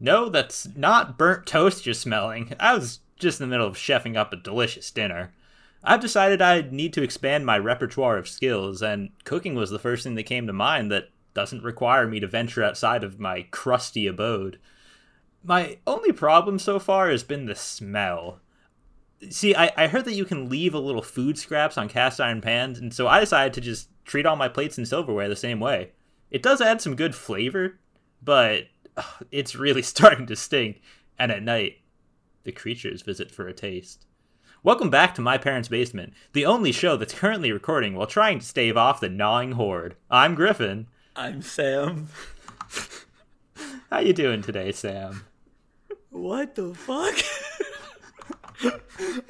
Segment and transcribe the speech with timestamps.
[0.00, 2.54] No, that's not burnt toast you're smelling.
[2.60, 5.32] I was just in the middle of chefing up a delicious dinner.
[5.82, 10.04] I've decided I need to expand my repertoire of skills, and cooking was the first
[10.04, 14.06] thing that came to mind that doesn't require me to venture outside of my crusty
[14.06, 14.58] abode.
[15.44, 18.40] My only problem so far has been the smell.
[19.30, 22.40] See, I, I heard that you can leave a little food scraps on cast iron
[22.40, 25.60] pans, and so I decided to just treat all my plates and silverware the same
[25.60, 25.92] way.
[26.30, 27.78] It does add some good flavor,
[28.22, 28.64] but
[29.30, 30.80] it's really starting to stink,
[31.18, 31.78] and at night,
[32.44, 34.06] the creatures visit for a taste.
[34.62, 38.44] Welcome back to My Parents' Basement, the only show that's currently recording while trying to
[38.44, 39.94] stave off the gnawing horde.
[40.10, 40.88] I'm Griffin.
[41.14, 42.08] I'm Sam.
[43.90, 45.24] How you doing today, Sam?
[46.10, 47.14] What the fuck?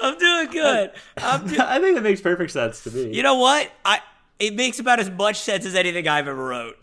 [0.01, 0.93] I'm doing good.
[1.19, 3.15] I'm do- I think that makes perfect sense to me.
[3.15, 3.71] you know what?
[3.85, 4.01] I
[4.39, 6.77] it makes about as much sense as anything I've ever wrote.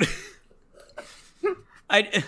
[1.90, 2.24] I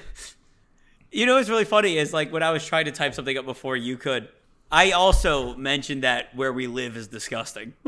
[1.17, 3.45] You know what's really funny is like when I was trying to type something up
[3.45, 4.29] before you could,
[4.71, 7.73] I also mentioned that where we live is disgusting.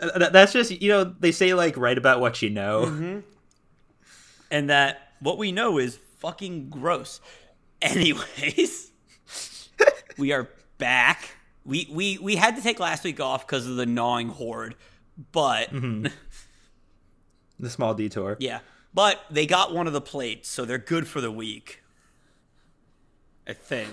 [0.00, 2.86] Th- th- That's just you know they say like write about what you know.
[2.86, 3.18] Mm-hmm.
[4.50, 7.20] and that what we know is fucking gross.
[7.82, 8.90] Anyways,
[10.18, 11.36] we are back.
[11.64, 14.74] We we we had to take last week off because of the gnawing horde,
[15.30, 16.06] but mm-hmm.
[17.60, 18.38] The small detour.
[18.40, 18.58] yeah,
[18.92, 21.82] but they got one of the plates, so they're good for the week.
[23.46, 23.90] I think.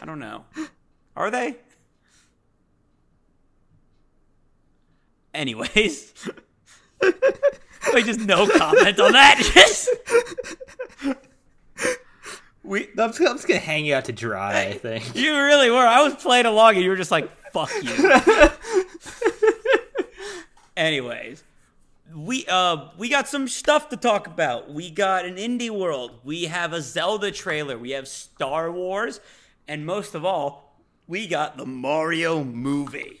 [0.00, 0.44] I don't know.
[1.16, 1.56] Are they?
[5.32, 6.12] Anyways.
[7.92, 9.38] Wait, just no comment on that.
[9.54, 9.88] Just
[12.64, 14.62] we I'm just, I'm just gonna hang you out to dry.
[14.62, 15.14] I think.
[15.14, 15.86] You really were.
[15.86, 18.20] I was playing along and you were just like, fuck you.
[20.76, 21.44] Anyways,
[22.14, 24.72] we uh we got some stuff to talk about.
[24.72, 26.20] We got an indie world.
[26.22, 27.76] We have a Zelda trailer.
[27.76, 29.20] We have Star Wars,
[29.66, 33.20] and most of all, we got the Mario movie.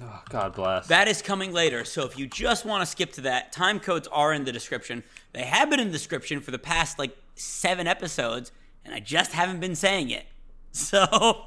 [0.00, 0.86] Oh, God bless.
[0.86, 1.84] That is coming later.
[1.84, 5.02] So if you just want to skip to that, time codes are in the description.
[5.32, 8.52] They have been in the description for the past like seven episodes,
[8.84, 10.26] and I just haven't been saying it.
[10.76, 11.44] So,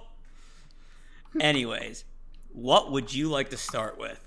[1.38, 2.06] anyways,
[2.54, 4.18] what would you like to start with?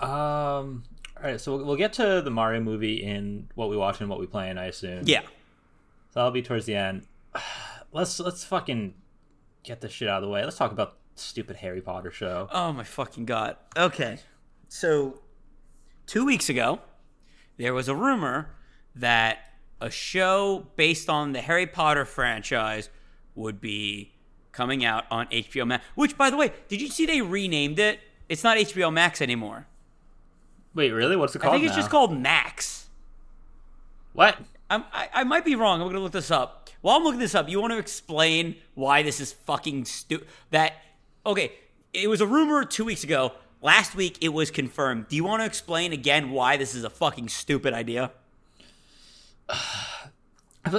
[0.00, 0.84] Um.
[1.22, 4.08] All right, so we'll, we'll get to the Mario movie in what we watch and
[4.08, 5.02] what we play, and I assume.
[5.04, 5.22] Yeah.
[5.22, 5.26] So
[6.14, 7.06] that'll be towards the end.
[7.92, 8.94] Let's let's fucking
[9.64, 10.44] get this shit out of the way.
[10.44, 12.48] Let's talk about stupid Harry Potter show.
[12.52, 13.56] Oh my fucking god.
[13.76, 14.20] Okay.
[14.68, 15.22] So,
[16.06, 16.78] two weeks ago,
[17.56, 18.50] there was a rumor
[18.94, 19.38] that
[19.80, 22.90] a show based on the Harry Potter franchise
[23.34, 24.12] would be
[24.52, 25.84] coming out on HBO Max.
[25.96, 27.98] Which, by the way, did you see they renamed it?
[28.28, 29.66] It's not HBO Max anymore.
[30.74, 31.16] Wait, really?
[31.16, 31.54] What's it called?
[31.54, 32.88] I think it's just called Max.
[34.12, 34.36] what?
[34.68, 35.80] I'm, I, I might be wrong.
[35.80, 36.68] I'm going to look this up.
[36.80, 40.28] While I'm looking this up, you want to explain why this is fucking stupid?
[40.50, 40.74] That,
[41.26, 41.52] okay,
[41.92, 43.32] it was a rumor two weeks ago.
[43.62, 45.08] Last week, it was confirmed.
[45.08, 48.12] Do you want to explain again why this is a fucking stupid idea?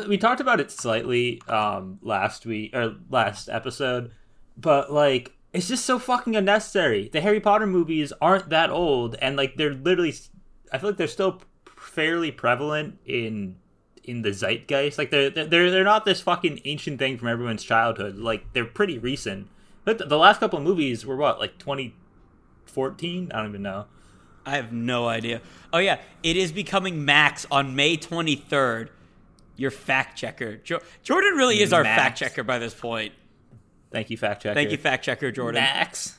[0.08, 4.12] We talked about it slightly um last week or last episode,
[4.56, 7.10] but like it's just so fucking unnecessary.
[7.12, 10.14] The Harry Potter movies aren't that old, and like they're literally,
[10.72, 13.58] I feel like they're still fairly prevalent in
[14.04, 14.98] in the zeitgeist.
[14.98, 18.18] Like they're they're they're not this fucking ancient thing from everyone's childhood.
[18.18, 19.48] Like they're pretty recent.
[19.84, 23.32] But the, last couple of movies were what like 2014.
[23.34, 23.86] I don't even know.
[24.46, 25.42] I have no idea.
[25.74, 28.90] Oh, yeah, it is becoming Max on May 23rd.
[29.56, 30.58] Your fact checker.
[30.58, 32.02] Jo- Jordan really is our Max.
[32.02, 33.14] fact checker by this point.
[33.92, 34.56] Thank you, fact checker.
[34.56, 35.62] Thank you, fact checker Jordan.
[35.62, 36.18] Max.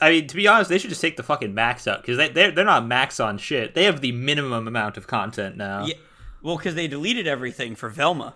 [0.00, 2.28] I mean, to be honest, they should just take the fucking max out because they,
[2.28, 3.74] they're they're not max on shit.
[3.74, 5.86] They have the minimum amount of content now.
[5.86, 5.94] Yeah,
[6.42, 8.34] well, because they deleted everything for Velma.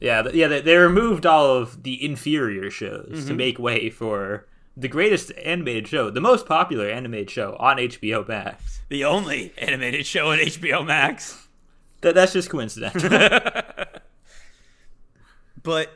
[0.00, 0.46] yeah, th- yeah.
[0.46, 3.26] They, they removed all of the inferior shows Mm-hmm.
[3.28, 4.46] to make way for
[4.76, 8.80] the greatest animated show, the most popular animated show on HBO Max.
[8.88, 11.48] the only animated show on HBO Max.
[12.02, 13.10] That that's just coincidental.
[15.62, 15.90] But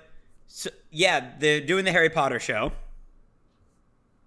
[0.55, 2.73] so, yeah, they're doing the Harry Potter show,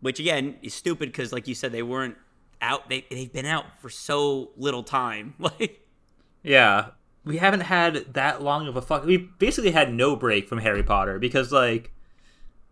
[0.02, 2.16] which again is stupid because, like you said, they weren't
[2.62, 2.90] out.
[2.90, 5.36] They they've been out for so little time.
[5.40, 5.86] Like,
[6.44, 6.88] yeah,
[7.24, 9.06] we haven't had that long of a fuck.
[9.06, 11.92] We basically had no break from Harry Potter because like,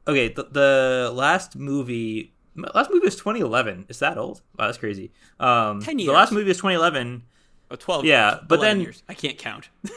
[0.08, 3.86] okay, the, the last movie, last movie was 2011.
[3.90, 4.42] Is that old?
[4.58, 5.12] Wow, that's crazy.
[5.40, 7.24] Um, 10 The last movie was 2011.
[7.72, 9.02] oh, 12 Yeah, but then- years.
[9.10, 9.70] I can't count.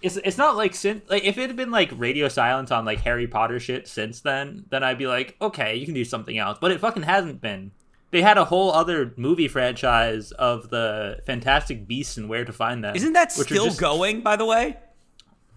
[0.00, 3.00] It's it's not like since like if it had been like radio silence on like
[3.00, 6.58] Harry Potter shit since then, then I'd be like, okay, you can do something else.
[6.60, 7.72] But it fucking hasn't been.
[8.12, 12.82] they had a whole other movie franchise of the Fantastic Beasts and Where to Find
[12.84, 12.94] Them.
[12.96, 14.76] Isn't that still just- going, by the way?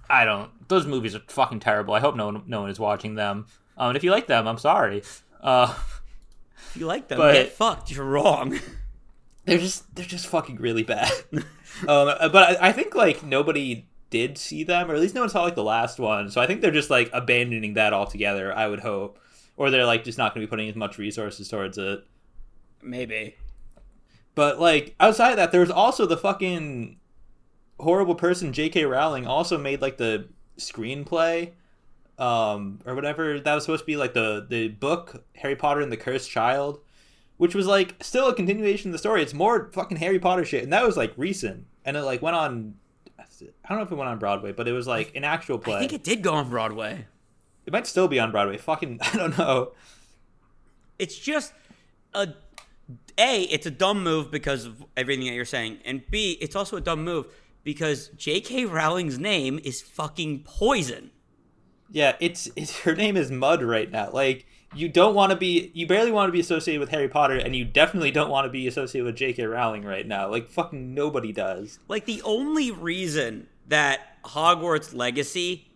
[0.10, 0.50] I don't.
[0.68, 1.94] Those movies are fucking terrible.
[1.94, 3.46] I hope no one, no one is watching them.
[3.78, 5.04] Um, and if you like them, I'm sorry.
[5.42, 5.74] Uh,
[6.70, 7.92] If you like them, But- get fucked.
[7.92, 8.60] You're wrong.
[9.46, 11.12] they're just they're just fucking really bad.
[11.34, 11.46] um,
[11.88, 15.42] but I, I think like nobody did see them, or at least no one saw
[15.42, 16.30] like the last one.
[16.30, 18.56] So I think they're just like abandoning that altogether.
[18.56, 19.18] I would hope,
[19.58, 22.04] or they're like just not going to be putting as much resources towards it.
[22.84, 23.36] Maybe.
[24.36, 26.98] But like outside of that, there was also the fucking
[27.80, 28.86] horrible person J.K.
[28.86, 30.28] Rowling also made like the
[30.58, 31.52] screenplay,
[32.20, 35.92] um, or whatever that was supposed to be like the the book Harry Potter and
[35.92, 36.80] the Cursed Child,
[37.38, 39.22] which was like still a continuation of the story.
[39.22, 42.36] It's more fucking Harry Potter shit, and that was like recent, and it like went
[42.36, 42.76] on.
[43.66, 45.76] I don't know if it went on Broadway, but it was like an actual play.
[45.76, 47.06] I think it did go on Broadway.
[47.66, 48.58] it might still be on Broadway.
[48.58, 49.72] Fucking, I don't know.
[51.00, 51.54] It's just
[52.14, 52.30] a
[53.18, 53.44] a.
[53.44, 56.38] It's a dumb move because of everything that you're saying, and b.
[56.42, 57.28] It's also a dumb move
[57.64, 58.66] because J.K.
[58.66, 61.12] Rowling's name is fucking poison.
[61.92, 64.10] Yeah, it's, it's her name is Mud right now.
[64.12, 67.36] Like you don't want to be, you barely want to be associated with Harry Potter,
[67.36, 69.44] and you definitely don't want to be associated with J.K.
[69.46, 70.30] Rowling right now.
[70.30, 71.80] Like fucking nobody does.
[71.88, 75.68] Like the only reason that Hogwarts Legacy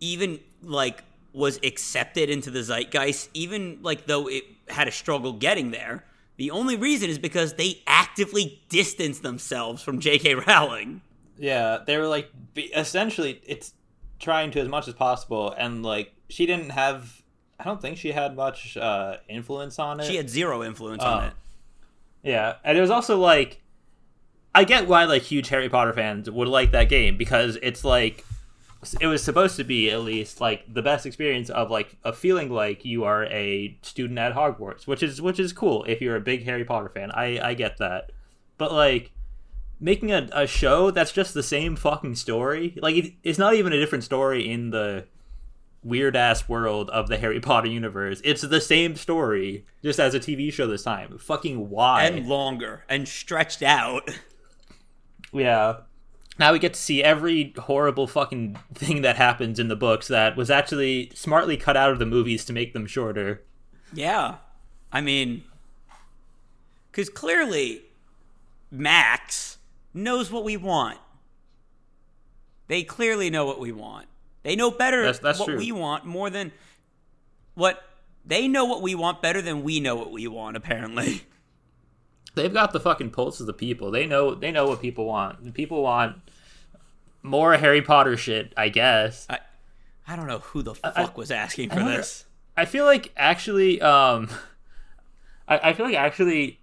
[0.00, 5.70] even like was accepted into the zeitgeist, even like though it had a struggle getting
[5.70, 6.04] there,
[6.36, 10.34] the only reason is because they actively distanced themselves from J.K.
[10.34, 11.00] Rowling.
[11.38, 13.72] Yeah, they were like essentially it's
[14.18, 17.21] trying to as much as possible, and like she didn't have.
[17.62, 20.06] I don't think she had much uh, influence on it.
[20.06, 21.26] She had zero influence on Oh.
[21.28, 21.32] it.
[22.24, 23.60] Yeah, and it was also like,
[24.54, 28.24] I get why like huge Harry Potter fans would like that game because it's like,
[29.00, 32.50] it was supposed to be at least like the best experience of like a feeling
[32.50, 36.20] like you are a student at Hogwarts, which is which is cool if you're a
[36.20, 37.12] big Harry Potter fan.
[37.12, 38.10] I I get that,
[38.58, 39.12] but like
[39.80, 43.72] making a, a show that's just the same fucking story, like it, it's not even
[43.72, 45.06] a different story in the
[45.84, 48.20] weird ass world of the Harry Potter universe.
[48.24, 51.18] It's the same story, just as a TV show this time.
[51.18, 52.04] Fucking why?
[52.04, 54.08] And longer and stretched out.
[55.32, 55.78] yeah.
[56.38, 60.36] Now we get to see every horrible fucking thing that happens in the books that
[60.36, 63.42] was actually smartly cut out of the movies to make them shorter.
[63.92, 64.36] Yeah.
[64.90, 65.44] I mean,
[66.90, 67.82] because clearly
[68.70, 69.58] Max
[69.92, 70.98] knows what we want.
[72.68, 74.06] They clearly know what we want.
[74.42, 75.58] They know better That's- that's what true.
[75.58, 76.52] we want more than
[77.54, 77.82] what
[78.24, 81.22] they know what we want better than we know what we want, apparently.
[82.34, 83.90] They've got the fucking pulse of the people.
[83.90, 85.52] They know they know what people want.
[85.54, 86.16] People want
[87.22, 89.26] more Harry Potter shit, I guess.
[89.28, 89.38] I,
[90.08, 92.24] I don't know who the fuck was asking for don't- this.
[92.56, 94.28] I feel like actually, um,
[95.48, 96.58] I, I feel like actually,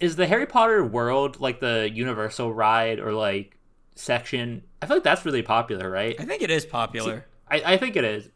[0.00, 3.56] is the Harry Potter world like the Universal ride or like
[3.94, 4.62] section?
[4.82, 6.16] I feel like that's really popular, right?
[6.18, 7.24] I think it is popular.
[7.48, 8.28] I, I think it is.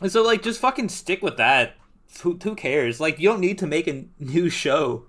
[0.00, 1.74] And so like, just fucking stick with that.
[2.22, 3.00] Who, who cares?
[3.00, 5.04] Like, you don't need to make a new show.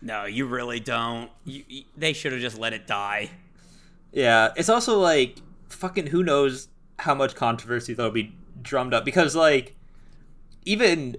[0.00, 1.30] No, you really don't.
[1.44, 3.30] You, you- they should have just let it die.
[4.12, 5.36] Yeah, it's also like
[5.68, 6.68] fucking who knows
[7.00, 9.74] how much controversy that'll be drummed up because like
[10.64, 11.16] even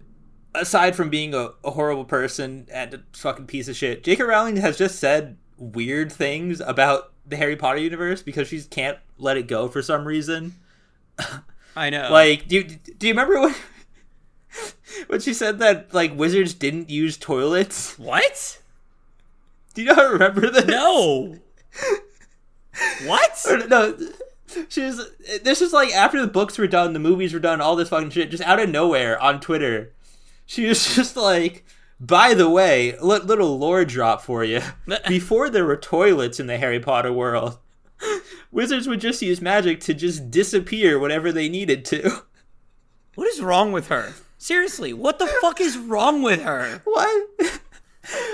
[0.54, 4.24] aside from being a, a horrible person and a fucking piece of shit, J.K.
[4.24, 9.38] Rowling has just said weird things about the Harry Potter universe because she can't let
[9.38, 10.56] it go for some reason.
[11.76, 12.10] I know.
[12.12, 13.56] Like, do you, do you remember when
[15.08, 17.98] when she said that like wizards didn't use toilets?
[18.00, 18.62] what?
[19.74, 20.66] Do you not remember this?
[20.66, 21.38] No.
[23.06, 23.46] what?
[23.50, 23.98] Or, no,
[24.70, 25.10] she was.
[25.44, 28.12] This is like after the books were done, the movies were done, all this fucking
[28.12, 29.94] shit, just out of nowhere on Twitter.
[30.46, 31.66] She was just like,
[32.00, 34.62] by the way, little lore drop for you.
[35.08, 37.58] Before there were toilets in the Harry Potter world,
[38.52, 42.24] wizards would just use magic to just disappear whenever they needed to.
[43.16, 44.14] What is wrong with her?
[44.38, 46.82] Seriously, what the fuck is wrong with her?
[46.84, 47.28] What?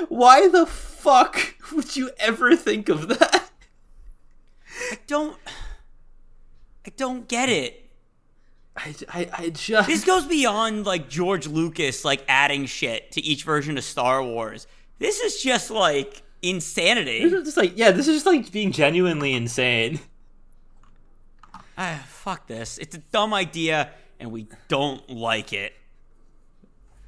[0.09, 3.49] Why the fuck would you ever think of that?
[4.91, 5.37] I don't.
[6.85, 7.80] I don't get it.
[8.83, 9.88] I, I, I just.
[9.88, 14.67] This goes beyond like George Lucas like adding shit to each version of Star Wars.
[15.00, 17.23] This is just like insanity.
[17.23, 20.00] This is just like, yeah, this is just like being genuinely insane.
[21.77, 22.77] Ah, fuck this.
[22.77, 25.73] It's a dumb idea and we don't like it.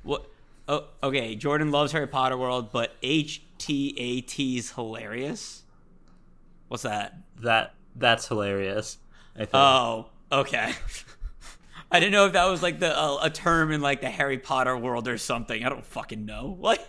[0.04, 0.28] What?
[0.68, 1.36] Oh, okay.
[1.36, 5.64] Jordan loves Harry Potter World, but HTAT's hilarious.
[6.68, 7.18] What's that?
[7.42, 8.98] That that's hilarious.
[9.36, 9.52] I think.
[9.54, 10.74] Oh, okay.
[11.94, 14.40] I didn't know if that was like the uh, a term in like the Harry
[14.40, 15.64] Potter world or something.
[15.64, 16.58] I don't fucking know.
[16.64, 16.82] Like,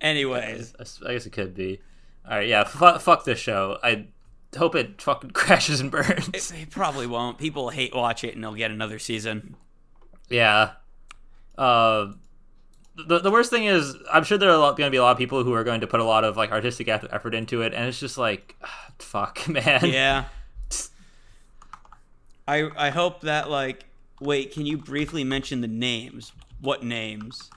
[0.00, 1.80] anyways, I guess it could be.
[2.28, 2.64] All right, yeah.
[2.64, 3.78] Fu fuck this show.
[3.82, 4.06] I
[4.56, 6.28] hope it fucking crashes and burns.
[6.28, 7.38] it, it probably won't.
[7.38, 9.56] People hate watch it, and they'll get another season.
[10.28, 10.72] Yeah.
[11.56, 12.12] Uh,
[12.94, 15.18] the, the worst thing is, I'm sure there are going to be a lot of
[15.18, 17.88] people who are going to put a lot of like artistic effort into it, and
[17.88, 18.56] it's just like,
[18.98, 19.86] fuck, man.
[19.86, 20.26] Yeah.
[22.46, 23.84] I I hope that like
[24.20, 26.32] wait, can you briefly mention the names?
[26.60, 27.50] What names?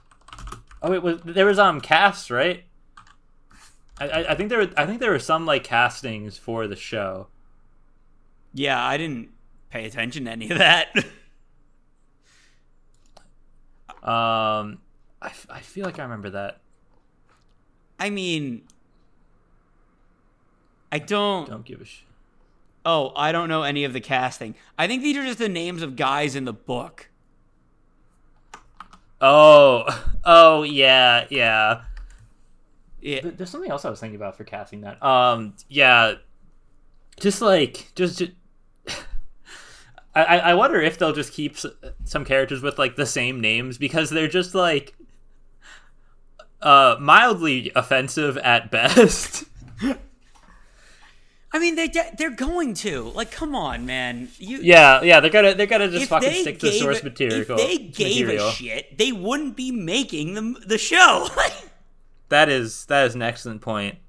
[0.82, 2.64] Oh, it was there was um cast right.
[3.98, 7.28] I, I, think there were I think there were some like castings for the show.
[8.54, 9.30] Yeah, I didn't
[9.70, 10.94] pay attention to any of that.
[14.06, 14.78] Um,
[15.20, 16.60] I, I feel like I remember that.
[18.00, 18.62] I mean,
[20.92, 21.50] I don't.
[21.50, 22.04] Don't give a sh.
[22.86, 24.54] Oh, I don't know any of the casting.
[24.78, 27.10] I think these are just the names of guys in the book.
[29.20, 29.86] Oh,
[30.24, 31.82] oh yeah, yeah.
[33.02, 35.02] Yeah, There's something else I was thinking about for casting that.
[35.04, 36.16] Um, yeah,
[37.20, 38.20] just like just.
[38.20, 38.32] just
[40.16, 41.66] I, I I wonder if they'll just keep s-
[42.04, 44.96] some characters with like the same names because they're just like
[46.62, 49.44] uh mildly offensive at best.
[51.56, 53.32] I mean they they're going to like.
[53.32, 54.28] Come on, man.
[54.38, 57.40] You yeah, yeah, they're gonna they're gonna just fucking stick to gave source a- material.
[57.40, 58.50] If they gave material.
[58.50, 61.30] a shit, they wouldn't be making the the show.
[62.30, 64.00] That is that is an excellent point.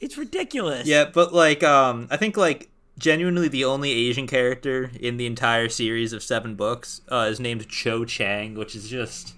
[0.00, 0.88] it's ridiculous.
[0.88, 5.68] Yeah, but like um I think like genuinely the only Asian character in the entire
[5.68, 9.34] series of seven books uh, is named Cho Chang, which is just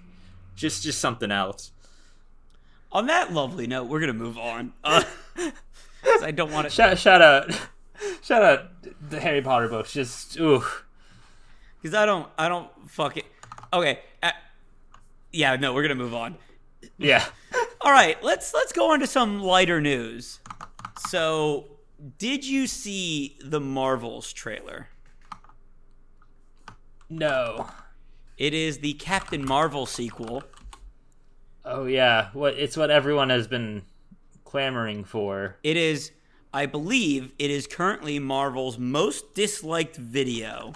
[0.54, 1.72] just just something else.
[2.92, 4.72] On that lovely note, we're gonna move on.
[4.82, 5.02] Uh,
[6.22, 6.70] I don't want to.
[6.70, 7.50] Shout, shout out
[8.22, 8.70] shout out
[9.08, 9.92] the Harry Potter books.
[9.92, 10.62] Just ooh.
[11.80, 13.26] because I don't, I don't fuck it.
[13.72, 14.32] Okay, uh,
[15.32, 16.36] yeah, no, we're gonna move on.
[16.98, 17.24] Yeah.
[17.80, 20.40] All right, let's let's go on to some lighter news.
[21.08, 21.66] So,
[22.18, 24.88] did you see the Marvels trailer?
[27.08, 27.68] No.
[28.38, 30.44] It is the Captain Marvel sequel.
[31.64, 32.30] Oh yeah.
[32.32, 33.82] What it's what everyone has been
[34.50, 35.56] clamoring for.
[35.62, 36.10] It is,
[36.52, 40.72] I believe, it is currently Marvel's most disliked video.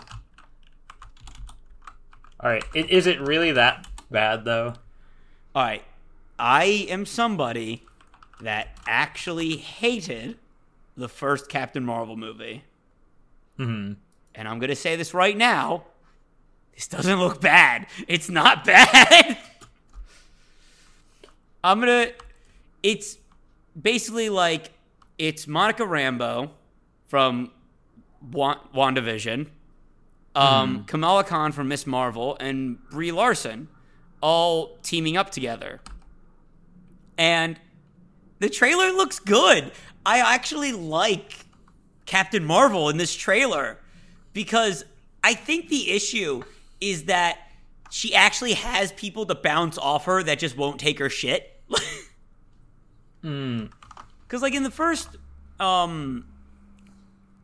[2.38, 2.62] All right.
[2.73, 4.75] Is it really that bad though?
[5.57, 5.83] All right,
[6.38, 7.85] I am somebody
[8.40, 10.37] that actually hated
[10.97, 12.62] the first Captain Marvel movie.
[13.59, 13.97] Mhm.
[14.37, 15.85] And I'm going to say this right now.
[16.75, 17.87] This doesn't look bad.
[18.09, 19.38] It's not bad.
[21.62, 22.14] I'm going to
[22.83, 23.16] it's
[23.81, 24.73] basically like
[25.19, 26.50] it's Monica Rambeau
[27.07, 27.50] from
[28.33, 29.49] Wa- WandaVision,
[30.35, 33.69] um, Kamala Khan from Miss Marvel, and Brie Larson
[34.21, 35.81] all teaming up together.
[37.16, 37.59] And
[38.40, 39.71] the trailer looks good.
[40.04, 41.45] I actually like
[42.07, 43.78] Captain Marvel in this trailer
[44.33, 44.85] because
[45.23, 46.43] I think the issue
[46.81, 47.38] is that
[47.90, 51.62] she actually has people to bounce off her that just won't take her shit.
[53.25, 53.71] Mm.
[54.26, 55.16] Because, like, in the first
[55.59, 56.26] um,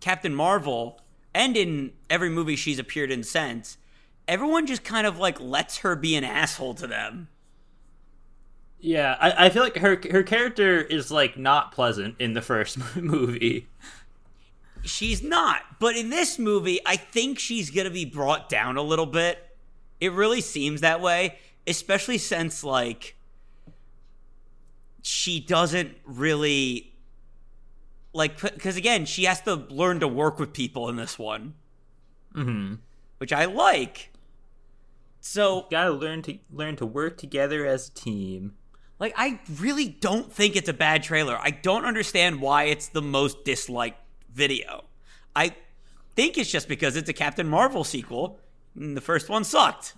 [0.01, 1.01] Captain Marvel,
[1.35, 3.79] and in every movie she's appeared in since,
[4.29, 7.29] everyone just kind of like lets her be an asshole to them.
[8.81, 12.79] Yeah, I, I feel like her her character is like not pleasant in the first
[12.97, 13.69] movie.
[14.83, 15.63] She's not.
[15.79, 19.39] But in this movie, I think she's going to be brought down a little bit.
[20.01, 23.15] It really seems that way, especially since, like,
[25.03, 26.95] she doesn't really.
[28.13, 31.55] Like, because again, she has to learn to work with people in this one,
[32.35, 32.75] Mm-hmm.
[33.19, 34.11] which I like.
[35.21, 38.55] So, you Gotta learn to learn to work together as a team.
[38.99, 41.39] like, I really don't think it's a bad trailer.
[41.41, 44.01] I don't understand why it's the most disliked
[44.35, 44.85] video.
[45.37, 45.55] I
[46.17, 48.41] think it's just because it's a Captain Marvel sequel,
[48.75, 49.95] and the first one sucked.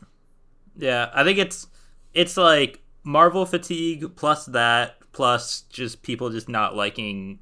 [0.77, 1.67] Yeah, I think it's
[2.13, 7.39] it's like Marvel fatigue plus that plus just people just not liking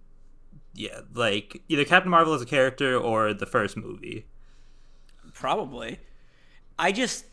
[0.75, 4.26] yeah, like either Captain Marvel as a character or the first movie.
[5.35, 5.99] Probably.
[6.79, 7.25] I just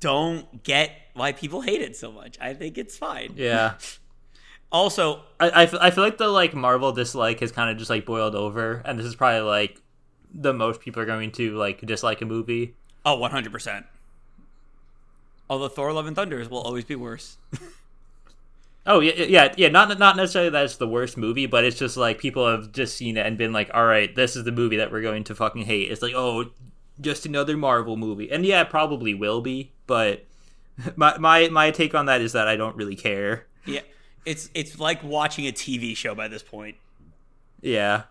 [0.00, 2.36] don't get why people hate it so much.
[2.40, 3.34] I think it's fine.
[3.36, 3.74] Yeah.
[4.70, 7.90] Also, I, I, f- I feel like the like Marvel dislike has kind of just
[7.90, 9.78] like boiled over and this is probably like
[10.32, 12.74] the most people are going to like dislike a movie.
[13.04, 13.84] oh, 100%.
[15.52, 17.36] Although Thor Love and Thunder will always be worse.
[18.84, 19.68] Oh yeah, yeah, yeah.
[19.68, 22.96] Not not necessarily that it's the worst movie, but it's just like people have just
[22.96, 25.36] seen it and been like, "All right, this is the movie that we're going to
[25.36, 26.46] fucking hate." It's like, oh,
[27.00, 29.70] just another Marvel movie, and yeah, it probably will be.
[29.86, 30.24] But
[30.96, 33.46] my my my take on that is that I don't really care.
[33.66, 33.82] Yeah,
[34.26, 36.74] it's it's like watching a TV show by this point.
[37.60, 38.02] Yeah,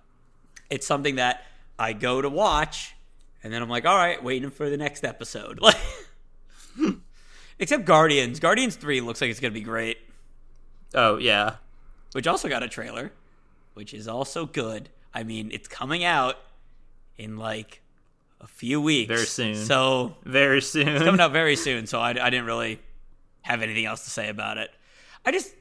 [0.69, 1.43] It's something that
[1.77, 2.95] I go to watch,
[3.43, 5.59] and then I'm like, all right, waiting for the next episode.
[5.61, 5.75] Like,
[7.61, 8.39] except Guardians.
[8.41, 9.97] Guardians Three looks like it's gonna be great,
[10.93, 11.55] Oh yeah.
[12.11, 13.13] which also got a trailer,
[13.75, 14.89] which is also good.
[15.13, 16.35] I mean, it's coming out
[17.17, 17.81] in like
[18.41, 19.55] a few weeks, Very soon.
[19.55, 20.99] So Very soon.
[20.99, 22.79] coming out very soon, so I, I didn't really
[23.43, 24.69] have anything else to say about it.
[25.25, 25.53] I just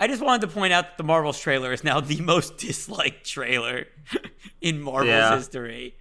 [0.00, 3.24] I just wanted to point out that the Marvels trailer is now the most disliked
[3.24, 3.86] trailer
[4.60, 5.36] in Marvel's Yeah.
[5.36, 5.94] history.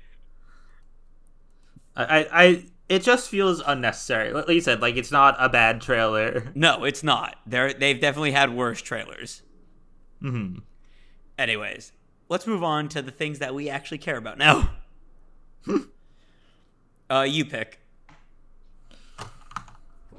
[1.95, 4.31] I, I, it just feels unnecessary.
[4.33, 6.51] Like you said, like it's not a bad trailer.
[6.55, 7.37] No, it's not.
[7.45, 9.41] They're they've definitely had worse trailers.
[10.21, 10.59] hmm
[11.37, 11.91] Anyways,
[12.29, 14.69] let's move on to the things that we actually care about now.
[17.09, 17.79] uh, you pick.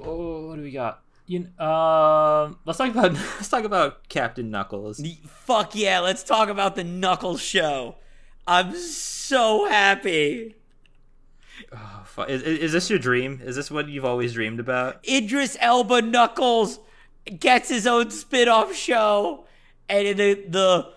[0.01, 1.01] Oh, what do we got?
[1.27, 5.01] You, um, let's talk about let's talk about Captain Knuckles.
[5.27, 7.95] Fuck yeah, let's talk about the Knuckles show.
[8.47, 10.55] I'm so happy.
[11.73, 13.41] Oh, is, is this your dream?
[13.43, 15.05] Is this what you've always dreamed about?
[15.07, 16.79] Idris Elba Knuckles
[17.39, 19.45] gets his own spin-off show
[19.89, 20.93] and the the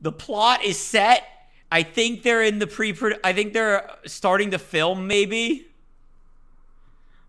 [0.00, 1.24] the plot is set.
[1.72, 5.66] I think they're in the pre I think they're starting to film maybe.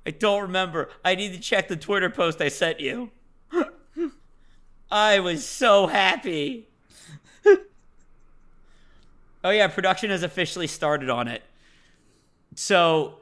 [0.05, 0.89] I don't remember.
[1.05, 3.11] I need to check the Twitter post I sent you.
[4.91, 6.67] I was so happy.
[9.43, 11.43] oh yeah, production has officially started on it.
[12.55, 13.15] So,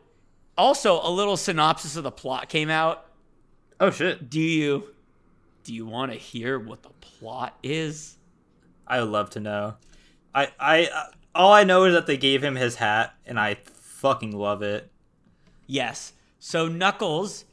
[0.58, 3.06] also a little synopsis of the plot came out.
[3.80, 4.30] Oh shit!
[4.30, 4.90] Do you
[5.64, 8.18] do you want to hear what the plot is?
[8.88, 9.76] I would love to know.
[10.34, 11.04] I, I, uh,
[11.36, 14.92] all I know is that they gave him his hat, and I fucking love it.
[15.68, 16.14] Yes.
[16.40, 17.46] So Knuckles,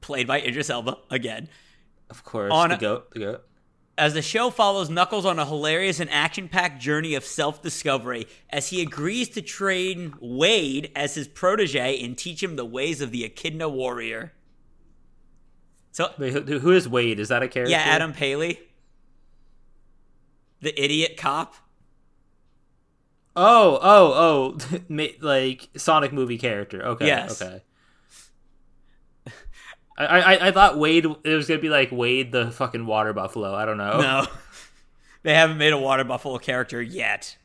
[0.00, 1.48] played by Idris Elba again,
[2.08, 3.44] Of course, On- the goat, the goat.
[3.98, 8.82] As the show follows Knuckles on a hilarious and action-packed journey of self-discovery as he
[8.82, 13.70] agrees to train Wade as his protege and teach him the ways of the Echidna
[13.70, 14.32] warrior.
[15.92, 17.18] So Wait, who, who is Wade?
[17.18, 17.70] Is that a character?
[17.70, 18.60] yeah, Adam Pally,
[20.60, 21.54] the idiot cop.
[23.34, 24.58] Oh, oh,
[24.90, 26.84] oh, like Sonic movie character.
[26.84, 27.40] Okay, Yes.
[27.40, 27.62] okay.
[29.98, 33.54] I, I I thought Wade it was gonna be like Wade the fucking water buffalo.
[33.54, 34.00] I don't know.
[34.00, 34.26] No,
[35.22, 37.36] they haven't made a water buffalo character yet.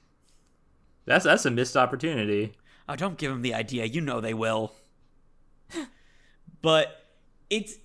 [1.06, 2.54] That's that's a missed opportunity.
[2.90, 3.86] Oh, don't give them the idea.
[3.86, 4.74] You know they will.
[6.62, 7.06] but
[7.50, 7.76] it's.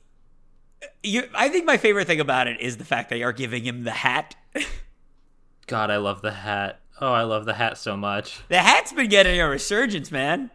[1.02, 3.85] You, I think my favorite thing about it is the fact they are giving him
[3.85, 4.35] the hat.
[5.66, 6.81] God, I love the hat.
[7.00, 8.40] Oh, I love the hat so much.
[8.48, 10.50] the hat's been getting a resurgence, man.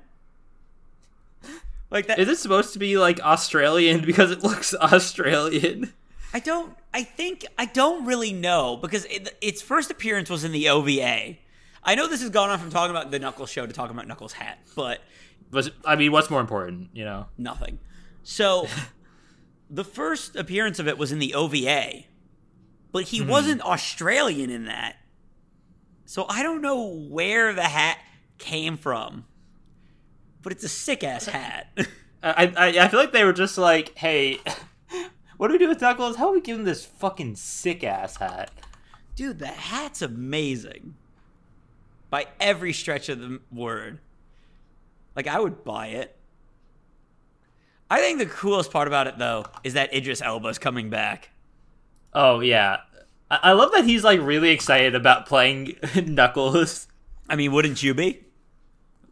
[1.91, 2.19] Like that.
[2.19, 5.93] Is it supposed to be like Australian because it looks Australian?
[6.33, 6.75] I don't.
[6.93, 11.37] I think I don't really know because it, its first appearance was in the OVA.
[11.83, 14.07] I know this has gone on from talking about the Knuckles show to talking about
[14.07, 15.01] Knuckles' hat, but
[15.51, 16.89] Was I mean, what's more important?
[16.93, 17.25] You know?
[17.37, 17.79] nothing.
[18.23, 18.67] So
[19.69, 22.03] the first appearance of it was in the OVA,
[22.91, 23.29] but he hmm.
[23.29, 24.97] wasn't Australian in that.
[26.05, 27.97] So I don't know where the hat
[28.37, 29.25] came from,
[30.41, 31.67] but it's a sick ass hat.
[32.23, 34.39] I, I I feel like they were just like, hey,
[35.37, 36.17] what do we do with Knuckles?
[36.17, 38.51] How do we give him this fucking sick ass hat?
[39.15, 40.95] Dude, the hat's amazing.
[42.09, 43.99] By every stretch of the word.
[45.15, 46.15] Like, I would buy it.
[47.89, 51.29] I think the coolest part about it, though, is that Idris Elba's coming back.
[52.13, 52.77] Oh yeah,
[53.29, 55.75] I, I love that he's like really excited about playing
[56.05, 56.87] Knuckles.
[57.29, 58.23] I mean, wouldn't you be?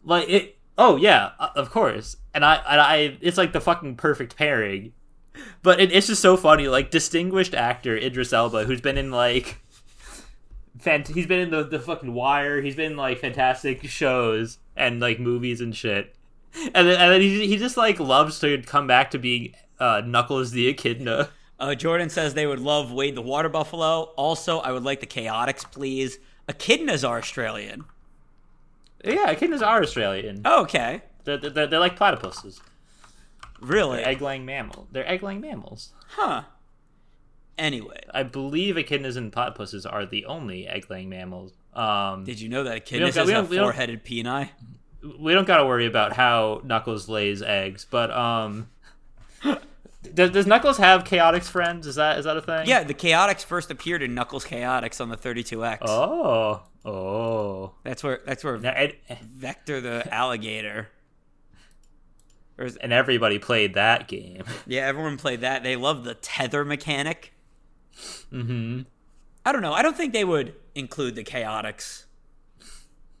[0.04, 0.56] Like it.
[0.80, 2.16] Oh yeah, uh, of course.
[2.32, 4.94] And I and I, it's like the fucking perfect pairing.
[5.62, 6.68] But it, it's just so funny.
[6.68, 9.60] Like distinguished actor Idris Elba, who's been in like,
[10.80, 12.62] fant- he's been in the the fucking Wire.
[12.62, 16.14] He's been in like fantastic shows and like movies and shit.
[16.74, 20.00] And then and then he he just like loves to come back to being uh,
[20.02, 21.28] Knuckles the Echidna.
[21.58, 24.04] Uh, Jordan says they would love Wade the Water Buffalo.
[24.16, 26.18] Also, I would like the Chaotix, please.
[26.48, 27.84] Echidnas are Australian.
[29.04, 30.42] Yeah, echidnas are Australian.
[30.44, 31.02] Oh, okay.
[31.24, 32.60] They're, they're, they're like platypuses.
[33.60, 33.98] Really?
[33.98, 34.88] They're egg-laying mammal.
[34.90, 35.92] They're egg-laying mammals.
[36.08, 36.42] Huh.
[37.58, 41.52] Anyway, I believe echidnas and platypuses are the only egg-laying mammals.
[41.74, 44.48] Um, did you know that echidnas has a don't- we don't- four-headed peni?
[45.18, 48.68] we don't got to worry about how Knuckles lays eggs, but um,
[50.02, 51.86] Does, does Knuckles have Chaotix friends?
[51.86, 52.66] Is that is that a thing?
[52.66, 55.78] Yeah, the Chaotix first appeared in Knuckles Chaotix on the 32X.
[55.82, 56.62] Oh.
[56.84, 57.74] Oh.
[57.84, 60.88] That's where that's where Now, and, Vector the alligator.
[62.58, 64.44] Or is, and everybody played that game.
[64.66, 65.62] yeah, everyone played that.
[65.62, 67.32] They loved the tether mechanic.
[68.32, 68.82] mm-hmm.
[69.44, 69.72] I don't know.
[69.72, 72.04] I don't think they would include the Chaotix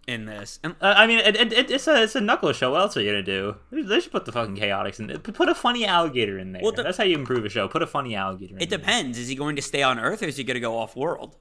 [0.06, 0.58] in this.
[0.64, 2.72] And Uh, I mean, it, it, it, it's a it's a Knuckles show.
[2.72, 3.56] What else are you gonna do?
[3.70, 5.08] They- should put the fucking Chaotix in.
[5.20, 6.62] Put put a funny alligator in there.
[6.62, 7.68] Well, the- That's how you improve a show.
[7.68, 8.56] Put a funny alligator.
[8.58, 8.78] it there.
[8.78, 9.18] depends.
[9.18, 11.36] Is he going to stay on Earth or is he going to go off world?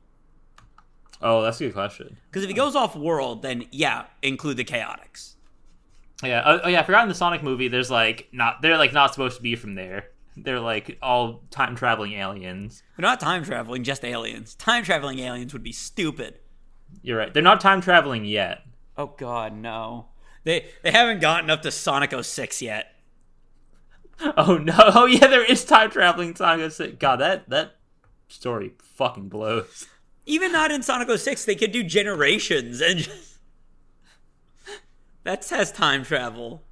[1.21, 2.17] Oh, that's a good question.
[2.29, 5.35] Because if he goes off world, then yeah, include the Chaotix.
[6.23, 6.43] Yeah.
[6.45, 6.79] Oh, oh, yeah.
[6.79, 7.67] I forgot in the Sonic movie.
[7.67, 8.61] There's like not.
[8.61, 10.09] They're like not supposed to be from there.
[10.37, 12.83] They're like all time traveling aliens.
[12.95, 14.55] They're not time traveling, just aliens.
[14.55, 16.39] Time traveling aliens would be stupid.
[17.01, 17.33] You're right.
[17.33, 18.63] They're not time traveling yet.
[18.97, 20.07] Oh God, no.
[20.43, 22.93] They they haven't gotten up to Sonic 06 yet.
[24.35, 24.75] Oh no!
[24.77, 26.97] Oh yeah, there is time traveling Sonic 06.
[26.99, 27.77] God, that that
[28.27, 29.87] story fucking blows.
[30.25, 33.39] Even not in Sonic 06, they could do generations and just
[35.23, 36.63] that has time travel.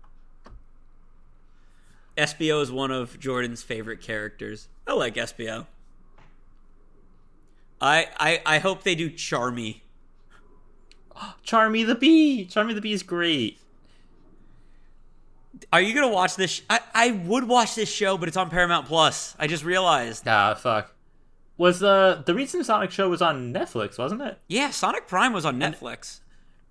[2.17, 4.67] Espio is one of Jordan's favorite characters.
[4.86, 5.67] I like Espio.
[7.80, 9.82] I I I hope they do Charmy.
[11.47, 12.45] Charmy the Bee.
[12.51, 13.60] Charmy the Bee is great.
[15.73, 16.51] Are you gonna watch this?
[16.51, 19.36] Sh- I I would watch this show, but it's on Paramount Plus.
[19.39, 20.27] I just realized.
[20.27, 20.93] Ah, fuck.
[21.57, 24.38] Was the the recent Sonic show was on Netflix, wasn't it?
[24.47, 26.19] Yeah, Sonic Prime was on Netflix.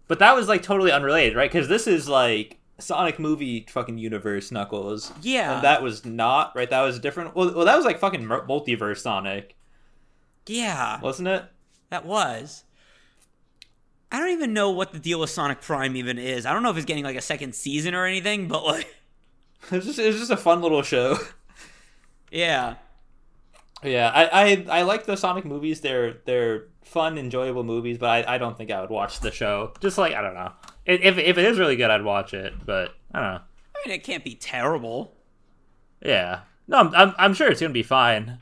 [0.09, 1.51] But that was like totally unrelated, right?
[1.51, 5.13] Because this is like Sonic movie fucking universe Knuckles.
[5.21, 5.55] Yeah.
[5.57, 6.71] And that was not right.
[6.71, 7.35] That was different.
[7.35, 9.57] Well, well, that was like fucking multiverse Sonic,
[10.47, 11.45] Yeah, wasn't it?
[11.91, 12.63] that was.
[14.11, 16.47] I don't even know what the deal with Sonic Prime even is.
[16.47, 18.95] I don't know if it's getting like a second season or anything, but like,
[19.71, 21.19] it's just it was just a fun little show.
[22.31, 22.77] yeah.
[23.83, 25.81] yeah, I, I I like the Sonic movies.
[25.81, 29.73] They're they're fun, enjoyable movies, but I, I don't think I would watch the show.
[29.81, 30.53] Just like I don't know.
[30.85, 32.55] If if it is really good, I'd watch it.
[32.65, 33.41] But I don't know.
[33.41, 35.15] I mean, it can't be terrible.
[36.05, 36.41] Yeah.
[36.69, 38.39] No, I'm I'm, I'm sure it's gonna be fine.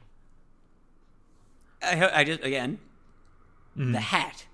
[1.83, 2.79] I, I just again,
[3.77, 3.92] mm-hmm.
[3.92, 4.46] the hat.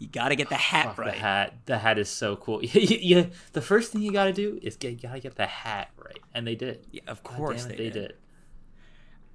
[0.00, 1.14] You got to get the hat Fuck, right.
[1.14, 2.60] The hat, the hat is so cool.
[2.64, 6.18] yeah, the first thing you gotta do is get you gotta get the hat right,
[6.34, 6.86] and they did.
[6.90, 7.92] Yeah, of course it, they, they did.
[7.92, 8.14] did.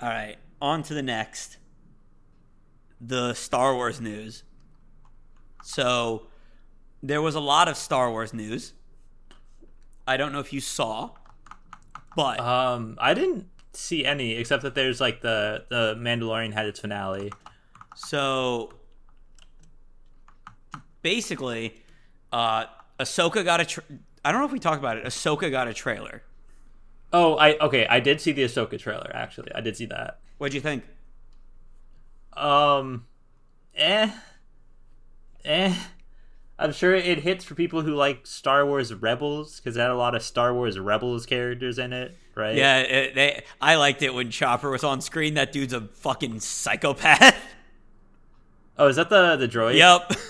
[0.01, 1.57] All right, on to the next.
[2.99, 4.43] The Star Wars news.
[5.61, 6.27] So,
[7.03, 8.73] there was a lot of Star Wars news.
[10.07, 11.11] I don't know if you saw,
[12.15, 16.79] but Um, I didn't see any except that there's like the the Mandalorian had its
[16.79, 17.31] finale.
[17.95, 18.71] so
[21.05, 21.75] basically,
[22.33, 22.65] uh,
[22.99, 23.65] Ahsoka got a.
[23.65, 23.83] Tra-
[24.25, 25.05] I don't know if we talked about it.
[25.05, 26.23] Ahsoka got a trailer.
[27.13, 29.11] Oh, I okay, I did see the Ahsoka trailer.
[29.13, 30.19] Actually, I did see that.
[30.39, 30.83] What'd you think?
[32.33, 33.05] Um,
[33.75, 34.09] eh,
[35.45, 35.75] eh.
[36.57, 39.95] I'm sure it hits for people who like Star Wars Rebels because it had a
[39.95, 42.55] lot of Star Wars Rebels characters in it, right?
[42.55, 45.35] Yeah, it, they, I liked it when Chopper was on screen.
[45.35, 47.35] That dude's a fucking psychopath.
[48.77, 49.75] Oh, is that the the droid?
[49.75, 50.11] yep.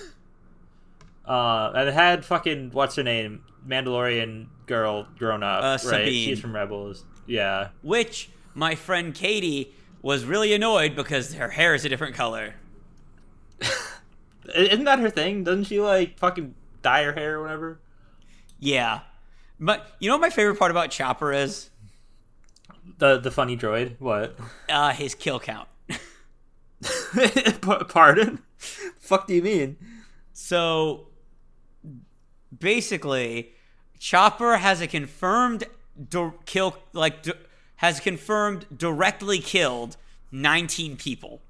[1.28, 6.08] Uh, and it had fucking what's her name, Mandalorian girl grown up, Uh, right?
[6.08, 7.04] She's from Rebels.
[7.26, 7.70] Yeah.
[7.82, 12.54] Which my friend Katie was really annoyed because her hair is a different color.
[14.56, 15.44] Isn't that her thing?
[15.44, 17.80] Doesn't she like fucking dye her hair or whatever?
[18.60, 19.00] Yeah.
[19.60, 21.70] But you know what my favorite part about Chopper is?
[23.00, 23.96] The the funny droid.
[24.00, 24.38] What?
[24.70, 25.68] Uh, his kill count.
[27.62, 28.44] Pa- Pardon?
[28.58, 29.78] Fuck do you mean?
[30.34, 31.08] So
[32.60, 33.52] basically,
[34.00, 35.66] Chopper has a confirmed
[36.10, 37.34] di- kill, like, di-
[37.78, 39.98] has confirmed directly killed
[40.32, 41.42] 19 people.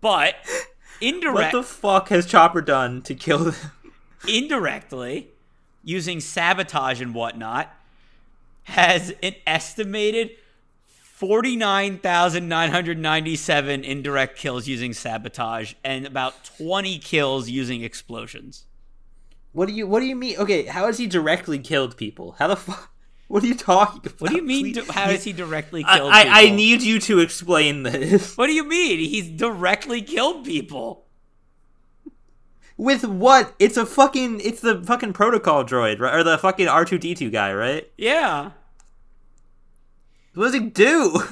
[0.00, 0.34] But
[1.00, 1.54] indirect.
[1.54, 3.54] What the fuck has Chopper done to kill them?
[4.28, 5.28] indirectly,
[5.84, 7.72] using sabotage and whatnot,
[8.64, 10.30] has an estimated
[10.86, 18.64] 49,997 indirect kills using sabotage and about 20 kills using explosions.
[19.52, 20.36] What do you What do you mean?
[20.38, 22.36] Okay, how has he directly killed people?
[22.38, 22.88] How the fuck?
[23.28, 24.20] What are you talking about?
[24.20, 24.74] What do you mean?
[24.74, 26.56] Please- how does he directly I, kill I, I people?
[26.56, 28.36] need you to explain this.
[28.36, 28.98] What do you mean?
[28.98, 31.06] He's directly killed people.
[32.76, 33.54] With what?
[33.58, 34.40] It's a fucking.
[34.40, 36.14] It's the fucking protocol droid, right?
[36.14, 37.90] Or the fucking R two D two guy, right?
[37.96, 38.50] Yeah.
[40.34, 41.22] What does he do?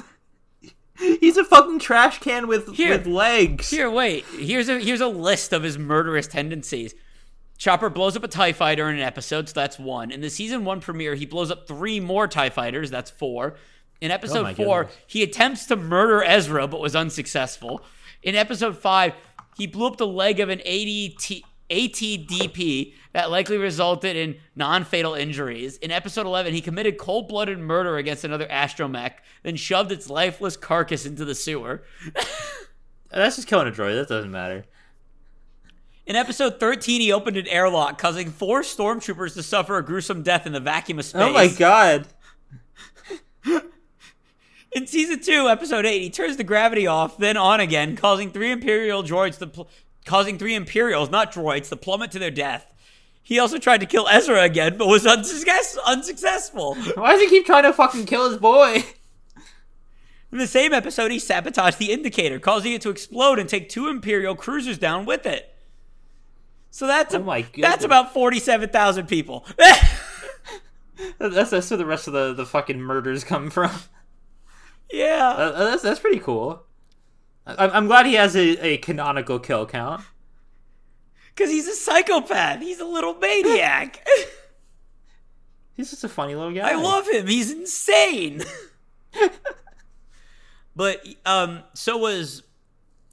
[0.97, 2.97] He's a fucking trash can with Here.
[2.97, 3.69] with legs.
[3.69, 4.25] Here, wait.
[4.39, 6.95] Here's a here's a list of his murderous tendencies.
[7.61, 10.09] Chopper blows up a TIE fighter in an episode, so that's one.
[10.09, 13.53] In the season one premiere, he blows up three more TIE fighters, that's four.
[14.01, 14.99] In episode my four, goodness.
[15.05, 17.83] he attempts to murder Ezra but was unsuccessful.
[18.23, 19.13] In episode five,
[19.57, 25.13] he blew up the leg of an ADT, ATDP that likely resulted in non fatal
[25.13, 25.77] injuries.
[25.77, 30.57] In episode 11, he committed cold blooded murder against another astromech, then shoved its lifeless
[30.57, 31.83] carcass into the sewer.
[33.11, 33.99] That's just killing a droid.
[33.99, 34.65] That doesn't matter.
[36.11, 40.45] In episode 13, he opened an airlock, causing four stormtroopers to suffer a gruesome death
[40.45, 41.21] in the vacuum of space.
[41.21, 42.05] Oh my god.
[44.73, 48.51] In season two, episode eight, he turns the gravity off, then on again, causing three
[48.51, 49.69] Imperial droids to pl-
[50.03, 52.73] causing three Imperials, not droids, to plummet to their death.
[53.23, 56.75] He also tried to kill Ezra again, but was unsuccess- unsuccessful.
[56.95, 58.83] Why does he keep trying to fucking kill his boy?
[60.29, 63.87] In the same episode, he sabotaged the indicator, causing it to explode and take two
[63.87, 65.47] Imperial cruisers down with it.
[66.71, 69.45] So that's Oh my that's about forty-seven thousand people.
[71.19, 73.71] That's that's where the rest of the, the fucking murders come from.
[74.91, 76.63] yeah, Uh, that's that's pretty cool.
[77.47, 80.03] I, I'm glad he has a, a canonical kill count.
[81.33, 82.59] because he's a psychopath.
[82.61, 84.05] He's a little maniac.
[85.73, 86.69] He's just a funny little guy.
[86.71, 87.25] I love him.
[87.25, 88.43] He's insane.
[90.75, 92.43] but um, so was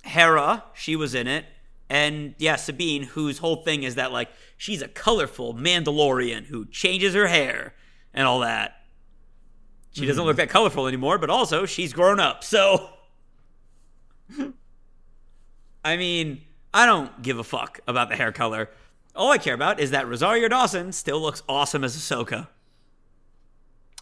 [0.02, 0.64] Hera.
[0.74, 1.46] She was in it,
[1.90, 7.14] and yeah, Sabine, whose whole thing is that like she's a colorful Mandalorian who changes
[7.14, 7.74] her hair
[8.12, 8.74] and all that.
[9.92, 10.40] She doesn't look hmm.
[10.40, 12.44] that colorful anymore, but also she's grown up.
[12.44, 12.90] So,
[15.84, 18.68] I mean, I don't give a fuck about the hair color.
[19.16, 22.48] All I care about is that Rosario Dawson still looks awesome as Ahsoka.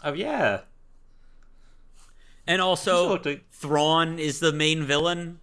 [0.05, 0.63] Oh yeah.
[2.47, 5.41] And also, like- Thrawn is the main villain.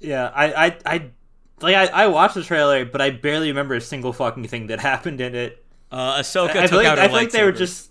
[0.00, 1.10] Yeah, I, I, I,
[1.60, 4.80] like I, I watched the trailer, but I barely remember a single fucking thing that
[4.92, 5.64] happened in it.
[5.90, 7.90] Uh, Ahsoka I took feel like I feel like they were just,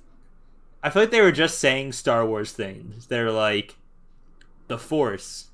[0.82, 3.08] I feel like they were just saying Star Wars things.
[3.08, 3.76] They're like,
[4.68, 5.48] the Force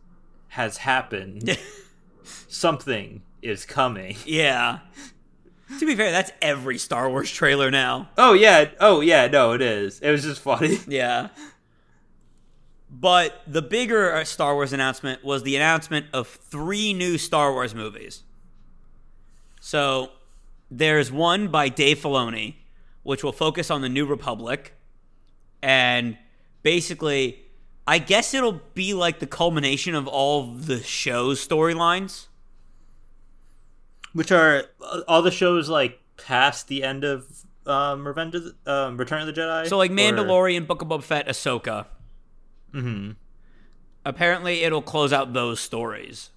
[0.49, 1.57] has happened.
[2.47, 4.15] Something is coming.
[4.25, 4.79] yeah.
[5.79, 8.09] To be fair, that's every Star Wars trailer now.
[8.17, 9.99] Oh yeah, oh yeah, no, it is.
[9.99, 10.79] It was just funny.
[10.87, 11.27] Yeah.
[12.91, 17.75] But the bigger uh, Star Wars announcement was the announcement of three new Star Wars
[17.75, 18.23] movies.
[19.61, 20.11] So
[20.71, 22.55] there's one by Dave Filoni,
[23.03, 24.73] which will focus on the New Republic.
[25.61, 26.17] And
[26.63, 27.41] basically,
[27.85, 32.27] I guess it'll be like the culmination of all the show's storylines.
[34.13, 37.27] Which are uh, all the shows like past the end of
[37.67, 39.67] um, Revenge of the, um, Return of the Jedi.
[39.67, 41.85] So, like Or- Mandalorian, Book of Boba Fett, Ahsoka.
[42.73, 43.15] Mhm.
[44.05, 46.31] Apparently, it'll close out those stories.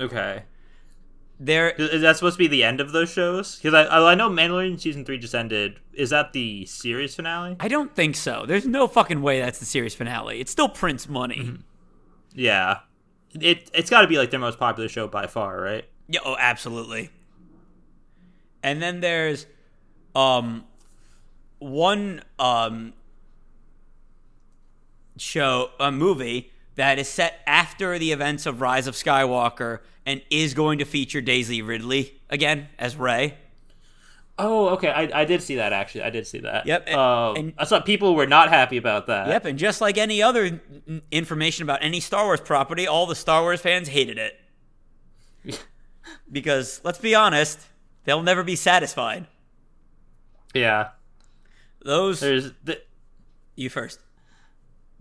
[0.00, 0.44] Okay.
[1.38, 3.56] There, Is that supposed to be the end of those shows?
[3.56, 5.80] Because I, I know Mandalorian season three just ended.
[5.92, 7.56] Is that the series finale?
[7.58, 8.44] I don't think so.
[8.46, 10.40] There's no fucking way that's the series finale.
[10.40, 11.58] It's still Prince money.
[12.32, 12.80] Yeah.
[13.38, 15.84] It it's got to be like their most popular show by far, right?
[16.08, 17.10] Yeah, oh, absolutely.
[18.62, 19.46] And then there's
[20.14, 20.64] um
[21.58, 22.92] one um
[25.16, 30.54] show a movie that is set after the events of Rise of Skywalker and is
[30.54, 33.34] going to feature Daisy Ridley again as Rey.
[34.38, 34.88] Oh, okay.
[34.88, 36.04] I, I did see that actually.
[36.04, 36.66] I did see that.
[36.66, 39.28] Yep, and- Uh, and- I saw people were not happy about that.
[39.28, 43.14] Yep, and just like any other n- information about any Star Wars property, all the
[43.14, 44.40] Star Wars fans hated it.
[46.32, 47.60] because let's be honest,
[48.04, 49.26] they'll never be satisfied.
[50.54, 50.88] Yeah.
[51.84, 52.80] Those There's the,
[53.54, 53.98] you first.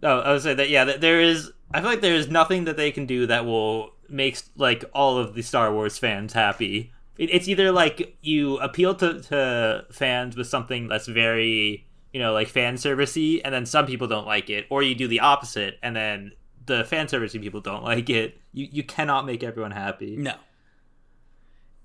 [0.04, 1.52] Oh, I would say that yeah, there is.
[1.74, 5.18] I feel like there is nothing that they can do that will make like all
[5.18, 6.92] of the Star Wars fans happy.
[7.18, 12.34] It, it's either like you appeal to, to fans with something that's very you know
[12.34, 15.78] like fan servicey, and then some people don't like it, or you do the opposite,
[15.82, 16.34] and then
[16.66, 18.40] the fan servicey people don't like it.
[18.54, 20.16] You you cannot make everyone happy.
[20.16, 20.36] No.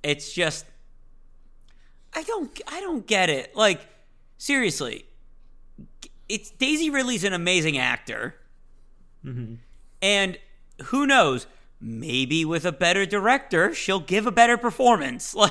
[0.03, 0.67] It's just
[2.15, 3.55] I don't I don't get it.
[3.55, 3.87] Like
[4.39, 5.07] seriously.
[6.29, 8.35] It's Daisy Ridley's an amazing actor.
[9.25, 9.55] Mm-hmm.
[10.03, 10.39] And
[10.87, 11.47] who knows,
[11.81, 15.35] maybe with a better director, she'll give a better performance.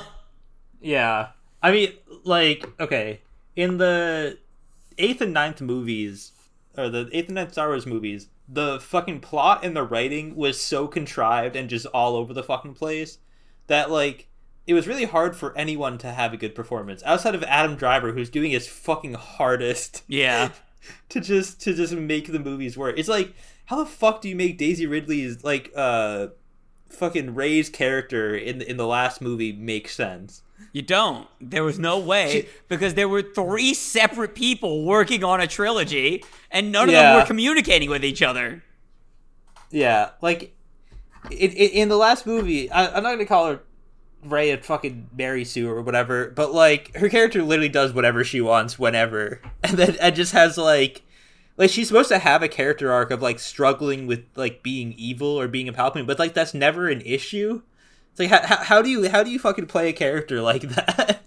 [0.78, 1.28] Yeah.
[1.62, 3.20] I mean, like, okay,
[3.56, 4.38] in the
[4.98, 6.32] eighth and ninth movies,
[6.76, 10.60] or the eighth and ninth Star Wars movies, the fucking plot and the writing was
[10.60, 13.18] so contrived and just all over the fucking place
[13.66, 14.28] that, like,
[14.66, 18.12] it was really hard for anyone to have a good performance outside of Adam Driver,
[18.12, 20.50] who's doing his fucking hardest Yeah.
[21.10, 22.98] to just to just make the movies work.
[22.98, 23.34] It's like,
[23.66, 26.28] how the fuck do you make Daisy Ridley's like uh
[26.88, 30.42] fucking Rey's character in the, in the last movie make sense?
[30.72, 31.26] You don't.
[31.40, 36.72] There was no way because there were three separate people working on a trilogy, and
[36.72, 38.62] none of them were communicating with each other.
[39.70, 40.54] Yeah, like
[41.30, 43.60] in, in, in the last movie, I, I'm not gonna call her
[44.28, 48.40] Rey a fucking Mary Sue or whatever, but like her character literally does whatever she
[48.40, 51.02] wants whenever, and then and just has like.
[51.58, 55.40] Like she's supposed to have a character arc of like struggling with like being evil
[55.40, 57.62] or being a Palpatine, but like that's never an issue.
[58.10, 61.22] It's like how, how, do you how do you fucking play a character like that?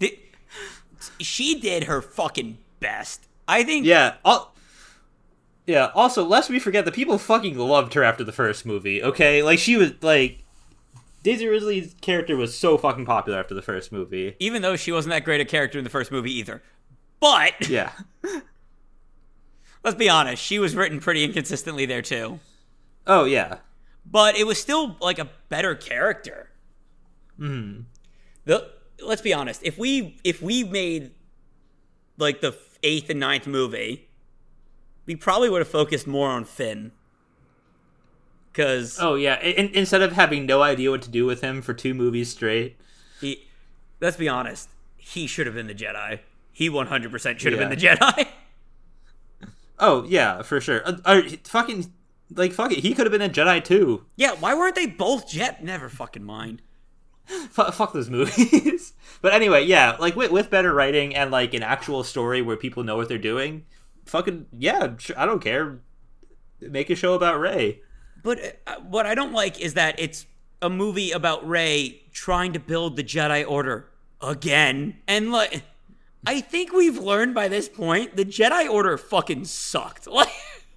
[1.20, 3.28] She did her fucking best.
[3.48, 3.86] I think.
[3.86, 4.16] Yeah.
[4.24, 4.54] Al-
[5.66, 5.92] yeah.
[5.96, 9.04] Also, lest we forget, the people fucking loved her after the first movie.
[9.04, 10.44] Okay, like she was like
[11.24, 14.36] Daisy Ridley's character was so fucking popular after the first movie.
[14.40, 16.62] Even though she wasn't that great a character in the first movie either.
[17.20, 17.92] But Yeah.
[19.84, 22.40] let's be honest, she was written pretty inconsistently there too.
[23.06, 23.58] Oh yeah.
[24.06, 26.50] But it was still like a better character.
[27.38, 27.82] Hmm.
[28.46, 28.70] The
[29.04, 31.12] let's be honest, if we if we made
[32.18, 34.10] like the eighth and ninth movie,
[35.06, 36.92] we probably would have focused more on Finn.
[38.54, 39.40] Cause Oh yeah.
[39.42, 42.78] In- instead of having no idea what to do with him for two movies straight.
[43.22, 43.46] he
[44.02, 46.20] let's be honest, he should have been the Jedi.
[46.52, 47.68] He 100% should have Yeah.
[47.68, 48.28] been the Jedi.
[49.82, 50.82] Oh yeah, for sure.
[50.86, 51.92] Uh, uh, fucking
[52.36, 52.80] like fuck it.
[52.80, 54.06] He could have been a Jedi too.
[54.18, 55.64] yeah, why weren't they both Jet?
[55.64, 56.62] Never fucking mind.
[57.30, 58.94] F- fuck those movies.
[59.22, 62.84] but anyway, yeah, like with, with better writing and like an actual story where people
[62.84, 63.66] know what they're doing,
[64.06, 65.80] fucking yeah, I don't care.
[66.60, 67.82] Make a show about Rey.
[68.24, 70.26] But uh, what I don't like is that it's
[70.62, 73.90] a movie about Rey trying to build the Jedi Order
[74.22, 74.98] again.
[75.08, 75.64] And like
[76.26, 80.08] I think we've learned by this point the Jedi Order fucking sucked.
[80.20, 80.30] Like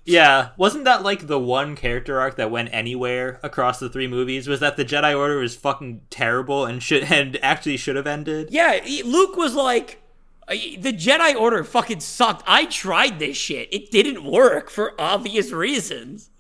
[0.05, 4.48] Yeah, wasn't that like the one character arc that went anywhere across the three movies?
[4.48, 8.48] Was that the Jedi Order was fucking terrible and should and actually should have ended?
[8.50, 10.02] Yeah, Luke was like
[10.48, 12.42] the Jedi Order fucking sucked.
[12.46, 13.68] I tried this shit.
[13.72, 16.31] It didn't work for obvious reasons.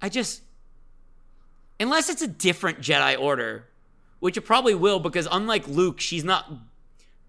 [0.00, 0.42] I just
[1.80, 3.66] unless it's a different Jedi Order,
[4.20, 6.50] which it probably will because unlike Luke, she's not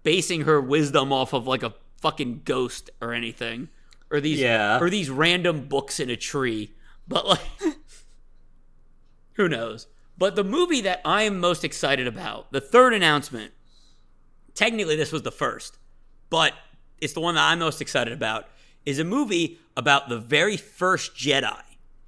[0.02, 3.68] basing her wisdom off of like a fucking ghost or anything
[4.10, 4.78] or these Yeah.
[4.80, 6.72] or these random books in a tree.
[7.06, 7.40] But like
[9.34, 9.86] who knows?
[10.18, 13.52] But the movie that I am most excited about, the third announcement,
[14.54, 15.78] technically this was the first,
[16.28, 16.52] but
[17.00, 18.46] it's the one that I'm most excited about,
[18.84, 21.58] is a movie about the very first Jedi.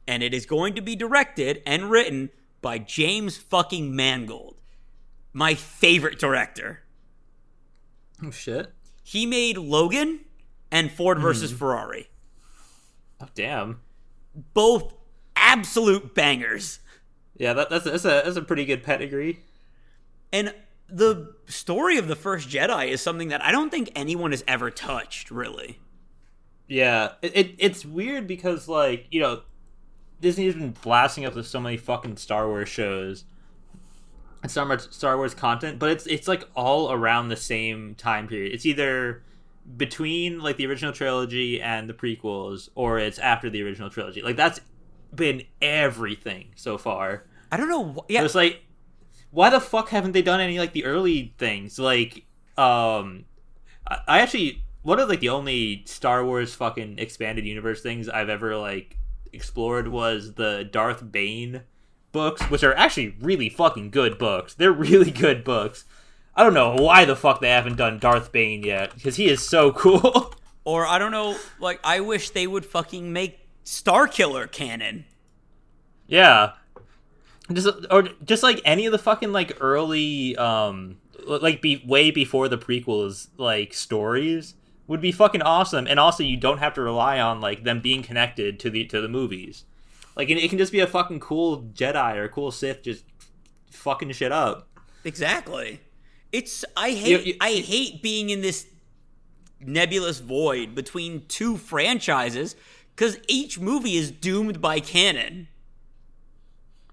[0.07, 4.57] And it is going to be directed and written by James fucking Mangold,
[5.33, 6.81] my favorite director.
[8.25, 8.73] Oh shit.
[9.03, 10.25] He made Logan
[10.71, 11.27] and Ford mm-hmm.
[11.27, 12.09] versus Ferrari.
[13.21, 13.81] Oh damn.
[14.55, 14.95] Both
[15.37, 16.81] absolute bangers.
[17.37, 19.41] Yeah, that, that's that's a that's a pretty good pedigree.
[20.33, 20.55] And
[20.89, 24.71] the story of the first Jedi is something that I don't think anyone has ever
[24.71, 25.79] touched, really.
[26.69, 29.43] Yeah, it, it it's weird because like you know,
[30.23, 33.25] Disney has been blasting us with so many fucking Star Wars shows
[34.43, 38.27] and so much Star Wars content, but it's it's like all around the same time
[38.29, 38.53] period.
[38.55, 39.23] It's either
[39.77, 44.23] between like the original trilogy and the prequels, or it's after the original trilogy.
[44.23, 44.61] Like that's
[45.15, 47.25] been everything so far.
[47.51, 47.93] I don't know.
[47.93, 48.63] Wh- So yeah, it's like,
[49.31, 51.79] why the fuck haven't they done any like the early things?
[51.79, 52.25] Like,
[52.57, 53.25] um,
[53.87, 58.29] I, I actually one of like the only Star Wars fucking expanded universe things I've
[58.29, 58.97] ever like
[59.33, 61.63] explored was the Darth Bane
[62.13, 64.55] books, which are actually really fucking good books.
[64.55, 65.85] They're really good books.
[66.35, 69.47] I don't know why the fuck they haven't done Darth Bane yet because he is
[69.47, 70.35] so cool.
[70.65, 71.37] or I don't know.
[71.59, 75.05] Like, I wish they would fucking make Starkiller canon.
[76.07, 76.53] Yeah.
[77.53, 82.49] Just or just like any of the fucking like early um like be way before
[82.49, 84.55] the prequels like stories
[84.87, 88.03] would be fucking awesome and also you don't have to rely on like them being
[88.03, 89.65] connected to the to the movies.
[90.17, 93.05] Like it, it can just be a fucking cool Jedi or cool Sith just
[93.71, 94.69] fucking shit up.
[95.05, 95.81] Exactly.
[96.33, 98.67] It's I hate You- you- I hate being in this
[99.61, 102.57] nebulous void between two franchises
[102.95, 105.49] because each movie is doomed by canon.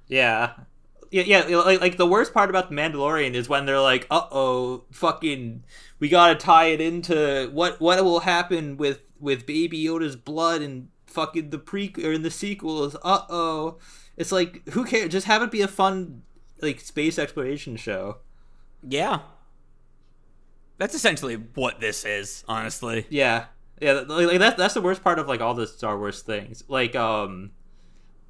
[0.07, 0.51] Yeah.
[1.11, 4.27] Yeah, yeah, like, like the worst part about the Mandalorian is when they're like, "Uh
[4.31, 5.63] oh, fucking,
[5.99, 10.89] we gotta tie it into what what will happen with with Baby Yoda's blood and
[11.07, 13.79] fucking the pre or in the sequels." Uh oh,
[14.17, 15.09] it's like who cares?
[15.11, 16.21] Just have it be a fun
[16.61, 18.17] like space exploration show.
[18.87, 19.19] Yeah.
[20.77, 23.05] That's essentially what this is, honestly.
[23.09, 23.45] Yeah,
[23.81, 26.63] yeah, like, like that's that's the worst part of like all the Star Wars things.
[26.67, 27.51] Like, um,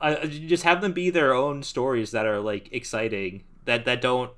[0.02, 4.02] I, I- just have them be their own stories that are like exciting that that
[4.02, 4.32] don't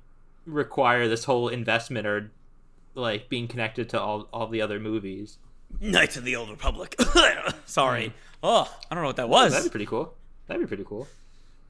[0.46, 2.30] require this whole investment or
[2.94, 5.38] like being connected to all all the other movies.
[5.80, 6.94] Knights of the Old Republic.
[7.64, 8.12] Sorry.
[8.42, 9.52] Oh, I don't know what that was.
[9.52, 10.14] That'd be pretty cool.
[10.46, 11.08] That'd be pretty cool.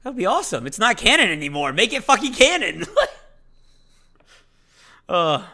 [0.03, 0.67] That'd be awesome.
[0.67, 1.71] It's not canon anymore.
[1.71, 2.83] Make it fucking canon.
[5.09, 5.45] uh,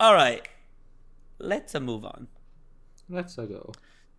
[0.00, 0.48] all right.
[1.38, 2.28] Let's uh, move on.
[3.10, 3.72] Let's uh, go.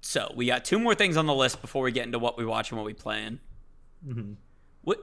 [0.07, 2.45] So we got two more things on the list before we get into what we
[2.45, 3.39] watch and what we playing.
[4.07, 4.33] Mm-hmm.
[4.83, 4.99] What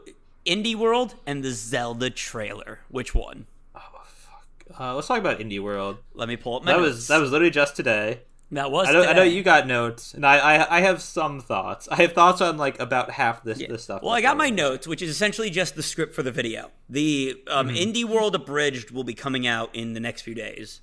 [0.47, 2.79] Indie World and the Zelda trailer?
[2.89, 3.47] Which one?
[3.75, 4.47] Oh fuck.
[4.79, 5.99] Uh, let's talk about Indie World.
[6.15, 6.89] Let me pull up my That notes.
[6.95, 8.21] was that was literally just today.
[8.53, 8.89] that was.
[8.89, 11.89] I know, I know you got notes, and I, I I have some thoughts.
[11.89, 13.67] I have thoughts on like about half this Yeah.
[13.71, 14.03] this stuff.
[14.05, 16.71] Well, I got my notes, which is essentially just the script for the video.
[16.89, 17.77] The um, Mm-hmm.
[17.77, 20.81] Indie World Abridged will be coming out in the next few days.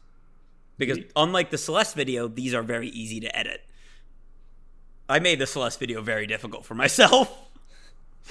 [0.78, 3.66] Because unlike the Celeste video, these are very easy to edit.
[5.10, 7.36] I made the Celeste video very difficult for myself.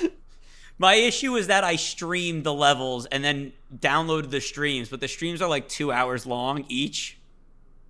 [0.79, 5.09] My issue is that I streamed the levels and then downloaded the streams, but the
[5.09, 7.19] streams are like two hours long each.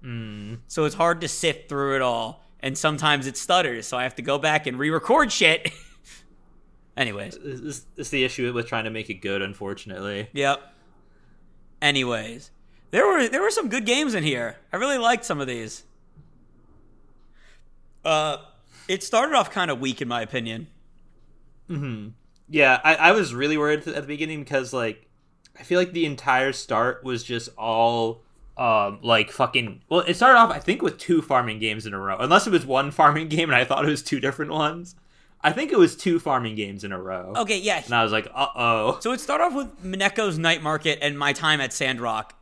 [0.03, 0.61] Mm.
[0.69, 2.45] So it's hard to sift through it all.
[2.61, 5.71] And sometimes it stutters, so I have to go back and re record shit.
[6.97, 7.39] Anyways.
[7.39, 9.43] This, this is the issue with trying to make it good.
[9.43, 10.61] Unfortunately, Yep.
[11.81, 12.51] Anyways,
[12.91, 14.57] there were there were some good games in here.
[14.73, 15.85] I really liked some of these.
[18.05, 18.39] Uh,
[18.89, 20.67] it started off kind of weak in my opinion.
[22.49, 25.07] yeah, I, I was really worried at the beginning because like
[25.59, 28.23] I feel like the entire start was just all
[28.57, 29.83] um like fucking.
[29.89, 32.51] Well, it started off I think with two farming games in a row, unless it
[32.51, 34.95] was one farming game and I thought it was two different ones.
[35.41, 37.33] I think it was two farming games in a row.
[37.37, 37.81] Okay, yeah.
[37.85, 38.99] And I was like, uh oh.
[39.01, 42.35] So it started off with Mineko's Night Market and my time at Sandrock.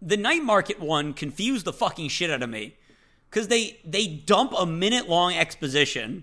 [0.00, 2.76] The Night Market one confused the fucking shit out of me
[3.34, 6.22] because they they dump a minute long exposition,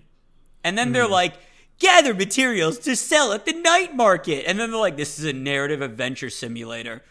[0.64, 0.92] and then Hmm.
[0.94, 1.34] they're like,
[1.78, 5.32] gather materials to sell at the Night Market, and then they're like, this is a
[5.32, 7.02] narrative adventure simulator.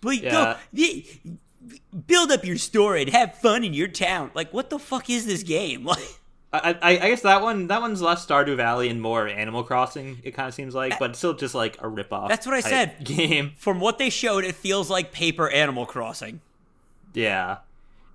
[0.00, 0.56] But Yeah.
[0.74, 1.32] go
[2.06, 4.30] build up your store and have fun in your town.
[4.34, 5.84] Like, what the fuck is this game?
[5.94, 6.08] Like.
[6.52, 10.18] I, I, I guess that one that one's less Stardew Valley and more Animal Crossing.
[10.22, 12.28] It kind of seems like, but still just like a ripoff.
[12.28, 12.94] That's what I said.
[13.04, 13.54] Game.
[13.56, 16.40] From what they showed, it feels like paper Animal Crossing.
[17.12, 17.56] Yeah.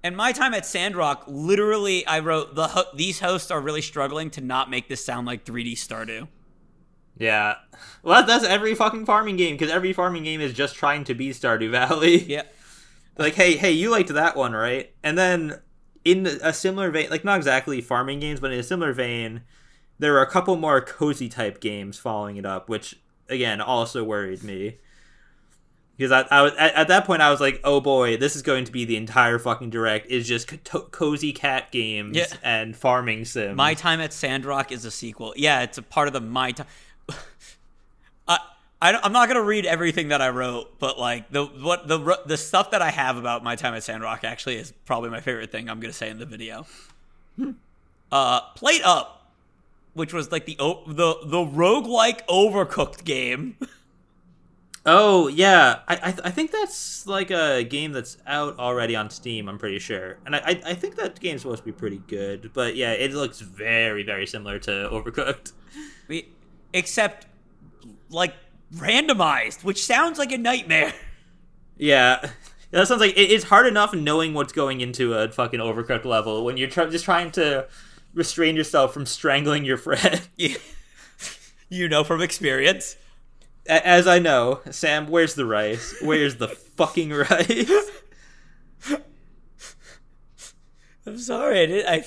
[0.04, 4.30] And my time at Sandrock, literally, I wrote the ho- these hosts are really struggling
[4.32, 6.28] to not make this sound like 3D Stardew.
[7.18, 7.56] Yeah.
[8.02, 11.32] Well, that's every fucking farming game because every farming game is just trying to be
[11.32, 12.20] Stardew Valley.
[12.30, 12.44] Yeah,
[13.18, 14.94] like, hey, hey, you liked that one, right?
[15.04, 15.60] And then
[16.06, 19.42] in a similar vein, like not exactly farming games, but in a similar vein,
[19.98, 22.96] there were a couple more cozy type games following it up, which
[23.28, 24.78] again also worried me.
[26.00, 28.42] Because I, I was at, at that point, I was like, "Oh boy, this is
[28.42, 32.28] going to be the entire fucking direct is just co- cozy cat games Yeah.
[32.42, 35.34] and farming sims." my time at Sandrock is a sequel.
[35.36, 36.68] Yeah, it's a part of the my time.
[38.30, 38.38] I,
[38.82, 42.38] I I'm not gonna read everything that I wrote, but like the what the the
[42.38, 45.70] stuff that I have about my time at Sandrock actually is probably my favorite thing
[45.70, 46.66] I'm gonna say in the video.
[48.12, 49.30] uh, Plate Up,
[49.96, 53.58] which was like the the the roguelike overcooked game.
[54.92, 59.48] Oh yeah, I I, I think that's like a game that's out already on Steam.
[59.48, 62.52] I'm pretty sure, and I I, I think that game's supposed to be pretty good.
[62.54, 65.52] But yeah, it looks very very similar to Overcooked.
[66.08, 66.30] We-
[66.74, 67.28] except
[68.10, 68.34] like
[68.76, 70.94] randomized, which sounds like a nightmare.
[71.82, 72.32] Yeah,
[72.72, 76.44] that sounds like it, it's hard enough knowing what's going into a fucking Overcooked level
[76.44, 77.68] when you're try, just trying to
[78.14, 80.28] restrain yourself from strangling your friend.
[81.70, 82.98] you know from experience.
[83.70, 85.96] A- As I know, Sam, where's the rice?
[86.02, 87.72] Where's the fucking rice?
[91.06, 91.86] I'm sorry, I did.
[91.86, 92.04] I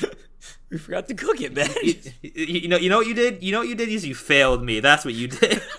[0.70, 1.68] we forgot to cook it, man.
[1.82, 3.42] you, you you know, you know what you did.
[3.42, 4.80] You know what you did is you failed me.
[4.80, 5.62] That's what you did.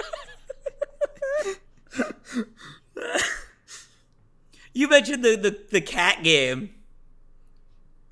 [4.74, 6.74] you mentioned the, the the cat game,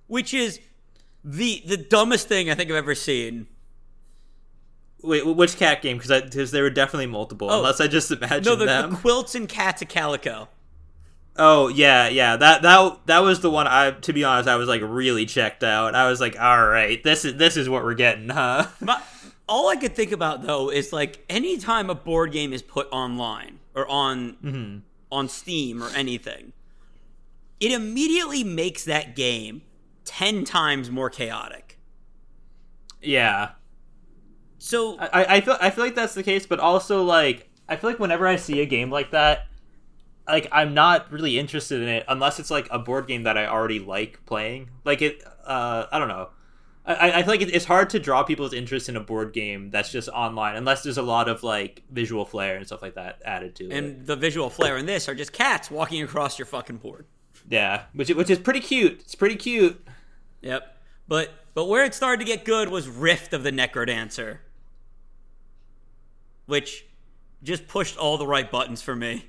[0.08, 0.60] which is
[1.24, 3.48] the the dumbest thing I think I've ever seen.
[5.08, 5.98] Wait, which cat game?
[5.98, 7.50] Because because there were definitely multiple.
[7.50, 7.58] Oh.
[7.60, 8.92] unless I just imagined No, the, them.
[8.92, 10.50] the quilts and cats of calico.
[11.38, 12.36] oh yeah, yeah.
[12.36, 13.68] That that that was the one.
[13.68, 15.96] I to be honest, I was like really checked out.
[15.96, 18.68] I was like, all right, this is this is what we're getting, huh?
[18.82, 19.02] My,
[19.50, 23.60] all I could think about though is like anytime a board game is put online
[23.76, 24.78] or on mm-hmm.
[25.12, 26.52] on Steam or anything,
[27.60, 29.62] it immediately makes that game
[30.04, 31.78] ten times more chaotic.
[33.02, 33.52] yeah,
[34.60, 37.90] So I I feel I feel like that's the case, but also like I feel
[37.90, 39.48] like whenever I see a game like that.
[40.28, 43.48] Like I'm not really interested in it unless it's like a board game that I
[43.48, 44.70] already like playing.
[44.84, 46.32] Like it, uh, I don't know.
[46.88, 49.92] I, I feel like it's hard to draw people's interest in a board game that's
[49.92, 53.56] just online unless there's a lot of like visual flair and stuff like that added
[53.56, 53.74] to it.
[53.74, 57.06] And the visual flair in this are just cats walking across your fucking board.
[57.50, 59.02] Yeah, which which is pretty cute.
[59.02, 59.86] It's pretty cute.
[60.42, 60.78] Yep.
[61.08, 64.40] But but where it started to get good was Rift of the Necrodancer.
[66.48, 66.86] Which
[67.44, 69.26] just pushed all the right buttons for me.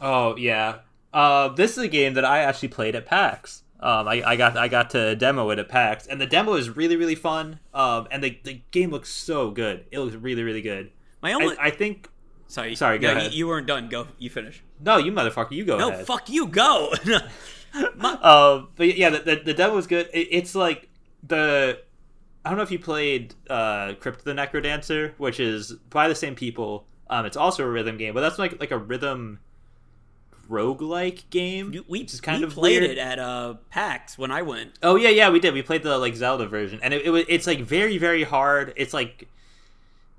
[0.00, 0.78] Oh yeah.
[1.12, 3.62] Uh, this is a game that I actually played at PAX.
[3.80, 6.68] Um, I, I got I got to demo it at PAX, and the demo is
[6.76, 7.60] really really fun.
[7.72, 9.86] Um, and the the game looks so good.
[9.90, 10.90] It looks really really good.
[11.22, 12.08] My I, only I think
[12.46, 13.32] sorry sorry, go no, ahead.
[13.32, 13.88] You, you weren't done.
[13.88, 14.06] Go.
[14.18, 14.62] You finish.
[14.80, 16.06] no, you motherfucker, you go No, ahead.
[16.06, 16.46] fuck you.
[16.46, 16.92] Go.
[17.04, 17.20] My-
[18.22, 20.08] Um, but yeah, the, the, the demo was good.
[20.12, 20.88] It, it's like
[21.26, 21.80] the
[22.44, 26.14] I don't know if you played uh, Crypt of the Necrodancer, which is by the
[26.14, 26.86] same people.
[27.08, 29.40] Um, it's also a rhythm game, but that's like like a rhythm
[30.48, 31.72] roguelike game.
[31.72, 32.92] You- we is kind we of played weird.
[32.92, 34.72] it at uh, PAX when I went.
[34.82, 35.54] Oh yeah, yeah, we did.
[35.54, 38.72] We played the like Zelda version, and it, it was it's like very very hard.
[38.76, 39.28] It's like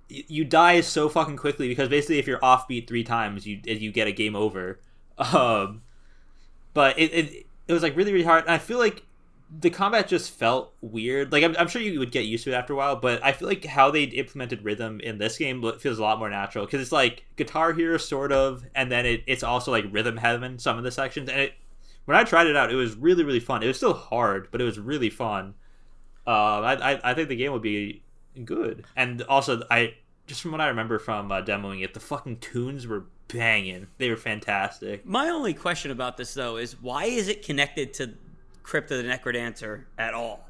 [0.10, 3.92] y- you die so fucking quickly because basically if you're offbeat three times, you you
[3.92, 4.80] get a game over.
[5.18, 5.84] Um,
[6.74, 9.04] but it, it it was like really really hard, and I feel like
[9.60, 11.32] the combat just felt weird.
[11.32, 13.34] Like I'm, I'm sure you would get used to it after a while, but I
[13.34, 16.82] feel like how they implemented rhythm in this game feels a lot more natural because
[16.82, 20.78] it's like Guitar Hero sort of, and then it, it's also like rhythm heaven some
[20.78, 21.54] of the sections, and it
[22.06, 23.62] when I tried it out, it was really really fun.
[23.62, 25.56] It was still hard, but it was really fun.
[26.26, 28.04] Uh, I, I I think the game would be
[28.46, 29.96] good, and also I
[30.28, 33.88] just from what I remember from uh, demoing it, the fucking tunes were banging.
[33.98, 35.06] They were fantastic.
[35.06, 38.14] My only question about this though is why is it connected to
[38.64, 40.48] Crypt of the Necrodancer at all?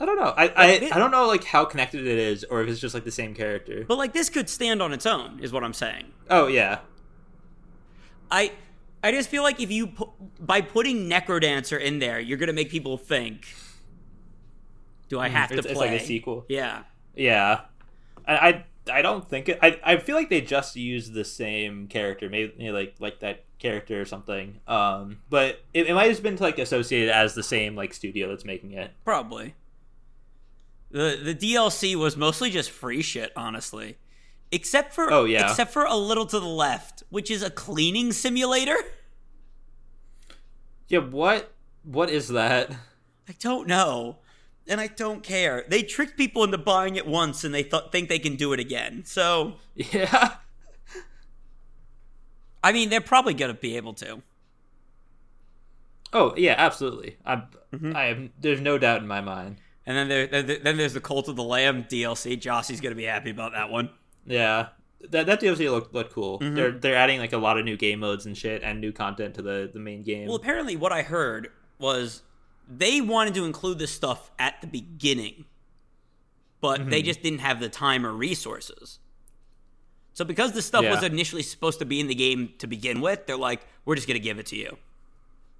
[0.00, 0.34] I don't know.
[0.36, 3.04] I, I, I don't know like how connected it is, or if it's just like
[3.04, 3.84] the same character.
[3.86, 6.06] But like this could stand on its own, is what I'm saying.
[6.28, 6.80] Oh yeah,
[8.30, 8.52] I
[9.02, 12.70] I just feel like if you pu- by putting Necrodancer in there, you're gonna make
[12.70, 13.46] people think,
[15.08, 15.70] do I have to Mm, play?
[15.70, 16.44] it's like a sequel.
[16.48, 16.82] Yeah.
[17.14, 17.60] Yeah,
[18.26, 19.58] I, I I don't think it.
[19.62, 23.20] I, I feel like they just used the same character, maybe you know, like like
[23.20, 24.60] that character or something.
[24.68, 28.28] Um, but it, it might have been to like associated as the same like studio
[28.28, 28.90] that's making it.
[29.04, 29.54] Probably.
[30.90, 33.96] The the DLC was mostly just free shit, honestly.
[34.52, 35.48] Except for Oh, yeah.
[35.50, 38.76] except for a little to the left, which is a cleaning simulator.
[40.88, 42.70] Yeah, what what is that?
[43.28, 44.18] I don't know.
[44.66, 45.64] And I don't care.
[45.68, 48.60] They tricked people into buying it once and they th- think they can do it
[48.60, 49.02] again.
[49.04, 50.36] So, Yeah,
[52.62, 54.22] I mean, they're probably going to be able to.
[56.12, 57.16] oh yeah, absolutely.
[57.24, 57.44] I'm
[57.74, 57.96] Mm-hmm.
[57.96, 58.32] I am.
[58.40, 59.56] There's no doubt in my mind.
[59.84, 62.40] And then there, then then there's the Cult of the Lamb DLC.
[62.40, 63.90] Jossie's going to be happy about that one.
[64.26, 64.68] Yeah,
[65.10, 66.38] that that DLC looked looked cool.
[66.38, 66.54] Mm-hmm.
[66.54, 69.34] They're they're adding like a lot of new game modes and shit and new content
[69.34, 70.28] to the the main game.
[70.28, 71.48] Well, apparently, what I heard
[71.80, 72.22] was
[72.68, 75.44] they wanted to include this stuff at the beginning,
[76.60, 77.06] but they mm-hmm.
[77.06, 78.98] just didn't have the time or resources.
[80.12, 83.26] So, because this stuff was initially supposed to be in the game to begin with,
[83.26, 84.76] they're like, "We're just going to give it to you."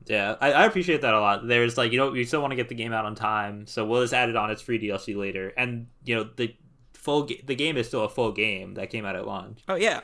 [0.07, 1.49] Yeah, I, I appreciate that a lot.
[1.49, 3.85] There's like, you know, we still want to get the game out on time, so
[3.85, 5.53] we'll just add it on its free DLC later.
[5.57, 6.55] And you know, the
[6.93, 9.63] full ga- the game is still a full game that came out at launch.
[9.69, 10.01] Oh yeah,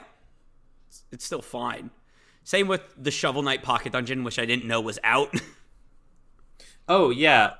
[0.88, 1.90] it's, it's still fine.
[2.42, 5.34] Same with the Shovel Knight Pocket Dungeon, which I didn't know was out.
[6.88, 7.54] Oh yeah,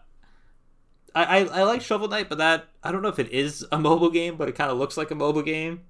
[1.14, 3.78] I I, I like Shovel Knight, but that I don't know if it is a
[3.78, 5.82] mobile game, but it kind of looks like a mobile game.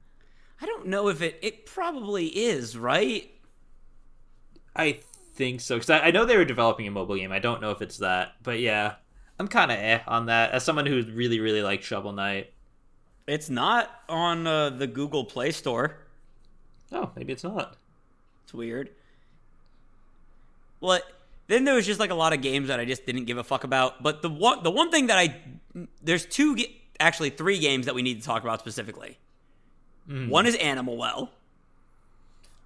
[0.60, 1.38] I don't know if it.
[1.42, 3.30] It probably is, right?
[4.74, 5.00] I
[5.34, 7.32] think so because I, I know they were developing a mobile game.
[7.32, 8.94] I don't know if it's that, but yeah,
[9.38, 12.52] I'm kind of eh on that as someone who really really likes Shovel Knight.
[13.26, 15.98] It's not on uh, the Google Play Store.
[16.92, 17.76] Oh, maybe it's not.
[18.44, 18.90] It's weird.
[20.80, 21.00] Well,
[21.50, 23.44] then there was just like a lot of games that I just didn't give a
[23.44, 24.02] fuck about.
[24.02, 25.36] But the one, the one thing that I,
[26.02, 26.56] there's two,
[27.00, 29.18] actually three games that we need to talk about specifically.
[30.06, 30.28] Hmm.
[30.28, 31.30] One is Animal Well.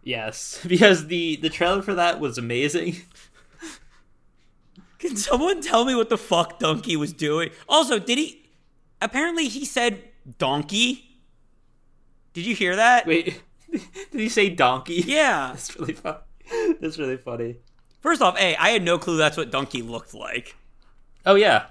[0.03, 2.97] Yes, because the the trailer for that was amazing.
[4.99, 7.51] Can someone tell me what the fuck Dunkey was doing?
[7.69, 8.47] Also, did he?
[9.01, 10.03] Apparently, he said
[10.39, 11.21] donkey.
[12.35, 13.07] Did you hear that?
[13.07, 13.83] Wait, did
[14.13, 15.05] he say donkey?
[15.07, 15.49] Yeah.
[15.53, 16.17] That's really fun.
[16.81, 17.57] That's really funny.
[18.05, 20.57] First off, hey, I had no clue that's what donkey looked like.
[21.25, 21.69] Oh yeah,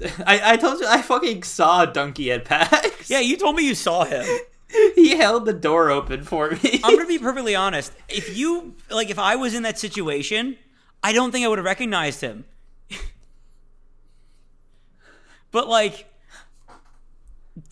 [0.24, 3.10] I, I told you I fucking saw Dunkey at PAX.
[3.10, 4.24] Yeah, you told me you saw him.
[4.94, 6.80] he held the door open for me.
[6.84, 7.92] I'm gonna be perfectly honest.
[8.08, 10.56] If you like, if I was in that situation,
[11.02, 12.44] I don't think I would have recognized him.
[15.50, 16.06] but like,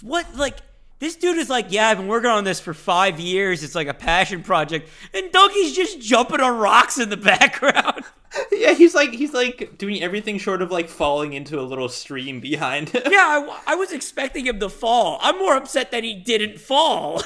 [0.03, 0.35] what?
[0.35, 0.57] Like,
[1.01, 3.65] This dude is like, yeah, I've been working on this for five years.
[3.65, 8.05] It's like a passion project, and Dunkey's just jumping on rocks in the background.
[8.53, 12.39] Yeah, he's like he's like doing everything short of like falling into a little stream
[12.39, 13.03] behind him.
[13.07, 15.19] Yeah, I, I was expecting him to fall.
[15.21, 17.25] I'm more upset that he didn't fall.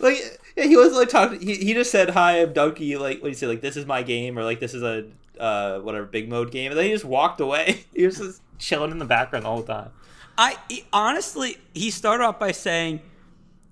[0.00, 1.40] like yeah, he was like talking.
[1.40, 2.96] He, he just said hi, I'm Donkey.
[2.96, 3.46] Like what do you say?
[3.46, 5.06] Like this is my game, or like this is a
[5.38, 7.84] uh whatever Bigmode game, and then he just walked away.
[7.94, 9.92] He was just chilling in the background all the whole time.
[10.36, 13.00] I he- honestly, he started off by saying,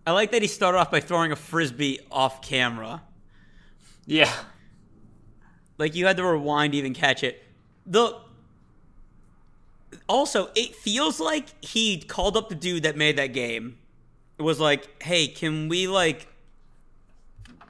[0.07, 3.03] I like that he started off by throwing a frisbee off camera.
[4.05, 4.33] Yeah,
[5.79, 7.43] Like you had to rewind to even catch it.
[7.87, 8.17] The
[10.09, 13.79] also, it feels like he called up the dude that made that game.
[14.39, 16.27] It was like, "Hey, can we like,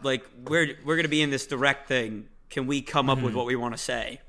[0.03, 2.29] like we're we're gonna be in this direct thing.
[2.51, 3.37] Can we come up with mm-hmm.
[3.37, 4.21] what we want to say?"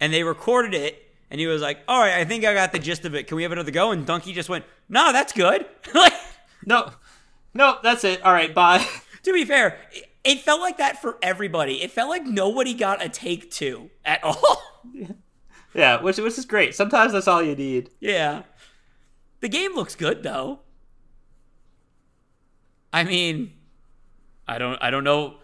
[0.00, 2.78] And they recorded it, and he was like, "All right, I think I got the
[2.78, 3.26] gist of it.
[3.26, 6.12] Can we have another go?" And Dunkey just went, "No, that's good." like,
[6.64, 6.90] no,
[7.54, 8.22] no, that's it.
[8.22, 8.86] All right, bye.
[9.22, 11.82] to be fair, it, it felt like that for everybody.
[11.82, 14.62] It felt like nobody got a take two at all.
[15.74, 16.74] yeah, which which is great.
[16.74, 17.90] Sometimes that's all you need.
[18.00, 18.42] Yeah.
[19.40, 20.60] The game looks good though.
[22.92, 23.52] I mean,
[24.46, 25.36] I don't I don't know.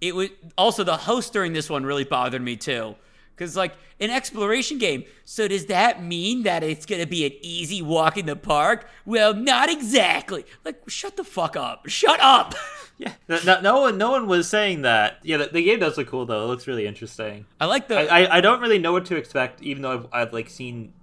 [0.00, 0.28] It was
[0.58, 2.96] also the host during this one really bothered me too.
[3.36, 5.04] Cause like an exploration game.
[5.24, 8.88] So does that mean that it's gonna be an easy walk in the park?
[9.04, 10.46] Well, not exactly.
[10.64, 11.88] Like, shut the fuck up.
[11.88, 12.54] Shut up.
[12.98, 15.18] Yeah, no, no, no one no one was saying that.
[15.22, 16.44] Yeah, the, the game does look cool though.
[16.44, 17.44] It looks really interesting.
[17.60, 20.06] I like the I, I, I don't really know what to expect, even though I've,
[20.14, 20.94] I've like seen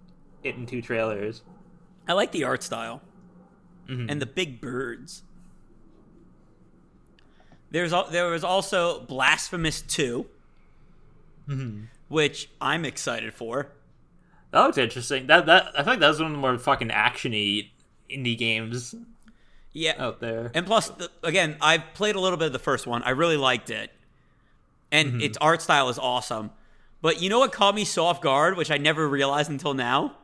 [0.44, 1.44] it in two trailers.
[2.08, 3.04] I like the art style
[3.88, 4.10] mm-hmm.
[4.10, 5.24] and the big birds.
[7.72, 10.26] There's there was also Blasphemous 2,
[11.50, 11.84] mm-hmm.
[12.14, 13.72] Which I'm excited for.
[14.52, 15.26] That looks interesting.
[15.28, 17.72] That that I think that was one of the more fucking actiony
[18.10, 18.94] indie games
[19.72, 20.52] Yeah, out there.
[20.54, 23.02] and plus, the, again, I've played a little bit of the first one.
[23.02, 23.90] I really liked it,
[24.92, 25.22] and mm-hmm.
[25.22, 26.52] its art style is awesome.
[27.02, 30.16] But you know what caught me so off guard, which I never realized until now?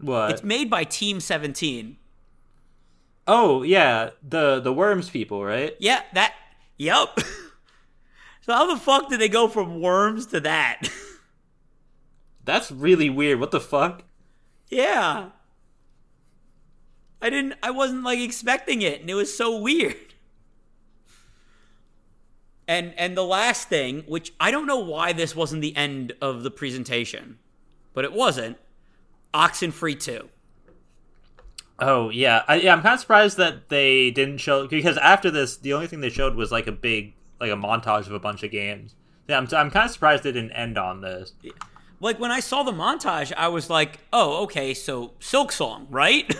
[0.00, 0.30] What?
[0.32, 1.98] It's made by Team 17.
[3.28, 5.76] oh yeah, the the worms people, right?
[5.78, 6.32] Yeah, that.
[6.78, 7.18] Yep.
[8.42, 10.82] so how the fuck did they go from worms to that?
[12.44, 13.40] That's really weird.
[13.40, 14.02] What the fuck?
[14.68, 15.30] Yeah.
[17.20, 19.96] I didn't I wasn't like expecting it and it was so weird.
[22.66, 26.42] And and the last thing, which I don't know why this wasn't the end of
[26.42, 27.38] the presentation,
[27.92, 28.56] but it wasn't,
[29.34, 30.28] Oxenfree 2.
[31.78, 32.72] Oh yeah, I, yeah.
[32.72, 36.10] I'm kind of surprised that they didn't show because after this, the only thing they
[36.10, 38.94] showed was like a big like a montage of a bunch of games.
[39.28, 41.32] Yeah, I'm I'm kind of surprised they didn't end on this.
[42.00, 46.32] Like when I saw the montage, I was like, "Oh, okay, so Silksong, right?"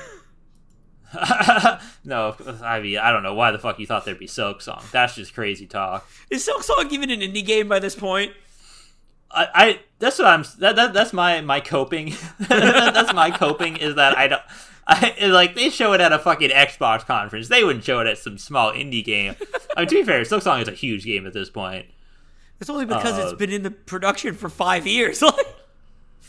[2.04, 4.88] no, I mean I don't know why the fuck you thought there'd be Silksong.
[4.92, 6.08] That's just crazy talk.
[6.30, 8.32] Is Silksong even an indie game by this point?
[9.30, 12.14] I, I that's what I'm that, that that's my my coping.
[12.38, 14.42] that's my coping is that I don't.
[14.86, 17.48] I, like they show it at a fucking Xbox conference.
[17.48, 19.36] They wouldn't show it at some small indie game.
[19.76, 21.86] I mean, to be fair, Silksong is a huge game at this point.
[22.60, 25.22] It's only because Uh, it's been in the production for 5 years.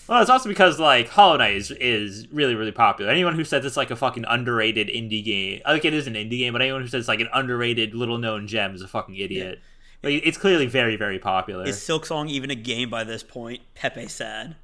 [0.06, 3.10] Well, it's also because like Hollow Knight is, is really really popular.
[3.10, 6.40] Anyone who says it's like a fucking underrated indie game, like it is an indie
[6.40, 9.16] game, but anyone who says it's like an underrated little known gem is a fucking
[9.16, 9.62] idiot.
[10.04, 11.66] Like it's clearly very very popular.
[11.66, 13.62] Is Silksong even a game by this point?
[13.76, 14.58] Pepe sad.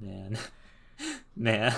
[0.00, 0.36] Man,
[1.36, 1.74] man,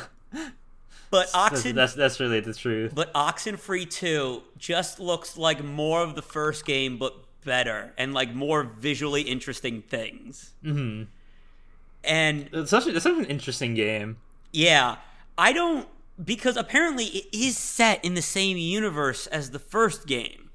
[1.08, 2.92] But that's, Oxen that's that's really the truth.
[2.94, 8.34] but Oxenfree 2 just looks like more of the first game but better and like
[8.34, 10.52] more visually interesting things.
[10.62, 11.04] hmm
[12.04, 14.16] And It's such a, it's such an interesting game.
[14.52, 14.96] yeah,
[15.38, 15.88] I don't
[16.22, 20.50] because apparently it is set in the same universe as the first game.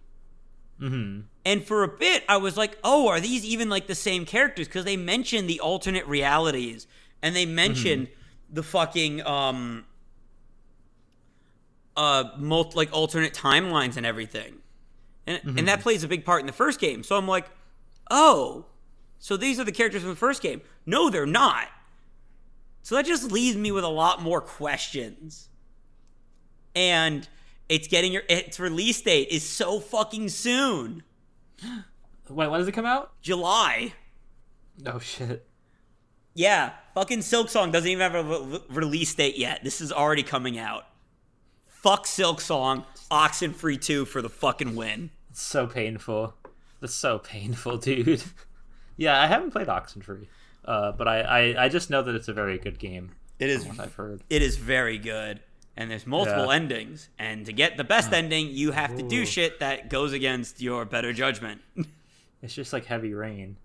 [0.80, 4.26] hmm And for a bit, I was like, oh, are these even like the same
[4.26, 4.68] characters?
[4.68, 6.88] Because they mentioned the alternate realities
[7.22, 8.10] and they mentioned
[8.52, 9.86] the fucking, um,
[11.96, 14.56] uh, multi, like alternate timelines and everything.
[15.28, 17.04] And, and that plays a big part in the first game.
[17.04, 17.50] So I'm like,
[18.10, 18.66] oh,
[19.20, 20.62] so these are the characters from the first game.
[20.86, 21.68] No, they're not.
[22.82, 25.50] So that just leaves me with a lot more questions.
[26.76, 27.28] And
[27.70, 31.04] it's getting your, its release date is so fucking soon.
[32.30, 33.12] Wait, when does it come out?
[33.22, 33.94] July.
[34.86, 35.48] Oh shit.
[36.34, 39.64] Yeah, fucking Silksong doesn't even have a re- release date yet.
[39.64, 40.86] This is already coming out.
[41.66, 45.10] Fuck Silksong, Oxenfree 2 for the fucking win.
[45.30, 46.36] It's so painful.
[46.80, 48.24] That's so painful, dude.
[48.98, 50.28] yeah, I haven't played Oxenfree,
[50.66, 53.12] uh, but I, I I just know that it's a very good game.
[53.40, 53.66] It is.
[53.66, 54.22] what I've heard.
[54.30, 55.40] It is very good,
[55.76, 56.56] and there's multiple Yeah.
[56.56, 57.10] endings.
[57.18, 60.86] And to get the best ending, you have to do shit that goes against your
[60.86, 61.62] better judgment.
[62.44, 63.58] It's just like Heavy Rain.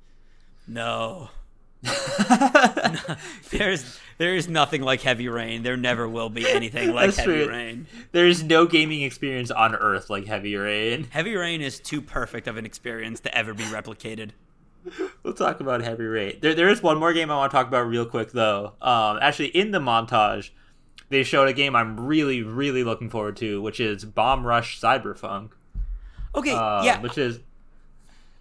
[3.08, 3.16] no.
[3.50, 5.62] There's there is nothing like heavy rain.
[5.62, 7.48] There never will be anything like That's heavy true.
[7.48, 7.86] rain.
[8.12, 11.04] There is no gaming experience on Earth like Heavy Rain.
[11.10, 14.30] Heavy rain is too perfect of an experience to ever be replicated.
[15.22, 16.38] We'll talk about Heavy Rain.
[16.40, 18.72] There, there is one more game I want to talk about real quick though.
[18.80, 20.50] Um, actually, in the montage,
[21.08, 25.50] they showed a game I'm really, really looking forward to, which is Bomb Rush Cyberpunk.
[26.34, 27.40] Okay, Uh, yeah, which is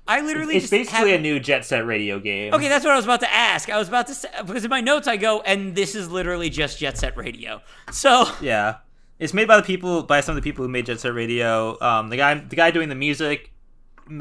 [0.07, 2.53] I literally it's basically have- a new Jet Set Radio game.
[2.53, 3.69] Okay, that's what I was about to ask.
[3.69, 6.49] I was about to say because in my notes I go, and this is literally
[6.49, 7.61] just Jet Set Radio.
[7.91, 8.77] So Yeah,
[9.19, 11.77] it's made by the people by some of the people who made Jet Set Radio.
[11.81, 13.51] Um, the guy, the guy doing the music,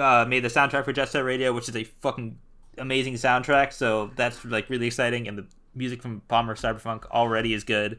[0.01, 2.39] uh, made the soundtrack for Jet Set Radio, which is a fucking
[2.79, 3.73] amazing soundtrack.
[3.73, 7.99] So that's like really exciting, and the music from Bomb Rush Cyberpunk already is good.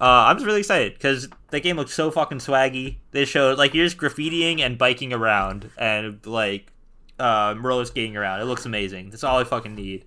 [0.00, 2.96] Uh, I'm just really excited because that game looks so fucking swaggy.
[3.10, 6.72] They showed like you're just graffitiing and biking around and like
[7.20, 8.40] uh, roller skating around.
[8.40, 9.10] It looks amazing.
[9.10, 10.04] That's all I fucking need.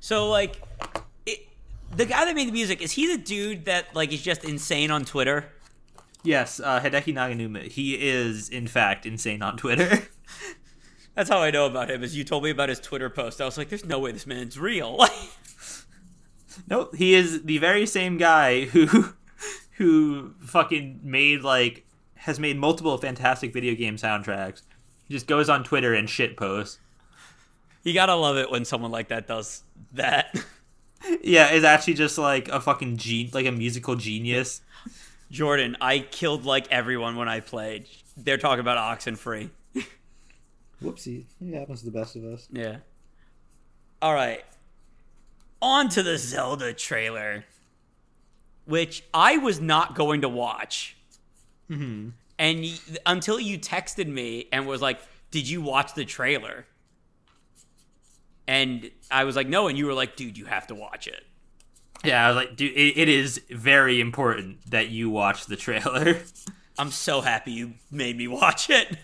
[0.00, 0.60] so like,
[1.26, 1.40] it,
[1.94, 4.90] the guy that made the music is he the dude that like is just insane
[4.90, 5.46] on Twitter?
[6.22, 7.68] Yes, uh, Hideki Naganuma.
[7.68, 10.08] He is in fact insane on Twitter.
[11.14, 12.02] That's how I know about him.
[12.04, 13.40] Is you told me about his Twitter post.
[13.40, 15.04] I was like, "There's no way this man's real."
[16.66, 19.10] No, he is the very same guy who
[19.76, 24.62] who fucking made like has made multiple fantastic video game soundtracks.
[25.08, 26.78] He just goes on Twitter and shit posts.
[27.82, 29.62] you gotta love it when someone like that does
[29.94, 30.34] that.
[31.22, 34.62] Yeah, is actually just like a fucking gen- like a musical genius.
[35.30, 37.86] Jordan, I killed like everyone when I played.
[38.16, 39.50] They're talking about Oxenfree.
[40.82, 41.26] Whoopsie.
[41.40, 42.48] It happens to the best of us.
[42.50, 42.78] Yeah.
[44.02, 44.44] All right.
[45.62, 47.44] On to the Zelda trailer,
[48.64, 50.96] which I was not going to watch.
[51.70, 52.08] Mm-hmm.
[52.38, 56.66] And y- until you texted me and was like, "Did you watch the trailer?"
[58.46, 61.24] And I was like, "No," and you were like, "Dude, you have to watch it."
[62.04, 66.20] Yeah, I was like, dude, it, it is very important that you watch the trailer.
[66.78, 68.96] I'm so happy you made me watch it.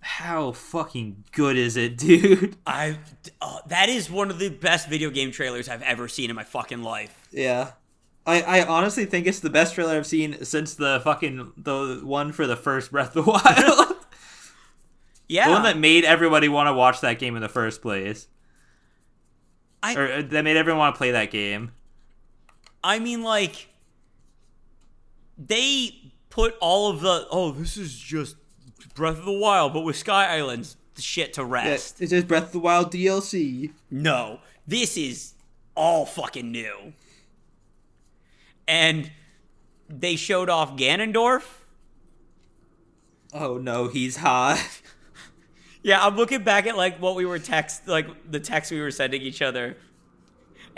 [0.00, 2.56] How fucking good is it, dude?
[2.66, 2.98] I
[3.40, 6.44] uh, that is one of the best video game trailers I've ever seen in my
[6.44, 7.26] fucking life.
[7.32, 7.70] Yeah.
[8.26, 12.32] I, I honestly think it's the best trailer I've seen since the fucking the one
[12.32, 13.96] for the first Breath of the Wild.
[15.26, 18.28] Yeah, the one that made everybody want to watch that game in the first place.
[19.82, 21.72] I- or uh, that made everyone want to play that game.
[22.84, 23.68] I mean, like,
[25.38, 28.36] they put all of the oh, this is just
[28.94, 32.00] Breath of the Wild, but with Sky Islands shit to rest.
[32.02, 33.72] It says Breath of the Wild DLC.
[33.90, 35.32] No, this is
[35.74, 36.92] all fucking new.
[38.66, 39.10] And
[39.88, 41.44] they showed off Ganondorf.
[43.32, 44.64] Oh no, he's hot.
[45.84, 48.90] Yeah, I'm looking back at like what we were text, like the text we were
[48.90, 49.76] sending each other,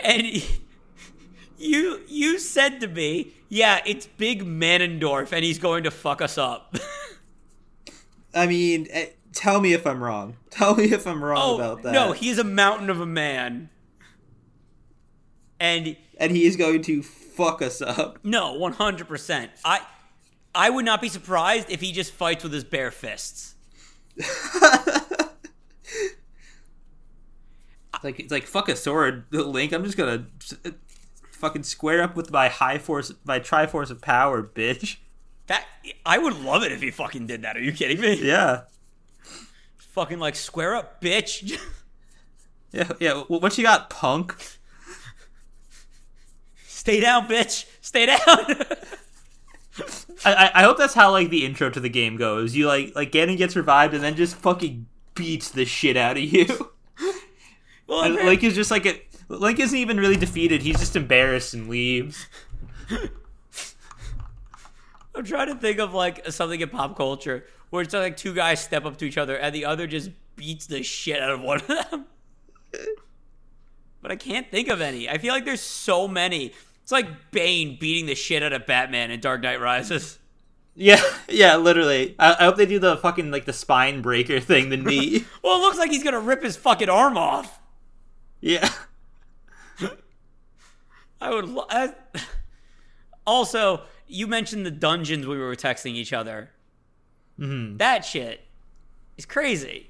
[0.01, 0.27] and
[1.57, 6.37] you you said to me, "Yeah, it's Big Manendorf, and he's going to fuck us
[6.37, 6.75] up."
[8.35, 10.35] I mean, eh, tell me if I'm wrong.
[10.49, 11.93] Tell me if I'm wrong oh about that.
[11.93, 13.69] no, he's a mountain of a man,
[15.57, 17.01] and and he is going to
[17.37, 18.19] fuck us up.
[18.23, 19.07] no, 100.
[19.07, 19.81] percent I
[20.53, 23.53] I would not be surprised if he just fights with his bare fists.
[27.93, 29.71] It's like it's like fuck a sword, Link.
[29.71, 30.27] I'm just gonna
[30.65, 30.71] uh,
[31.31, 34.97] fucking square up with my high force, my triforce of power, bitch.
[35.47, 35.65] That
[36.05, 37.55] I would love it if he fucking did that.
[37.57, 38.15] Are you kidding me?
[38.21, 38.61] Yeah,
[39.77, 41.57] Fucking like square up, bitch.
[42.71, 43.21] yeah, yeah.
[43.21, 44.56] wh- What you got, punk?
[46.87, 47.65] Stay down, bitch.
[47.81, 48.17] Stay down.
[50.23, 52.55] I, I hope that's how like the intro to the game goes.
[52.55, 56.23] You like like Ganon gets revived and then just fucking beats the shit out of
[56.23, 56.45] you.
[57.87, 60.61] well, And Link is just like a Link isn't even really defeated.
[60.61, 62.25] He's just embarrassed and leaves.
[65.13, 68.63] I'm trying to think of like something in pop culture where it's like two guys
[68.63, 71.59] step up to each other and the other just beats the shit out of one
[71.59, 72.05] of them.
[74.01, 75.09] but I can't think of any.
[75.09, 76.53] I feel like there's so many.
[76.87, 80.19] It's like Bane beating the shit out of Batman in Dark Knight Rises.
[80.73, 82.15] Yeah, yeah, literally.
[82.17, 85.25] I, I hope they do the fucking like the spine breaker thing, the knee.
[85.43, 87.59] Well, it looks like he's gonna rip his fucking arm off.
[88.39, 88.69] yeah.
[91.19, 91.49] I would.
[91.49, 91.93] Lo- I-
[93.25, 96.51] also, you mentioned the dungeons we were texting each other.
[97.37, 97.77] Mhm.
[97.79, 98.45] That shit
[99.17, 99.89] is crazy.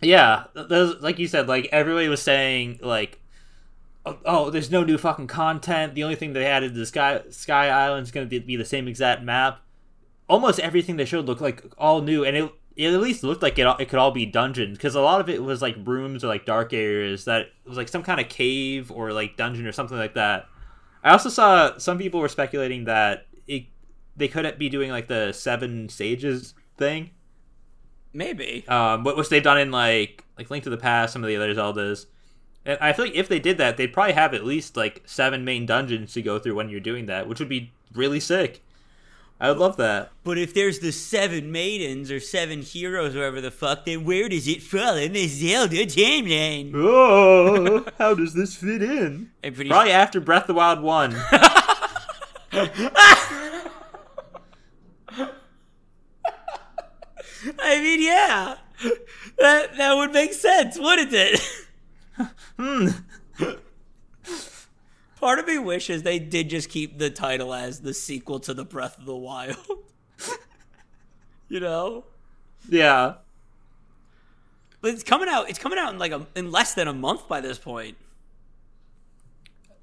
[0.00, 3.20] Yeah, those like you said, like everybody was saying, like
[4.06, 5.94] oh, oh, there's no new fucking content.
[5.94, 8.88] The only thing they added to the Sky Sky Island's going to be the same
[8.88, 9.60] exact map.
[10.28, 13.58] Almost everything they showed looked like all new, and it, it at least looked like
[13.58, 16.28] it, it could all be dungeons because a lot of it was like rooms or
[16.28, 19.96] like dark areas that was like some kind of cave or like dungeon or something
[19.96, 20.46] like that.
[21.02, 23.66] I also saw some people were speculating that it
[24.16, 27.10] they could be doing like the seven sages thing,
[28.12, 28.66] Maybe.
[28.68, 31.36] um, what which they've done in like like Link to the Past, some of the
[31.36, 32.06] other Zeldas.
[32.68, 35.42] And I feel like if they did that, they'd probably have at least like seven
[35.42, 38.60] main dungeons to go through when you're doing that, which would be really sick.
[39.40, 40.10] I would love that.
[40.22, 44.28] But if there's the seven maidens or seven heroes or whatever the fuck, then where
[44.28, 46.72] does it fall in the Zelda timeline?
[46.74, 49.30] Oh, how does this fit in?
[49.42, 51.14] I'm pretty Probably after Breath of the Wild one.
[57.60, 58.56] I mean, yeah.
[59.38, 61.40] That that would make sense, wouldn't it?
[62.58, 62.88] Hmm.
[65.20, 68.64] Part of me wishes they did just keep the title as the sequel to the
[68.64, 69.56] Breath of the Wild.
[71.48, 72.04] you know?
[72.68, 73.14] Yeah.
[74.80, 77.28] But it's coming out it's coming out in like a, in less than a month
[77.28, 77.96] by this point.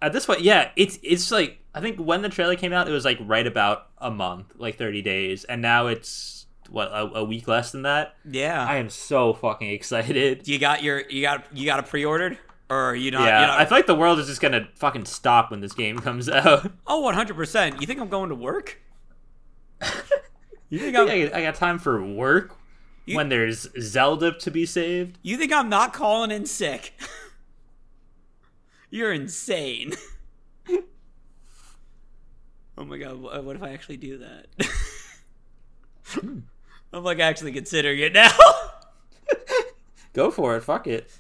[0.02, 2.92] At this point, yeah, it's it's like I think when the trailer came out, it
[2.92, 6.35] was like right about a month, like thirty days, and now it's
[6.70, 8.16] what a, a week less than that.
[8.30, 8.66] Yeah.
[8.66, 10.48] I am so fucking excited.
[10.48, 12.38] you got your you got you got it pre-ordered
[12.70, 14.68] or are you not yeah, you not, I feel like the world is just gonna
[14.76, 16.72] fucking stop when this game comes out.
[16.88, 17.80] Oh, 100%.
[17.82, 18.80] You think I'm going to work?
[20.70, 22.56] you think I I'm got, I got time for work
[23.06, 25.20] You- when there's Zelda to be saved.
[25.22, 26.94] You think I'm not calling in sick?
[28.90, 29.94] You're insane.
[32.78, 34.48] oh my god, what if I actually do that?
[36.08, 36.40] Hmm.
[36.96, 38.32] I'm like actually considering it now.
[40.14, 40.62] Go for it.
[40.62, 41.12] Fuck it.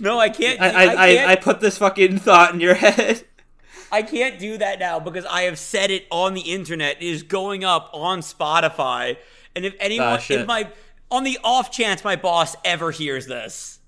[0.00, 0.60] no, I can't.
[0.60, 1.30] I I, I, I, can't.
[1.30, 3.24] I put this fucking thought in your head.
[3.92, 6.96] I can't do that now because I have said it on the internet.
[7.00, 9.16] It is going up on Spotify,
[9.54, 10.68] and if anyone, Ah, if my,
[11.10, 13.78] on the off chance my boss ever hears this,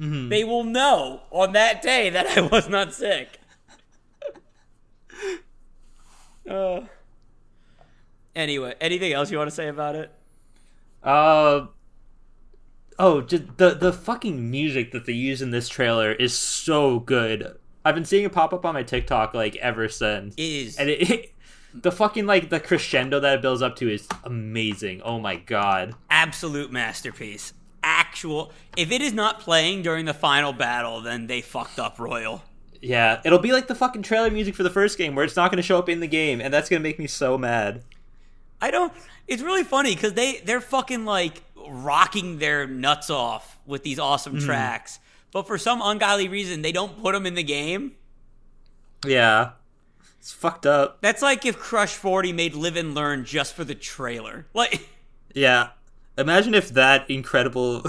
[0.00, 0.30] Mm-hmm.
[0.30, 3.38] they will know on that day that I was not sick.
[6.50, 6.80] uh,
[8.34, 10.10] anyway, anything else you want to say about it?
[11.02, 11.66] Uh
[12.98, 17.56] oh, just the the fucking music that they use in this trailer is so good.
[17.84, 20.88] I've been seeing it pop up on my TikTok like ever since, It is and
[20.88, 21.34] it, it
[21.74, 25.02] the fucking like the crescendo that it builds up to is amazing.
[25.02, 25.94] Oh my god.
[26.10, 27.52] absolute masterpiece.
[27.82, 28.52] Actual.
[28.76, 32.44] If it is not playing during the final battle, then they fucked up royal.
[32.80, 35.50] Yeah, it'll be like the fucking trailer music for the first game where it's not
[35.50, 37.82] going to show up in the game, and that's going to make me so mad.
[38.62, 38.92] I don't.
[39.26, 44.34] It's really funny because they they're fucking like rocking their nuts off with these awesome
[44.34, 44.46] hmm.
[44.46, 45.00] tracks,
[45.32, 47.96] but for some ungodly reason they don't put them in the game.
[49.04, 49.50] Yeah.
[50.20, 50.98] It's fucked up.
[51.00, 54.46] That's like if Crush Forty made Live and Learn just for the trailer.
[54.54, 54.88] Like,
[55.34, 55.70] Yeah.
[56.16, 57.84] Imagine if that incredible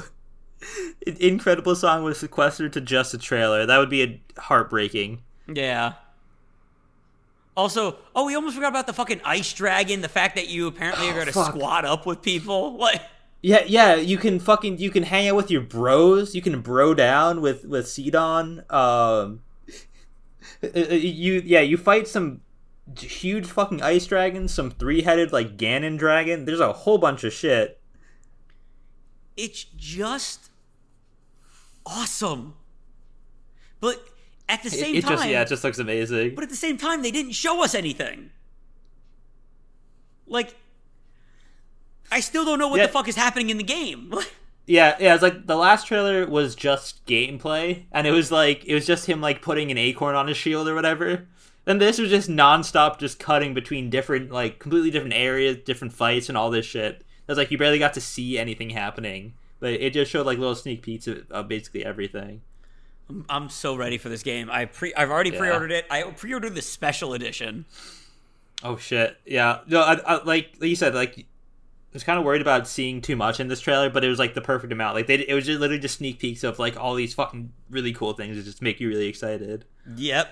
[1.06, 3.68] incredible song was sequestered to just a trailer.
[3.68, 5.22] That would be a heartbreaking.
[5.48, 5.94] yeah.
[7.56, 10.02] Also, oh, we almost forgot about the fucking ice dragon.
[10.02, 12.78] The fact that you apparently are going to squat up with people.
[12.78, 13.02] Like,
[13.42, 16.34] Yeah, yeah, you can fucking you can hang out with your bros.
[16.34, 18.64] You can bro down with with Sidon.
[18.70, 19.42] Um
[20.64, 22.42] uh, uh, you yeah, you fight some
[22.98, 26.46] huge fucking ice dragons, some three-headed like Ganon dragon.
[26.46, 27.80] There's a whole bunch of shit.
[29.38, 30.50] it's just
[31.86, 32.56] awesome.
[33.80, 34.06] But
[34.50, 36.36] at the same it time, just yeah, it just looks amazing.
[36.36, 38.32] But at the same time, they didn't show us anything.
[40.28, 40.56] Like,
[42.12, 42.88] I still don't know what Yeah.
[42.88, 44.14] the fuck is happening in the game.
[44.66, 48.74] Yeah, yeah, it's like the last trailer was just gameplay, and it was like it
[48.74, 51.28] was just him like putting an acorn on his shield or whatever.
[51.68, 56.30] And this was just nonstop, just cutting between different, like completely different areas, different fights,
[56.30, 56.96] and all this shit.
[57.02, 60.38] It was like you barely got to see anything happening, but it just showed like
[60.38, 62.40] little sneak peeks of, of basically everything.
[63.30, 64.50] I'm, so ready for this game.
[64.50, 65.40] I pre, I've already Yeah.
[65.40, 65.86] pre-ordered it.
[65.90, 67.66] I pre-ordered the special edition.
[68.64, 69.60] Oh shit, yeah.
[69.68, 71.24] No, I, I, like like you said, like I
[71.92, 74.34] was kind of worried about seeing too much in this trailer, but it was like
[74.34, 74.96] the perfect amount.
[74.96, 77.94] Like they, it was just literally just sneak peeks of like all these fucking really
[77.94, 79.66] cool things that just make you really excited.
[79.96, 80.30] Yep.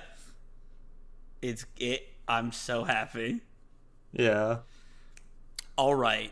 [1.42, 2.08] It's it.
[2.28, 3.42] I'm so happy.
[4.14, 4.60] Yeah.
[5.76, 6.32] All right.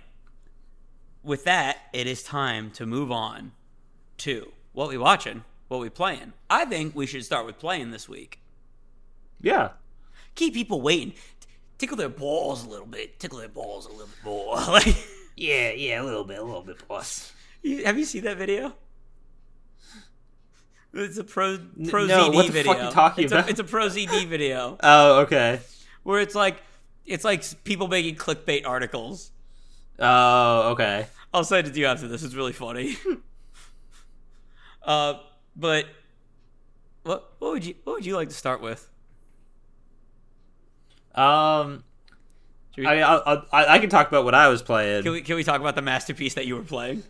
[1.24, 3.52] With that, it is time to move on
[4.20, 6.34] to what we watching, what we playing.
[6.50, 8.42] I think we should start with playing this week.
[9.42, 9.70] Yeah.
[10.36, 11.14] keep people waiting.
[11.78, 13.20] Tickle their balls a little bit.
[13.20, 14.56] Tickle their balls a little bit more.
[14.68, 14.96] like,
[15.38, 17.32] Yeah, yeah, a little bit, a little bit, boss.
[17.62, 18.74] you, have you seen that video?
[20.92, 22.74] It's a pro pro no, ZD what the video.
[22.74, 23.48] fuck you talking it's about?
[23.48, 25.60] A, it's a ProZD video Oh, okay.
[26.04, 26.62] where it's like
[27.06, 29.32] it's like people making clickbait articles.
[30.00, 31.06] Oh, okay.
[31.34, 32.24] I'll send it to you after this.
[32.24, 32.98] It's really funny.
[34.84, 35.16] uh,
[35.60, 35.86] but
[37.04, 38.90] what what would you what would you like to start with?
[41.16, 41.84] Um,
[42.78, 45.04] we- I mean, I'll, I I can talk about what I was playing.
[45.04, 47.04] Can we can we talk about the masterpiece that you were playing?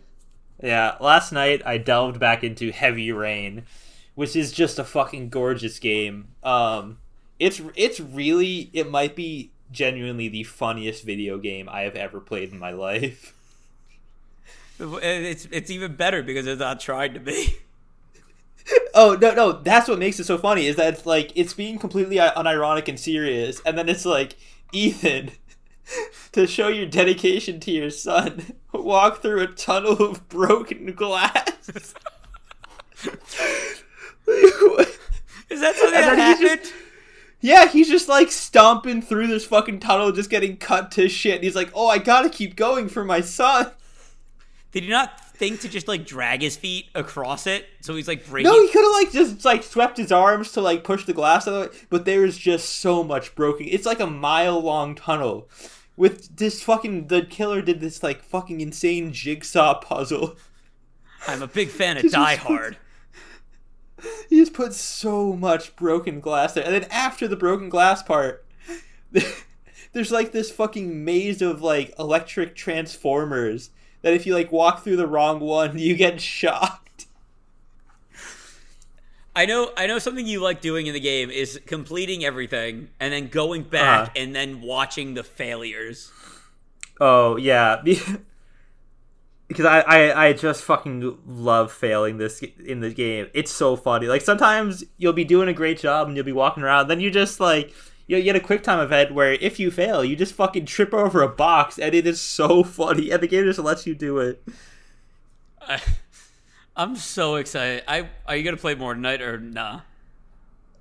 [0.62, 3.64] Yeah, last night I delved back into Heavy Rain,
[4.14, 6.28] which is just a fucking gorgeous game.
[6.42, 6.98] Um,
[7.38, 12.52] it's it's really it might be genuinely the funniest video game I have ever played
[12.52, 13.34] in my life.
[14.80, 17.56] It's it's even better because it's not trying to be.
[18.94, 21.78] Oh no no, that's what makes it so funny is that it's like it's being
[21.78, 24.36] completely unironic and serious, and then it's like
[24.72, 25.30] Ethan.
[26.32, 31.50] To show your dedication to your son, walk through a tunnel of broken glass.
[34.28, 36.60] Is that something that happened?
[36.60, 36.72] just-
[37.40, 41.36] Yeah, he's just like stomping through this fucking tunnel, just getting cut to shit.
[41.36, 43.72] And he's like, "Oh, I gotta keep going for my son."
[44.72, 47.66] Did you not think to just like drag his feet across it?
[47.80, 48.52] So he's like breaking.
[48.52, 51.48] No, he could have like just like swept his arms to like push the glass
[51.48, 53.66] out of the way, but there is just so much broken.
[53.68, 55.48] It's like a mile long tunnel
[55.96, 57.08] with this fucking.
[57.08, 60.36] The killer did this like fucking insane jigsaw puzzle.
[61.26, 62.76] I'm a big fan of Die Hard.
[64.30, 68.46] He just put so much broken glass there, and then after the broken glass part,
[69.92, 73.68] there's like this fucking maze of like electric transformers
[74.02, 77.06] that if you like walk through the wrong one, you get shocked.
[79.34, 83.12] I know I know something you like doing in the game is completing everything and
[83.12, 84.12] then going back Uh-huh.
[84.16, 86.10] and then watching the failures.
[87.00, 87.80] Oh yeah,
[89.48, 93.28] because I, I I just fucking love failing this in the game.
[93.32, 94.06] It's so funny.
[94.06, 97.10] Like sometimes you'll be doing a great job and you'll be walking around, then you
[97.10, 97.72] just like
[98.18, 101.22] you had a quick time event where if you fail, you just fucking trip over
[101.22, 103.10] a box, and it is so funny.
[103.10, 104.42] And the game just lets you do it.
[105.60, 105.80] I,
[106.76, 107.84] I'm so excited.
[107.86, 109.80] I are you gonna play more tonight or nah?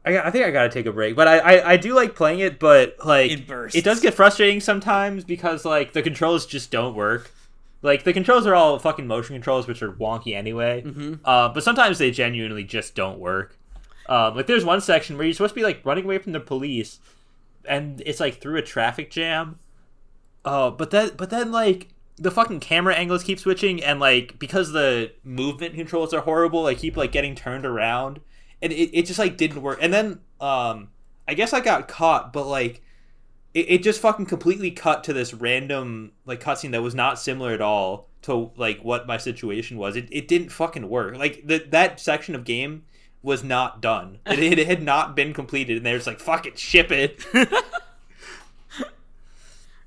[0.05, 2.39] I, I think I gotta take a break, but I, I, I do like playing
[2.39, 3.77] it, but like In bursts.
[3.77, 7.31] it does get frustrating sometimes because like the controls just don't work.
[7.81, 10.83] Like the controls are all fucking motion controls, which are wonky anyway.
[11.23, 13.57] Uh, but sometimes they genuinely just don't work.
[14.07, 16.39] Um, like there's one section where you're supposed to be like running away from the
[16.39, 16.99] police,
[17.69, 19.59] and it's like through a traffic jam.
[20.43, 24.71] Oh, but then but then like the fucking camera angles keep switching, and like because
[24.71, 28.19] the movement controls are horrible, I keep like getting turned around,
[28.61, 29.79] and it, it just like didn't work.
[29.81, 30.89] And then um,
[31.27, 32.81] I guess I got caught, but like
[33.53, 37.51] it, it just fucking completely cut to this random like cutscene that was not similar
[37.51, 39.95] at all to like what my situation was.
[39.95, 41.17] It, it didn't fucking work.
[41.17, 42.83] Like that that section of game
[43.21, 44.19] was not done.
[44.25, 47.25] It, it had not been completed, and they were just like, "Fuck it, ship it."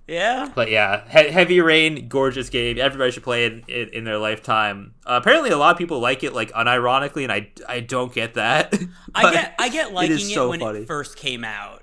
[0.09, 0.51] Yeah.
[0.55, 2.79] But yeah, he- Heavy Rain, gorgeous game.
[2.79, 4.95] Everybody should play it in, in their lifetime.
[5.07, 8.35] Uh, apparently, a lot of people like it, like unironically, and I I don't get
[8.35, 8.75] that.
[9.15, 10.81] I get I get liking it, so when funny.
[10.81, 11.83] it first came out.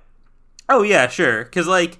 [0.67, 1.45] Oh yeah, sure.
[1.45, 1.97] Because like,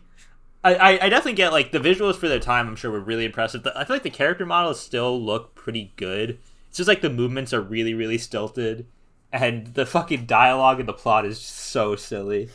[0.63, 2.67] I, I I definitely get like the visuals for their time.
[2.67, 3.65] I'm sure were really impressive.
[3.75, 6.37] I feel like the character models still look pretty good.
[6.67, 8.85] It's just like the movements are really really stilted,
[9.32, 12.49] and the fucking dialogue and the plot is just so silly.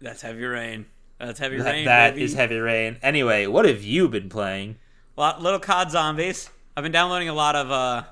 [0.00, 0.86] That's Heavy Rain.
[1.18, 1.84] That's Heavy That, Rain.
[1.84, 2.96] that is Heavy Rain.
[3.02, 4.76] Anyway, what have you been playing?
[5.16, 6.50] Lot, little COD zombies.
[6.76, 8.02] I've been downloading a lot of uh,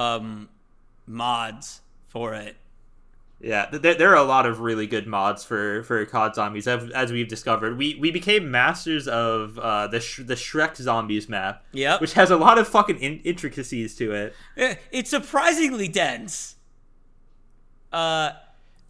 [0.00, 0.48] um,
[1.06, 2.56] mods for it.
[3.42, 6.90] Yeah, there, there are a lot of really good mods for for COD zombies, as,
[6.90, 7.78] as we've discovered.
[7.78, 12.02] We we became masters of uh, the Sh- the Shrek zombies map, Yep.
[12.02, 14.34] which has a lot of fucking in- intricacies to it.
[14.58, 16.56] Eh, It's surprisingly dense.
[17.92, 18.32] Uh,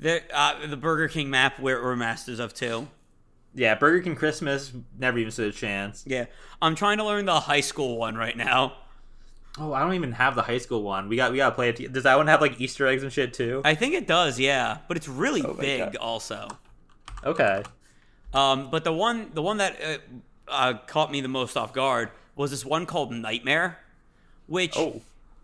[0.01, 2.89] the uh, the Burger King map we're, we're masters of too.
[3.55, 6.05] Yeah, Burger King Christmas never even stood a chance.
[6.07, 6.27] Yeah,
[6.61, 8.75] I'm trying to learn the high school one right now.
[9.59, 11.09] Oh, I don't even have the high school one.
[11.09, 11.77] We got we gotta play it.
[11.77, 13.63] t- Does that one have like Easter eggs and shit too?
[13.65, 15.97] I think it does, yeah, but it's really Oh big God.
[15.97, 16.49] also.
[17.25, 17.63] Okay.
[18.33, 22.11] Um, but the one the one that uh, uh, caught me the most off guard
[22.37, 23.79] was this one called Nightmare,
[24.47, 25.03] which Oh,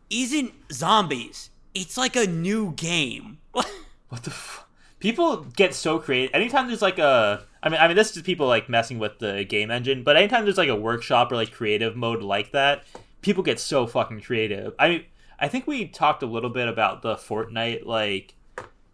[0.09, 1.51] isn't zombies.
[1.75, 3.39] It's like a new game.
[3.53, 4.31] what the?
[4.31, 4.65] F-
[5.01, 6.35] people get so creative.
[6.35, 9.45] Anytime there's like a, I mean, I mean, this is people like messing with the
[9.45, 10.05] game engine.
[10.05, 12.85] But anytime there's like a workshop or like creative mode like that,
[13.27, 14.75] people get so fucking creative.
[14.79, 15.05] I mean,
[15.39, 18.35] I think we talked a little bit about the Fortnite like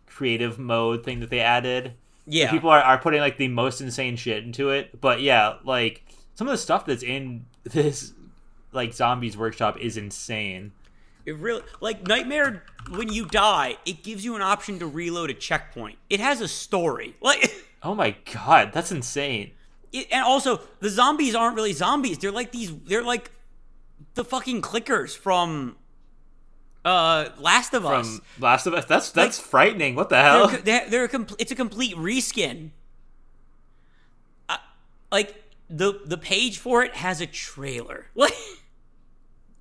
[0.07, 1.95] creative mode thing that they added.
[2.27, 6.05] yeah, people are, are putting like the most insane shit into it but yeah like
[6.35, 8.13] some of the stuff that's in this
[8.73, 10.73] like zombies workshop is insane
[11.25, 15.35] It really like Nightmare when you die, it gives you an option to reload a
[15.35, 15.99] checkpoint.
[16.11, 17.15] It has a story.
[17.23, 17.51] Like
[17.83, 19.53] Oh my god, that's insane.
[19.93, 22.19] it, and also the zombies aren't really zombies.
[22.19, 23.31] They're like these they're like
[24.15, 25.77] the fucking clickers from
[26.85, 28.19] uh Last of Us.
[28.19, 29.95] From Last of Us, that's that's Like- frightening.
[29.95, 30.49] What the hell?
[30.49, 32.71] They're, they're, they're a compl- it's a complete reskin.
[34.49, 34.57] Uh,
[35.11, 38.07] like the the page for it has a trailer.
[38.15, 38.35] Like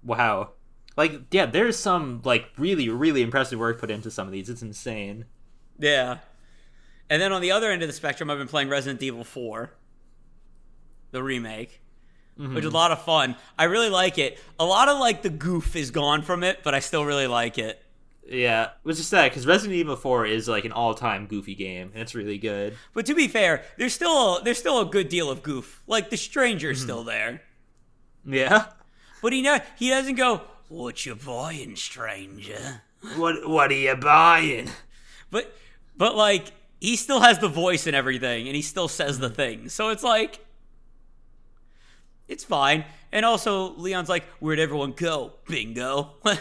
[0.04, 0.50] Wow.
[0.98, 4.50] Like, yeah, there's some like really, really impressive work put into some of these.
[4.50, 5.26] It's insane.
[5.80, 6.18] Yeah.
[7.10, 9.72] And then on the other end of the spectrum, I've been playing Resident Evil 4,
[11.12, 11.81] the remake,
[12.50, 12.76] which is mm-hmm.
[12.76, 13.36] a lot of fun.
[13.58, 14.40] I really like it.
[14.60, 17.58] A lot of like the goof is gone from it, but I still really like
[17.58, 17.82] it.
[18.28, 22.02] Yeah, which is sad because Resident Evil 4 is like an all-time goofy game, and
[22.02, 22.78] it's really good.
[22.94, 25.84] But to be fair, there's still there's still a good deal of goof.
[25.86, 26.86] Like the stranger's mm-hmm.
[26.86, 27.42] still there,
[28.26, 28.66] Yeah.
[29.22, 32.82] but he know he doesn't go, "What you buying, stranger?"
[33.18, 34.70] What What are you buying?
[35.30, 35.56] But
[35.98, 39.36] but like he still has the voice and everything, and he still says the mm-hmm.
[39.36, 39.70] thing.
[39.70, 40.40] So it's like
[42.32, 42.86] it's fine.
[43.12, 45.34] And also Leon's like, "Where'd everyone go?
[45.48, 46.12] Bingo."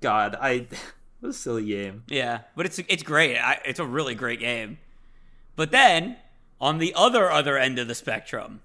[0.00, 0.66] God, I.
[1.20, 2.04] What a silly game.
[2.08, 3.36] yeah, but it's it's great.
[3.36, 4.78] I, it's a really great game.
[5.54, 6.16] But then
[6.58, 8.62] on the other other end of the spectrum,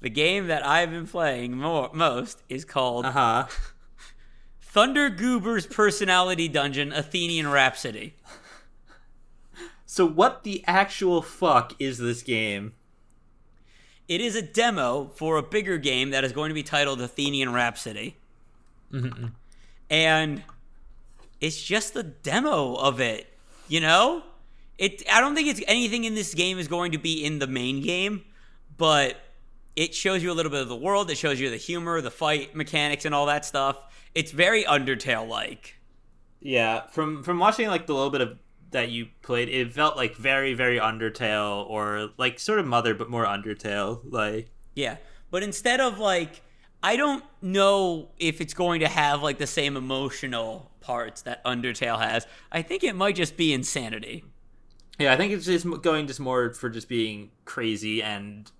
[0.00, 3.46] the game that I've been playing more most is called Uh huh.
[4.62, 8.14] Thunder Goober's Personality Dungeon: Athenian Rhapsody.
[9.84, 12.72] So, what the actual fuck is this game?
[14.08, 17.52] It is a demo for a bigger game that is going to be titled Athenian
[17.52, 18.16] Rhapsody.
[18.92, 19.26] Mm-hmm.
[19.90, 20.42] And
[21.40, 23.28] it's just a demo of it,
[23.68, 24.22] you know?
[24.76, 27.46] It I don't think it's anything in this game is going to be in the
[27.46, 28.24] main game,
[28.76, 29.16] but
[29.76, 32.10] it shows you a little bit of the world, it shows you the humor, the
[32.10, 33.76] fight mechanics and all that stuff.
[34.14, 35.76] It's very Undertale like.
[36.40, 38.38] Yeah, from from watching like the little bit of
[38.74, 43.08] that you played, it felt like very, very Undertale or like sort of Mother, but
[43.08, 44.00] more Undertale.
[44.04, 44.98] Like, Yeah.
[45.30, 46.42] But instead of like
[46.84, 51.98] I don't know if it's going to have like the same emotional parts that Undertale
[51.98, 52.26] has.
[52.52, 54.22] I think it might just be insanity.
[54.98, 58.52] yeah, I think it's just going just more for just being crazy and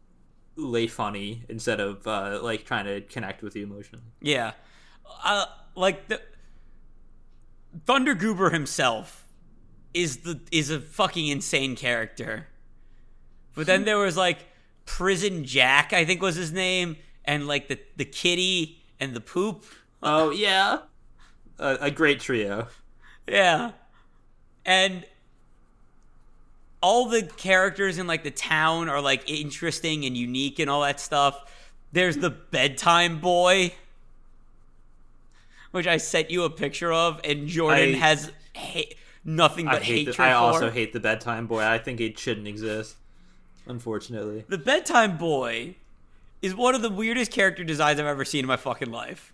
[0.56, 4.06] lay funny instead of uh, like trying to connect with you emotionally.
[4.22, 4.52] Yeah.
[5.22, 5.44] Uh,
[5.74, 6.22] like the
[7.84, 9.23] Thunder Goober himself
[9.94, 12.48] is the is a fucking insane character.
[13.54, 14.40] But then there was like
[14.84, 19.64] Prison Jack, I think was his name, and like the the kitty and the poop.
[20.02, 20.80] Oh yeah,
[21.58, 22.68] a, a great trio.
[23.26, 23.72] Yeah.
[24.66, 25.04] And
[26.82, 31.00] all the characters in like the town are like interesting and unique and all that
[31.00, 31.50] stuff.
[31.92, 33.72] There's the bedtime boy,
[35.70, 38.92] which I sent you a picture of, and Jordan I- has ha-
[39.24, 39.98] nothing but I hate.
[39.98, 40.36] hatred The, I for.
[40.36, 41.62] also hate the bedtime boy.
[41.62, 42.96] I think it shouldn't exist.
[43.66, 45.76] Unfortunately, The bedtime boy
[46.42, 49.32] is one of the weirdest character designs I've ever seen in my fucking life.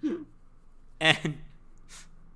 [0.00, 0.22] Hmm.
[0.98, 1.38] and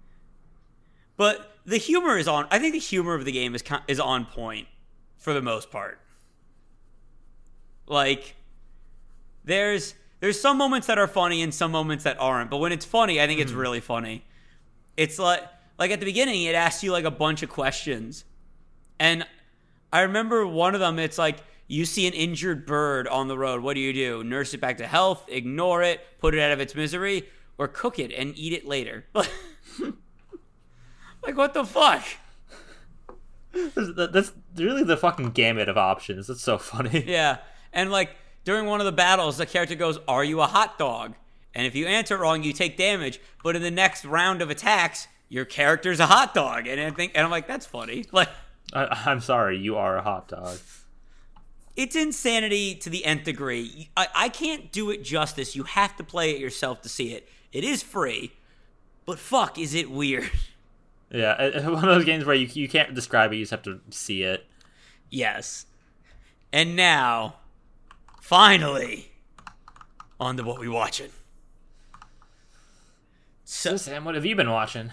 [1.17, 2.47] but the humor is on.
[2.51, 4.69] I think the humor of the game is is on point
[5.17, 5.99] for the most part.
[7.87, 8.37] Like
[9.45, 12.85] there's there's some moments that are funny and some moments that aren't, but when it's
[12.85, 13.59] funny, I think it's hmm.
[13.59, 14.25] really funny.
[14.97, 15.43] It's like
[15.79, 18.25] like at the beginning it asks you like a bunch of questions.
[18.99, 19.27] And
[19.93, 23.63] I remember one of them, it's like, you see an injured bird on the road.
[23.63, 24.23] What do you do?
[24.23, 27.99] Nurse it back to health, ignore it, put it out of its misery, or cook
[27.99, 29.07] it and eat it later?
[29.15, 29.27] like,
[31.35, 32.05] what the fuck?
[33.53, 36.27] that's, that's really the fucking gamut of options.
[36.27, 37.05] That's so funny.
[37.15, 37.39] Yeah.
[37.73, 38.11] And like,
[38.45, 41.15] during one of the battles, the character goes, Are you a hot dog?
[41.55, 43.21] And if you answer wrong, you take damage.
[43.43, 46.67] But in the next round of attacks, your character's a hot dog.
[46.67, 48.05] And I think, and I'm like, that's funny.
[48.13, 48.29] Like,
[48.73, 50.59] I, I'm sorry, you are a hot dog.
[51.77, 53.91] it's insanity to the nth degree.
[53.97, 55.55] I, I can't do it justice.
[55.55, 57.29] You have to play it yourself to see it.
[57.53, 58.33] It is free,
[59.07, 60.31] but fuck, is it weird?
[61.11, 63.37] Yeah, it's one of those games where you you can't describe it.
[63.37, 64.47] You just have to see it.
[65.11, 65.67] yes.
[66.53, 67.37] And now,
[68.21, 69.13] finally,
[70.19, 71.11] on to what we watching.
[73.45, 74.91] So So Sam, what have you been watching?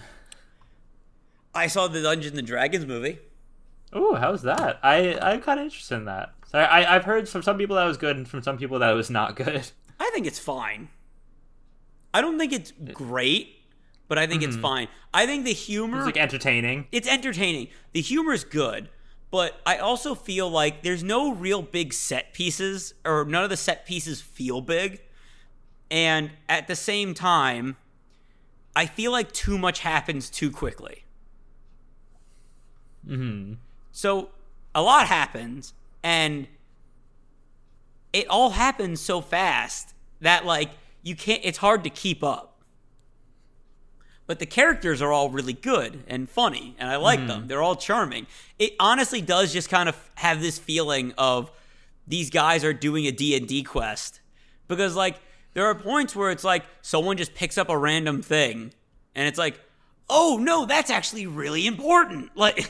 [1.54, 3.20] I saw the Dungeons and Dragons movie.
[3.94, 4.80] Oh, how's that?
[4.84, 6.34] I I'm kind of interested in that.
[6.48, 8.92] So I I've heard from some people that was good and from some people that
[8.92, 9.70] it was not good.
[10.00, 10.90] I think it's fine.
[12.14, 13.56] I don't think it's great,
[14.08, 14.62] but I think it's mm-hmm.
[14.62, 14.88] fine.
[15.14, 16.88] I think the humor It's like entertaining.
[16.92, 17.68] it's entertaining.
[17.94, 18.90] The humor is good,
[19.30, 23.58] but I also feel like there's no real big set pieces, or none of the
[23.58, 25.02] set pieces feel big.
[25.90, 27.78] And at the same time,
[28.76, 31.06] I feel like too much happens too quickly.
[33.08, 33.54] Mm-hmm.
[33.92, 34.30] So
[34.74, 35.74] a lot happens,
[36.04, 36.48] and
[38.14, 40.70] it all happens so fast that like
[41.04, 41.42] you can't.
[41.44, 42.48] It's hard to keep up.
[44.28, 47.48] But the characters are all really good and funny, and I like them.
[47.48, 48.28] They're all charming.
[48.58, 51.52] It honestly does just kind of have this feeling of
[52.08, 54.22] these guys are doing a D&D quest
[54.68, 55.20] because like
[55.54, 58.74] there are points where it's like someone just picks up a random thing
[59.16, 59.60] and it's like,
[60.10, 62.70] "Oh no, that's actually really important." Like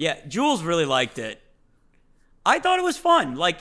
[0.00, 1.42] Yeah, Jules really liked it.
[2.46, 3.34] I thought it was fun.
[3.36, 3.58] Like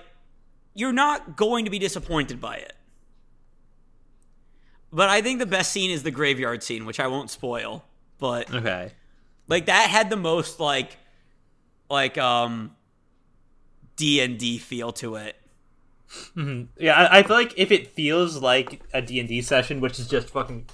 [0.73, 2.71] you're not going to be disappointed by it.
[4.89, 7.83] But I think the best scene is the graveyard scene, which I won't spoil.
[8.19, 8.93] But Okay.
[9.49, 10.95] like that had the most like
[11.89, 12.73] like um
[13.97, 15.35] D and D feel to it.
[16.77, 19.99] Yeah, I, I feel like if it feels like a D and D session, which
[19.99, 20.67] is just fucking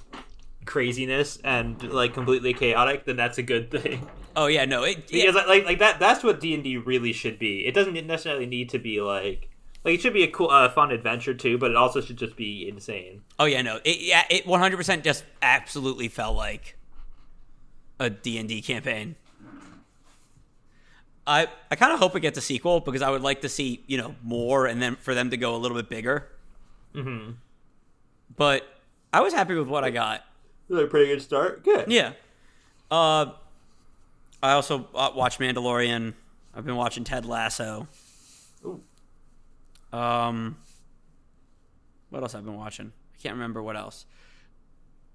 [0.66, 4.08] craziness and like completely chaotic, then that's a good thing.
[4.36, 7.14] Oh yeah, no, it yeah, Because like like that that's what D and D really
[7.14, 7.66] should be.
[7.66, 9.50] It doesn't necessarily need to be like
[9.84, 12.36] like it should be a cool, uh, fun adventure too, but it also should just
[12.36, 13.22] be insane.
[13.40, 16.76] oh yeah, no, it yeah, it 100% just absolutely felt like
[18.00, 19.16] a D and D campaign.
[21.28, 23.84] I I kind of hope it gets a sequel because I would like to see
[23.88, 26.28] you know more and then for them to go a little bit bigger.
[26.94, 27.32] Mm-hmm.
[28.36, 28.68] But
[29.14, 30.24] I was happy with what I got.
[30.68, 31.64] Really pretty good start.
[31.64, 31.92] Good.
[31.92, 32.14] Yeah.
[32.92, 33.32] Uh,
[34.46, 36.14] I also uh, watched Mandalorian.
[36.54, 37.88] I've been watching Ted Lasso.
[38.64, 38.82] Ooh.
[39.92, 40.58] Um,
[42.10, 42.92] what else I've been watching?
[43.18, 44.06] I can't remember what else.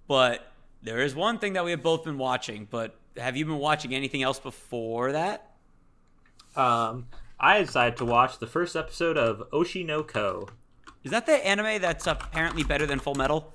[0.09, 0.51] But
[0.83, 2.67] there is one thing that we have both been watching.
[2.69, 5.53] But have you been watching anything else before that?
[6.57, 7.07] Um,
[7.39, 10.49] I decided to watch the first episode of Oshi no Ko.
[11.05, 13.55] Is that the anime that's apparently better than Full Metal?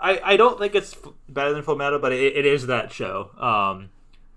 [0.00, 0.96] I, I don't think it's
[1.28, 3.30] better than Full Metal, but it, it is that show.
[3.38, 3.90] Um,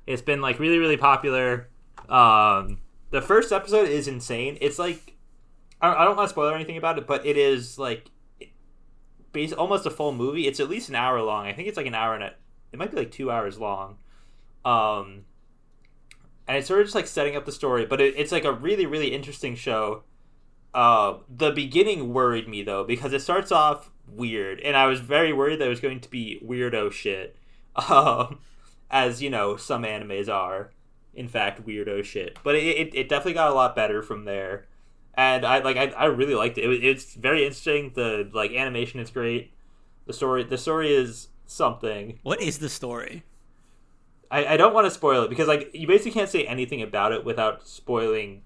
[0.08, 1.70] it's been like really really popular.
[2.10, 2.80] Um,
[3.12, 4.58] the first episode is insane.
[4.62, 5.16] It's like
[5.82, 8.10] I, I don't want to spoil anything about it, but it is like
[9.32, 10.48] base almost a full movie.
[10.48, 11.46] It's at least an hour long.
[11.46, 12.34] I think it's like an hour and a,
[12.72, 13.98] it might be like two hours long.
[14.64, 15.26] Um,
[16.48, 18.52] and it's sort of just like setting up the story, but it, it's like a
[18.52, 20.04] really really interesting show.
[20.74, 25.34] Uh, the beginning worried me though because it starts off weird, and I was very
[25.34, 27.36] worried that it was going to be weirdo shit,
[27.90, 28.40] um,
[28.90, 30.72] as you know some animes are,
[31.14, 32.38] in fact weirdo shit.
[32.44, 34.68] But it, it, it definitely got a lot better from there,
[35.14, 36.70] and I like I, I really liked it.
[36.70, 36.84] it.
[36.84, 37.92] It's very interesting.
[37.96, 39.54] The like animation is great.
[40.06, 42.20] The story the story is something.
[42.24, 43.24] What is the story?
[44.32, 47.12] I, I don't want to spoil it because like you basically can't say anything about
[47.12, 48.42] it without spoiling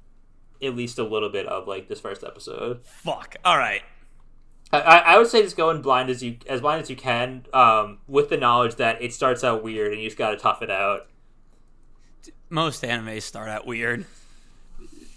[0.62, 2.86] at least a little bit of like this first episode.
[2.86, 3.38] Fuck.
[3.46, 3.82] All right.
[4.72, 7.46] I, I would say just go in blind as you as blind as you can,
[7.54, 10.70] um, with the knowledge that it starts out weird and you just gotta tough it
[10.70, 11.08] out.
[12.50, 14.06] Most animes start out weird.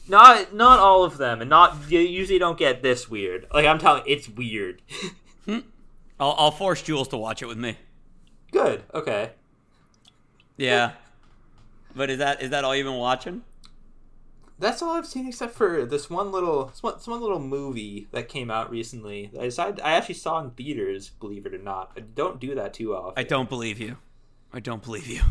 [0.09, 3.47] Not not all of them, and not you usually don't get this weird.
[3.53, 4.81] Like I'm telling, it's weird.
[5.49, 5.63] I'll,
[6.39, 7.77] I'll force Jules to watch it with me.
[8.53, 8.83] Good.
[8.95, 9.31] Okay.
[10.57, 10.93] Yeah.
[11.95, 13.43] But is that is that all you've been watching?
[14.63, 18.07] That's all I've seen except for this one little this one, this one little movie
[18.13, 19.31] that came out recently.
[19.39, 21.91] I decided I actually saw in theaters, believe it or not.
[21.97, 23.15] I don't do that too often.
[23.17, 23.97] I don't believe you.
[24.53, 25.23] I don't believe you.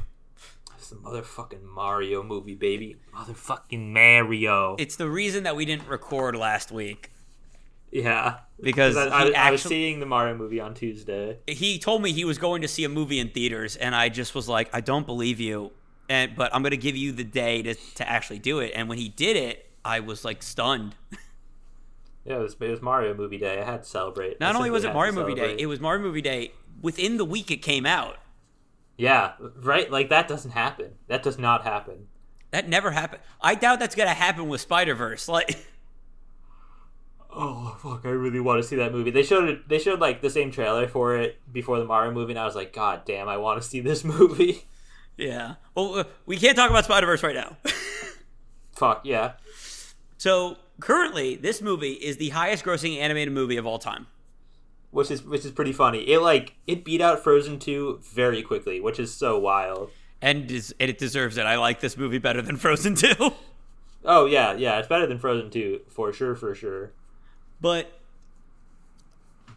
[0.78, 2.98] It's the motherfucking Mario movie, baby.
[3.16, 4.76] Motherfucking Mario.
[4.80, 7.12] It's the reason that we didn't record last week
[7.92, 8.40] yeah.
[8.62, 11.38] because I, I, I was actually seeing the Mario movie on Tuesday.
[11.48, 14.34] he told me he was going to see a movie in theaters, and I just
[14.34, 15.72] was like, I don't believe you.
[16.12, 18.74] And but I'm gonna give you the day to to actually do it.
[18.76, 20.96] And when he did it, I was like stunned.
[22.24, 23.60] Yeah, it was, it was Mario movie day.
[23.60, 24.34] I had to celebrate.
[24.34, 27.26] I Not only was it Mario movie day, it was Mario movie day within the
[27.26, 28.18] week it came out.
[28.96, 29.32] Yeah,
[29.64, 29.90] right?
[29.90, 30.92] Like, that doesn't happen.
[31.08, 32.10] That does not happen.
[32.52, 33.24] That never happened.
[33.42, 35.28] I doubt that's gonna happen with Spider Verse.
[35.28, 35.66] Like,
[37.34, 38.02] Oh, fuck.
[38.06, 39.10] I really want to see that movie.
[39.10, 42.34] They showed it, they showed, like, the same trailer for it before the Mario movie,
[42.34, 44.66] and I was like, God damn, I want to see this movie.
[45.22, 45.56] Yeah.
[45.76, 47.58] Well, uh, we can't talk about Spider Verse right now.
[48.74, 49.34] fuck, yeah.
[50.18, 54.08] so currently, this movie is the highest grossing animated movie of all time.
[54.92, 56.00] Which is which is pretty funny.
[56.00, 59.90] It like it beat out Frozen 2 very quickly, which is so wild.
[60.22, 61.46] And, and it deserves it.
[61.46, 63.32] I like this movie better than Frozen 2.
[64.04, 66.92] Oh yeah, yeah, it's better than Frozen 2 for sure, for sure.
[67.60, 67.92] But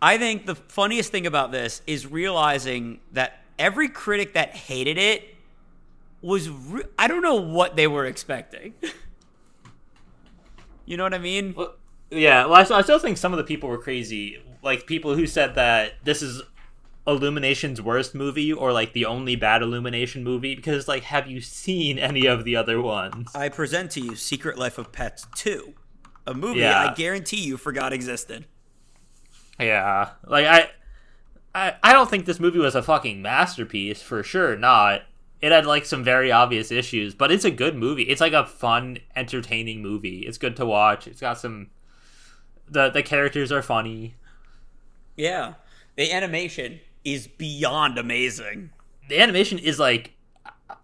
[0.02, 5.33] I think the funniest thing about this is realizing that every critic that hated it
[6.24, 8.74] was re- I don't know what they were expecting.
[10.86, 11.54] you know what I mean?
[11.56, 11.74] Well,
[12.10, 14.42] Yeah, well, I still, I still think some of the people were crazy.
[14.62, 16.42] Like people who said that this is
[17.06, 21.98] Illumination's worst movie or like the only bad Illumination movie because like have you seen
[21.98, 23.30] any of the other ones?
[23.34, 25.74] I present to you Secret Life of Pets 2,
[26.26, 26.88] a movie Yeah.
[26.90, 28.46] I guarantee you forgot existed.
[29.60, 30.70] Yeah, like I,
[31.54, 34.56] I, I don't think this movie was a fucking masterpiece for sure.
[34.56, 35.02] Not.
[35.44, 38.04] It had like some very obvious issues, but it's a good movie.
[38.04, 40.20] It's like a fun, entertaining movie.
[40.20, 41.06] It's good to watch.
[41.06, 41.68] It's got some.
[42.66, 44.14] The the characters are funny.
[45.18, 45.56] Yeah.
[45.96, 48.70] The animation is beyond amazing.
[49.10, 50.14] The animation is like,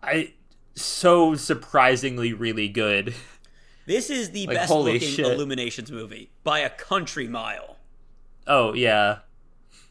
[0.02, 0.34] I
[0.74, 3.14] so surprisingly really good.
[3.86, 5.24] This is the Like, best looking shit.
[5.24, 7.78] Illuminations movie by a country mile.
[8.46, 9.20] Oh yeah,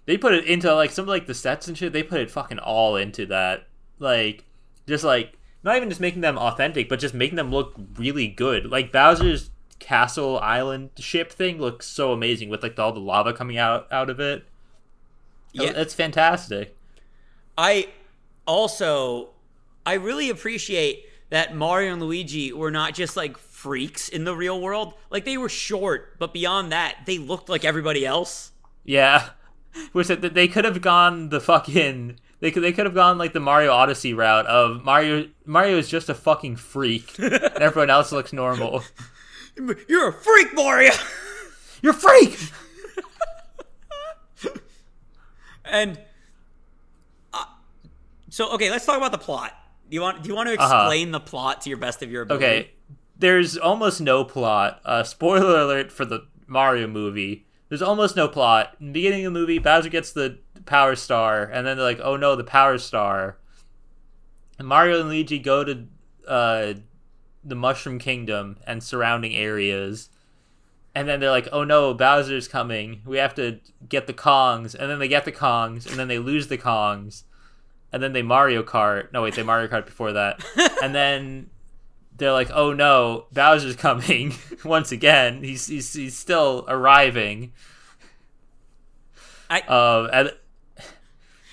[0.06, 1.91] they put it into like some like the sets and shit.
[1.91, 3.68] They put it fucking all into that.
[3.98, 4.46] Like
[4.90, 8.66] just like not even just making them authentic, but just making them look really good.
[8.66, 13.57] Like Bowser's castle island ship thing looks so amazing with like all the lava coming
[13.57, 14.45] out out of it.
[15.53, 15.72] Yeah.
[15.76, 16.76] it's fantastic.
[17.57, 17.88] I
[18.45, 19.30] also
[19.86, 24.60] I really appreciate that Mario and Luigi were not just like freaks in the real
[24.60, 24.94] world.
[25.10, 28.52] Like they were short, but beyond that, they looked like everybody else.
[28.84, 29.30] Yeah,
[29.91, 32.20] which that they could have gone the fucking.
[32.41, 35.90] They could, they could have gone like the Mario Odyssey route of Mario Mario is
[35.90, 38.84] just a fucking freak and everyone else looks normal.
[39.90, 40.91] You're a freak, Mario.
[41.82, 42.38] You're a freak.
[45.66, 45.99] and
[47.34, 47.45] uh,
[48.30, 49.53] so okay, let's talk about the plot.
[49.90, 50.84] Do you want do you want to Uh-huh.
[50.86, 52.45] explain the plot to your best of your ability?
[52.45, 52.72] Okay,
[53.18, 54.80] there's almost no plot.
[54.86, 57.45] Uh, spoiler alert for the Mario movie.
[57.70, 58.76] There's almost no plot.
[58.80, 60.40] In the beginning of the movie, Bowser gets the
[60.70, 63.38] Power Star, and then they're like, "Oh no, the Power Star."
[64.58, 65.86] And Mario and Luigi go to
[66.28, 66.74] uh,
[67.44, 70.10] the Mushroom Kingdom and surrounding areas,
[70.94, 73.02] and then they're like, "Oh no, Bowser's coming.
[73.06, 76.20] We have to get the Kongs." And then they get the Kongs, and then they
[76.20, 77.24] lose the Kongs,
[77.91, 79.12] and then they Mario Kart.
[79.12, 80.44] No, wait, they Mario Kart before that,
[80.84, 81.50] and then
[82.16, 84.34] they're like, "Oh no, Bowser's coming
[84.64, 85.41] once again.
[85.44, 87.54] He's he's, he's still arriving."
[89.50, 90.32] I- um and,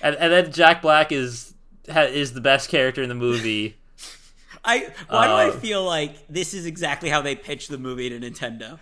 [0.01, 1.53] and and then Jack Black is
[1.91, 3.77] ha, is the best character in the movie.
[4.65, 8.09] I why do I Uh, feel like this is exactly how they pitched the movie
[8.09, 8.79] to Nintendo?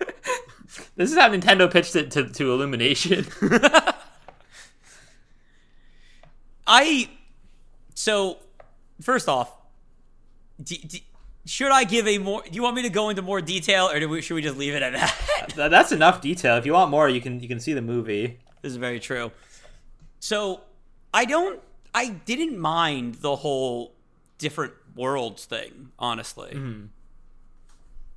[0.96, 3.24] This is how Nintendo pitched it to, to Illumination.
[6.66, 7.08] I
[7.94, 8.38] so
[9.00, 9.50] first off,
[10.62, 11.04] d- d-
[11.46, 12.42] should I give a more?
[12.42, 14.56] Do you want me to go into more detail, or do we, should we just
[14.58, 15.70] leave it at that?
[15.70, 16.56] That's enough detail.
[16.56, 18.38] If you want more, you can you can see the movie.
[18.62, 19.30] this is very true.
[20.20, 20.62] So
[21.14, 21.60] I don't.
[21.94, 23.94] I didn't mind the whole
[24.38, 26.50] different worlds thing, honestly.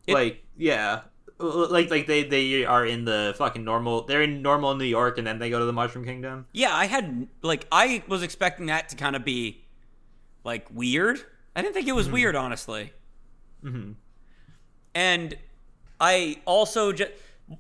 [0.08, 1.02] It- like yeah,
[1.40, 4.04] like like they they are in the fucking normal.
[4.04, 6.48] They're in normal New York, and then they go to the Mushroom Kingdom.
[6.52, 9.62] Yeah, I had like I was expecting that to kind of be
[10.44, 11.20] like weird.
[11.56, 12.94] I didn't think it was weird, honestly.
[13.64, 13.96] Mhm.
[14.96, 15.38] And
[16.00, 17.12] I also just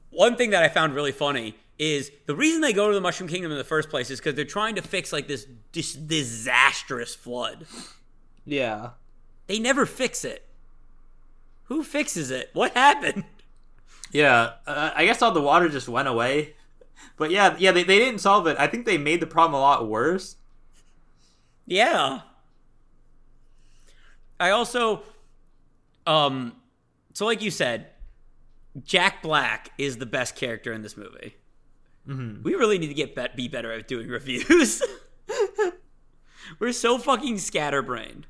[0.10, 3.30] one thing that I found really funny is the reason they go to the Mushroom
[3.30, 7.15] Kingdom in the first place is because they're trying to fix like this, this disastrous
[7.15, 7.65] flood.
[8.45, 8.91] Yeah.
[9.47, 10.45] They never fix it.
[11.64, 12.49] Who fixes it?
[12.53, 13.23] What happened?
[14.11, 16.56] Yeah, uh, I guess all the water just went away.
[17.15, 18.57] But yeah, yeah, they, they didn't solve it.
[18.60, 20.35] I think they made the problem a lot worse.
[21.65, 22.22] Yeah.
[24.39, 25.03] I also
[26.07, 26.56] um
[27.14, 27.88] so like you said,
[28.84, 31.35] Jack Black is the best character in this movie.
[32.07, 32.43] Mm-hmm.
[32.43, 34.81] We really need to get bet- be better at doing reviews.
[36.59, 38.27] We're so fucking scatterbrained.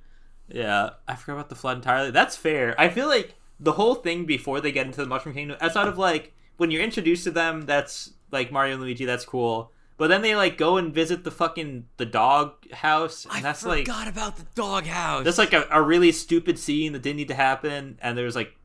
[0.48, 2.12] Yeah, I forgot about the flood entirely.
[2.12, 2.80] That's fair.
[2.80, 5.98] I feel like the whole thing before they get into the Mushroom Kingdom, outside of
[5.98, 9.72] like when you're introduced to them, that's like Mario and Luigi, that's cool.
[9.98, 13.66] But then they like go and visit the fucking the dog house, and I that's
[13.66, 15.26] like forgot about the dog house.
[15.26, 18.56] that's like a, a really stupid scene that didn't need to happen, and there's like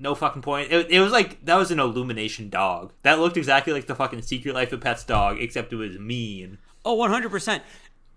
[0.00, 0.72] no fucking point.
[0.72, 4.22] It, it was like that was an illumination dog that looked exactly like the fucking
[4.22, 6.58] Secret Life of Pets dog, except it was mean.
[6.84, 7.60] oh, 100%.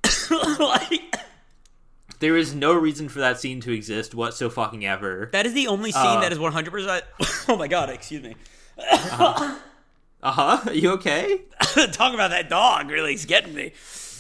[0.60, 1.16] like,
[2.20, 5.30] There is no reason for that scene to exist whatso fucking ever.
[5.34, 6.20] that is the only scene Uh.
[6.22, 7.02] that is 100%.
[7.50, 8.36] oh my god, excuse me.
[10.24, 10.70] Uh huh.
[10.72, 11.42] You okay?
[11.92, 13.74] Talk about that dog really is getting me.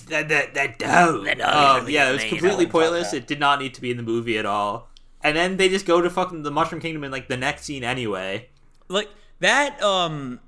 [0.09, 1.25] That that that dog.
[1.25, 3.13] That dog Um, really yeah, it was completely you know what I'm pointless.
[3.13, 4.89] It did not need to be in the movie at all.
[5.23, 7.84] And then they just go to fucking the Mushroom Kingdom in like the next scene
[7.84, 8.49] anyway.
[8.88, 10.39] like that um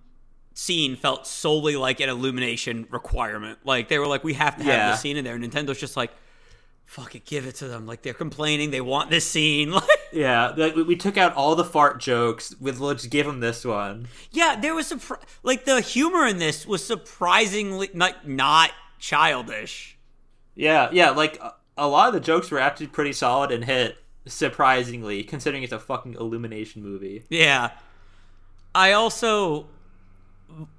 [0.55, 4.71] scene felt solely like an illumination requirement like they were like we have to have
[4.73, 4.91] Yeah.
[4.91, 6.11] this scene in there and nintendo's just like
[6.85, 7.87] fuck it, give it to them.
[7.87, 9.71] Like they're complaining, they want this scene.
[9.71, 12.53] Like, Yeah, like we, took out all the fart jokes.
[12.59, 14.07] With let's give them this one.
[14.31, 19.97] yeah, there was surpri- like the humor in this was surprisingly not not childish.
[20.55, 23.95] Yeah, yeah, like a, a lot of the jokes were actually pretty solid and hit
[24.25, 27.23] surprisingly, considering it's a fucking Illumination movie.
[27.29, 27.71] Yeah.
[28.75, 29.67] I also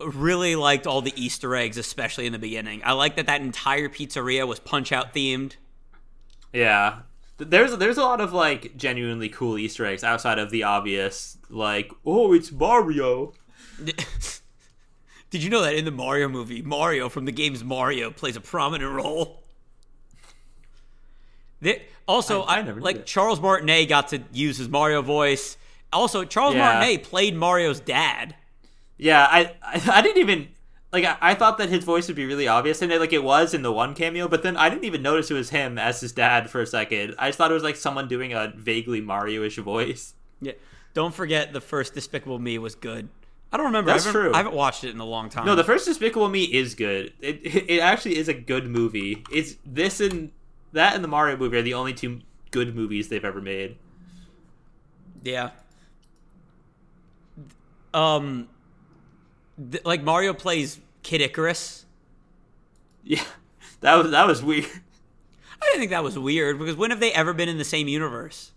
[0.00, 2.82] really liked all the Easter eggs, especially in the beginning.
[2.84, 5.56] I like that that entire pizzeria was Punch Out themed.
[6.52, 7.00] Yeah,
[7.38, 11.90] there's there's a lot of like genuinely cool Easter eggs outside of the obvious, like
[12.06, 13.32] oh it's Mario.
[15.30, 18.40] Did you know that in the Mario movie, Mario from the games Mario plays a
[18.40, 19.42] prominent role?
[21.60, 23.06] There- also, I- I I, never like.
[23.06, 25.56] Charles Martinet got to use his Mario voice.
[25.92, 26.64] Also, Charles Yeah.
[26.74, 28.34] Martinet played Mario's dad.
[28.98, 30.48] Yeah, I I, I didn't even
[30.92, 33.24] like I, I thought that his voice would be really obvious and it, like it
[33.24, 36.00] was in the one cameo, but then I didn't even notice it was him as
[36.00, 37.14] his dad for a second.
[37.18, 40.14] I just thought it was like someone doing a vaguely Mario-ish voice.
[40.40, 40.52] Yeah.
[40.94, 43.08] Don't forget the first Despicable Me was good.
[43.52, 43.90] I don't remember.
[43.90, 44.34] That's I haven't, true.
[44.34, 45.46] I haven't watched it in a long time.
[45.46, 47.12] No, the first Despicable Me is good.
[47.20, 49.24] It it actually is a good movie.
[49.32, 50.30] It's this and
[50.74, 52.20] that and the Mario movie are the only two
[52.50, 53.76] good movies they've ever made.
[55.22, 55.50] Yeah.
[57.92, 58.48] Um,
[59.70, 61.86] th- like Mario plays Kid Icarus.
[63.02, 63.24] Yeah,
[63.80, 64.66] that was that was weird.
[64.66, 67.88] I didn't think that was weird because when have they ever been in the same
[67.88, 68.52] universe?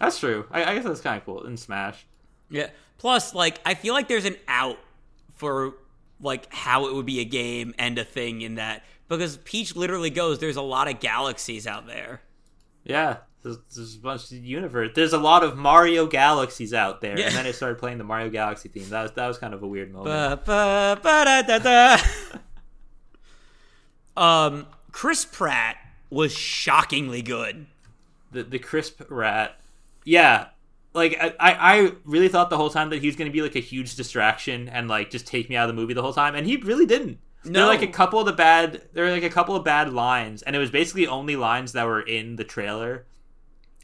[0.00, 0.46] That's true.
[0.50, 2.06] I, I guess that's kind of cool in Smash.
[2.50, 2.68] Yeah.
[2.98, 4.78] Plus, like, I feel like there's an out
[5.34, 5.74] for
[6.20, 10.10] like how it would be a game and a thing in that because Peach literally
[10.10, 12.20] goes, "There's a lot of galaxies out there."
[12.84, 14.92] Yeah, there's, there's a bunch of universe.
[14.94, 17.26] There's a lot of Mario galaxies out there, Yeah.
[17.26, 18.88] and then it started playing the Mario Galaxy theme.
[18.90, 20.44] That was that was kind of a weird moment.
[20.44, 21.96] Ba, ba, da, da,
[24.16, 25.76] um, Chris Pratt
[26.10, 27.66] was shockingly good.
[28.32, 29.58] the the crisp rat.
[30.04, 30.46] Yeah,
[30.94, 33.42] like I, I I really thought the whole time that he was going to be
[33.42, 36.12] like a huge distraction and like just take me out of the movie the whole
[36.14, 37.18] time, and he really didn't.
[37.44, 37.60] There No.
[37.62, 38.82] were like a couple of the bad.
[38.92, 41.86] There were like a couple of bad lines, and it was basically only lines that
[41.86, 43.06] were in the trailer,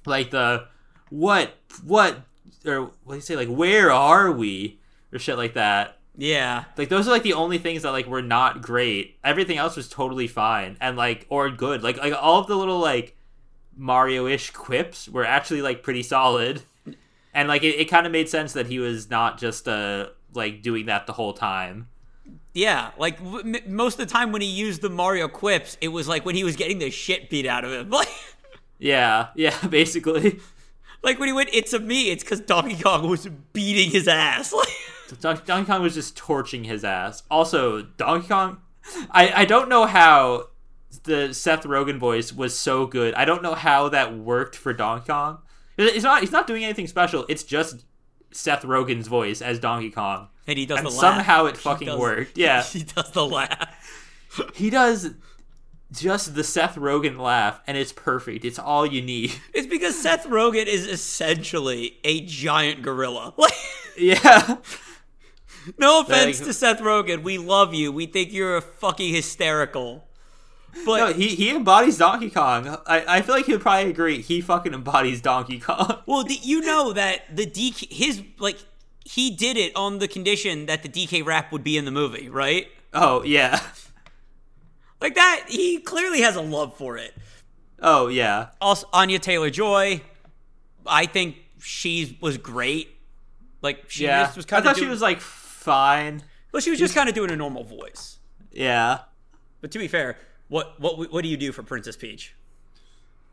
[0.07, 0.67] like the
[1.11, 1.55] what
[1.85, 2.19] what
[2.67, 4.81] or what do you say like where are we
[5.13, 5.99] or shit like that.
[6.17, 6.65] Yeah.
[6.77, 9.19] Like those are like the only things that like were not great.
[9.25, 11.83] Everything else was totally fine and like or good.
[11.83, 13.17] Like like all of the little like
[13.77, 16.63] Mario-ish quips were actually like pretty solid.
[17.33, 20.63] And like it, it kind of made sense that he was not just uh like
[20.63, 21.89] doing that the whole time.
[22.55, 25.89] Yeah, like w- m- most of the time when he used the Mario quips, it
[25.89, 27.91] was like when he was getting the shit beat out of him.
[27.99, 28.09] Like,
[28.79, 30.39] Yeah, yeah, basically.
[31.03, 34.53] like when he went, "It's a me," it's because Donkey Kong was beating his ass.
[35.11, 37.23] Like, Don- Donkey Kong was just torching his ass.
[37.31, 38.59] Also, Donkey Kong,
[39.11, 40.49] I I don't know how
[41.05, 43.15] the Seth Rogen voice was so good.
[43.15, 45.39] I don't know how that worked for Donkey Kong.
[45.77, 47.27] It's not he's not doing anything special.
[47.29, 47.85] It's just
[48.33, 50.29] Seth Rogen's voice as Donkey Kong.
[50.47, 51.01] And he does And the laugh.
[51.01, 52.37] somehow it fucking does- worked.
[52.39, 52.63] Yeah.
[52.77, 53.69] he does the laugh.
[54.55, 55.11] He does
[55.93, 58.45] just the Seth Rogen laugh and it's perfect.
[58.45, 59.33] It's all you need.
[59.55, 63.33] It's because Seth Rogen is essentially a giant gorilla.
[63.39, 63.53] Like,
[63.97, 64.57] Yeah.
[65.79, 67.93] no offense Like- to Seth Rogen, we love you.
[67.93, 70.05] We think you're a fucking hysterical.
[70.85, 72.67] But No, he, he embodies Donkey Kong.
[72.89, 74.21] I, I feel like he would probably agree.
[74.21, 76.01] He fucking embodies Donkey Kong.
[76.07, 78.59] Well, the, you know that the DK, his like,
[79.05, 82.29] he did it on the condition that the DK rap would be in the movie,
[82.29, 82.69] right?
[82.93, 83.61] Oh, yeah.
[85.01, 87.13] Like that, he clearly has a love for it.
[87.79, 88.49] Oh, yeah.
[88.59, 90.01] Also, Anya Taylor Joy,
[90.87, 92.89] I think she was great.
[93.61, 94.25] Like she Yeah.
[94.25, 94.65] just was kind of.
[94.67, 96.23] I thought of she was like fine.
[96.53, 98.19] well, she was just kind of doing a normal voice.
[98.51, 99.01] Yeah.
[99.61, 100.17] But to be fair,
[100.49, 102.35] what what what do you do for Princess Peach?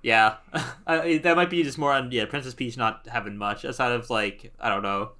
[0.02, 0.38] Yeah.
[0.88, 4.10] I, that might be just more on, yeah, Princess Peach not having much outside of,
[4.10, 5.11] like, I don't know.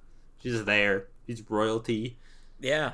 [0.42, 1.08] She's there.
[1.26, 2.18] She's royalty.
[2.60, 2.92] Yeah,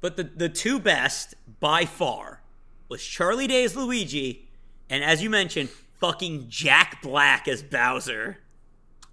[0.00, 2.42] but the the two best by far
[2.88, 4.48] was Charlie Day as Luigi,
[4.90, 8.38] and as you mentioned, fucking Jack Black as Bowser.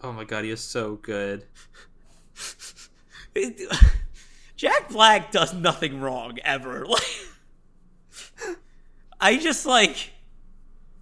[0.01, 1.45] Oh my god, he is so good.
[4.55, 6.85] Jack Black does nothing wrong ever.
[8.41, 8.55] Like,
[9.21, 10.11] I just like,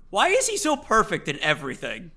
[0.10, 2.12] why is he so perfect in everything?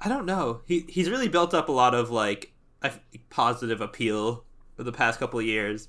[0.00, 0.60] I don't know.
[0.66, 2.52] He he's really built up a lot of like
[2.82, 2.92] a
[3.30, 4.44] positive appeal
[4.76, 5.88] for the past couple of years.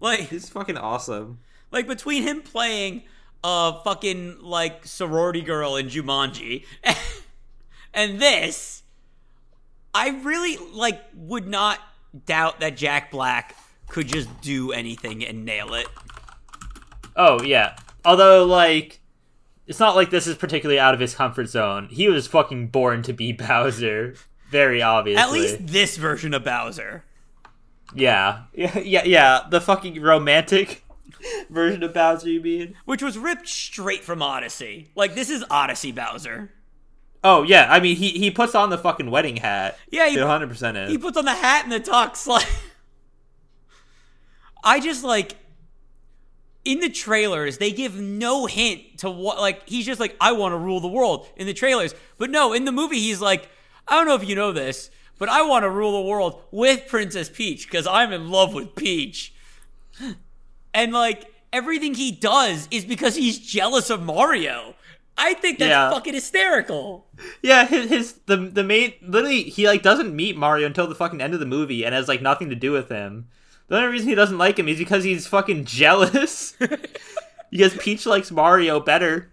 [0.00, 1.38] Like, He's fucking awesome.
[1.70, 3.02] like between him playing
[3.44, 6.64] a fucking like sorority girl in Jumanji
[7.94, 8.82] and this,
[9.94, 11.78] I really like would not
[12.26, 13.56] doubt that Jack Black
[13.88, 15.86] could just do anything and nail it.
[17.16, 17.76] Oh yeah.
[18.04, 19.00] Although like
[19.66, 21.88] it's not like this is particularly out of his comfort zone.
[21.90, 24.14] He was fucking born to be Bowser,
[24.52, 25.20] very obviously.
[25.22, 27.04] At least this version of Bowser.
[27.94, 29.40] yeah, yeah, yeah, yeah.
[29.50, 30.84] The fucking romantic
[31.50, 32.74] version of Bowser, you mean?
[32.84, 34.90] Which was ripped straight from Odyssey.
[34.94, 36.52] Like, this is Odyssey Bowser.
[37.24, 39.78] Oh yeah, I mean he he puts on the fucking wedding hat.
[39.90, 40.90] Yeah, he- he 100 percent is.
[40.90, 42.26] He puts on the hat and the tux.
[42.26, 42.46] Like,
[44.64, 45.36] I just like
[46.64, 49.38] in the trailers they give no hint to what.
[49.38, 52.52] Like, he's just like, I want to rule the world in the trailers, but no,
[52.52, 53.48] in the movie he's like,
[53.88, 56.86] I don't know if you know this, but I want to rule the world with
[56.88, 59.34] Princess Peach because I'm in love with Peach,
[60.74, 64.74] and like everything he does is because he's jealous of Mario.
[65.18, 65.90] I think that's Yeah.
[65.90, 67.06] fucking hysterical.
[67.42, 71.20] Yeah, his, his the the main literally he like doesn't meet Mario until the fucking
[71.20, 73.28] end of the movie and has like nothing to do with him.
[73.68, 76.56] The only reason he doesn't like him is because he's fucking jealous.
[77.50, 79.30] because Peach likes Mario better.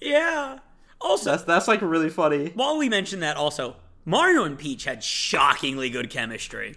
[0.00, 0.58] Yeah.
[1.00, 2.52] Also, That's that's like really funny.
[2.54, 6.76] While we mentioned that, also, Mario and Peach had shockingly good chemistry.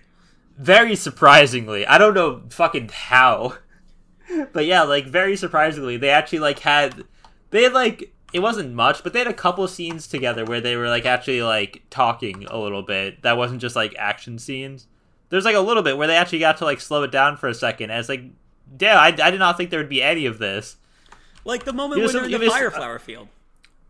[0.57, 3.55] Very surprisingly, I don't know fucking how,
[4.51, 7.05] but yeah, like very surprisingly, they actually like had
[7.51, 10.75] they had like it wasn't much, but they had a couple scenes together where they
[10.75, 13.21] were like actually like talking a little bit.
[13.23, 14.85] That wasn't just like action scenes.
[15.29, 17.47] There's like a little bit where they actually got to like slow it down for
[17.47, 17.89] a second.
[17.91, 18.23] And it's like,
[18.75, 20.75] damn, I, I did not think there would be any of this.
[21.45, 23.29] Like the moment You when they're in the just- fire uh, flower field.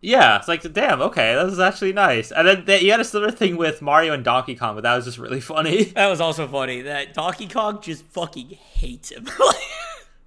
[0.01, 2.31] Yeah, it's like, damn, okay, that was actually nice.
[2.31, 4.95] And then they, you had a similar thing with Mario and Donkey Kong, but that
[4.95, 5.83] was just really funny.
[5.85, 6.81] That was also funny.
[6.83, 9.27] That Donkey Kong just fucking hates him.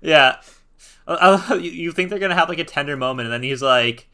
[0.04, 0.38] Yeah.
[1.06, 4.08] I- you think they're gonna have like a tender moment, and then he's like,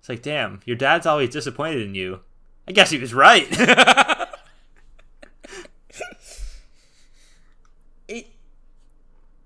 [0.00, 2.20] "It's like, damn, your dad's always disappointed in you."
[2.66, 3.46] I guess he was right.
[8.08, 8.26] it,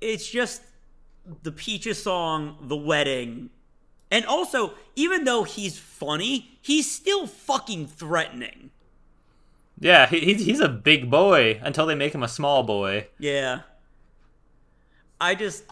[0.01, 0.63] it's just
[1.43, 3.51] the Peaches song, the wedding,
[4.13, 8.71] and also even though he's funny, he's still fucking threatening.
[9.81, 13.09] yeah, he, he's he's a big boy until they make him a small boy.
[13.19, 13.61] Yeah.
[15.21, 15.65] I just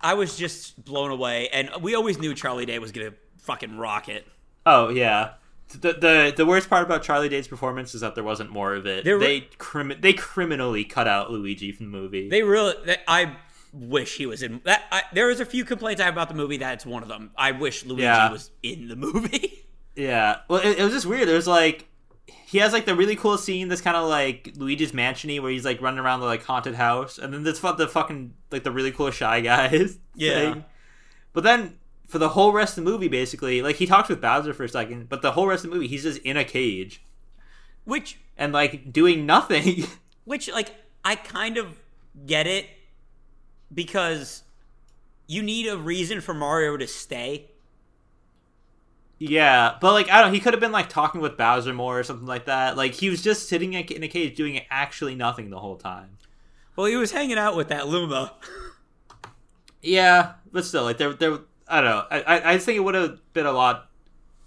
[0.00, 3.76] I was just blown away and we always knew Charlie Day was going to fucking
[3.78, 4.26] rock it.
[4.66, 5.34] Oh yeah.
[5.80, 8.86] The, the the worst part about Charlie Day's performance is that there wasn't more of
[8.86, 9.06] it.
[9.06, 12.28] Were- they crimi- they criminally cut out Luigi from the movie.
[12.28, 13.36] They really they, I
[13.72, 16.34] wish he was in that I, there was a few complaints I have about the
[16.34, 17.30] movie that's one of them.
[17.36, 18.30] I wish Luigi Yeah.
[18.30, 19.58] was in the movie.
[19.94, 20.38] Yeah.
[20.48, 21.28] Well, it, it was just weird.
[21.28, 21.86] There's like
[22.26, 25.66] he has like the really cool scene that's kind of like Luigi's Mansiony where he's
[25.66, 28.90] like running around the like haunted house, and then there's the fucking like the really
[28.90, 29.98] cool shy guys.
[30.14, 30.52] Yeah.
[30.54, 30.64] thing.
[31.34, 31.78] But then
[32.08, 34.68] for the whole rest of the movie, basically, like he talks with Bowser for a
[34.68, 37.02] second, but the whole rest of the movie, he's just in a cage
[37.84, 39.84] which and like doing nothing.
[40.24, 40.74] which like
[41.04, 41.78] I kind of
[42.26, 42.66] get it
[43.72, 44.42] because
[45.26, 47.50] you need a reason for Mario to stay.
[49.18, 50.34] yeah, but like I don't.
[50.34, 52.76] He could have been like talking with Bowser more or something like that.
[52.76, 56.18] Like he was just sitting in a cage doing actually nothing the whole time.
[56.76, 58.34] Well, he was hanging out with that Luma.
[59.82, 61.38] Yeah, but still, like there, there.
[61.68, 62.06] I don't know.
[62.10, 63.88] I, I, I just think it would have been a lot.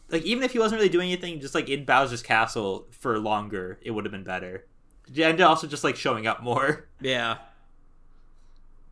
[0.09, 3.79] Like even if he wasn't really doing anything, just like in Bowser's castle for longer,
[3.81, 4.65] it would have been better.
[5.11, 6.87] Yeah, and also just like showing up more.
[7.01, 7.37] Yeah.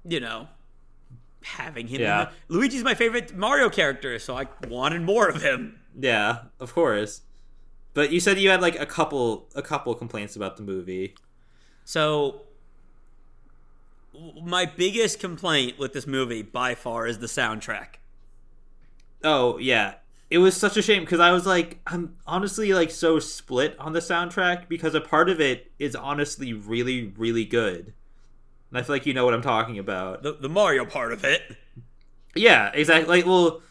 [0.05, 0.47] You know,
[1.43, 2.01] having him.
[2.01, 2.29] Yeah.
[2.47, 5.79] the- Luigi's my favorite Mario character, so I wanted more of him.
[5.99, 7.21] Yeah, of course.
[7.93, 11.15] But you said you had like a couple, a couple complaints about the movie.
[11.85, 12.41] So,
[14.41, 17.95] my biggest complaint with this movie by far is the soundtrack.
[19.23, 19.95] Oh yeah,
[20.29, 23.93] it was such a shame because I was like, I'm honestly like so split on
[23.93, 27.93] the soundtrack because a part of it is honestly really, really good.
[28.73, 30.23] And I feel like you know what I'm talking about.
[30.23, 31.43] The, the Mario part of it.
[32.33, 33.17] Yeah, exactly.
[33.17, 33.61] Like, well,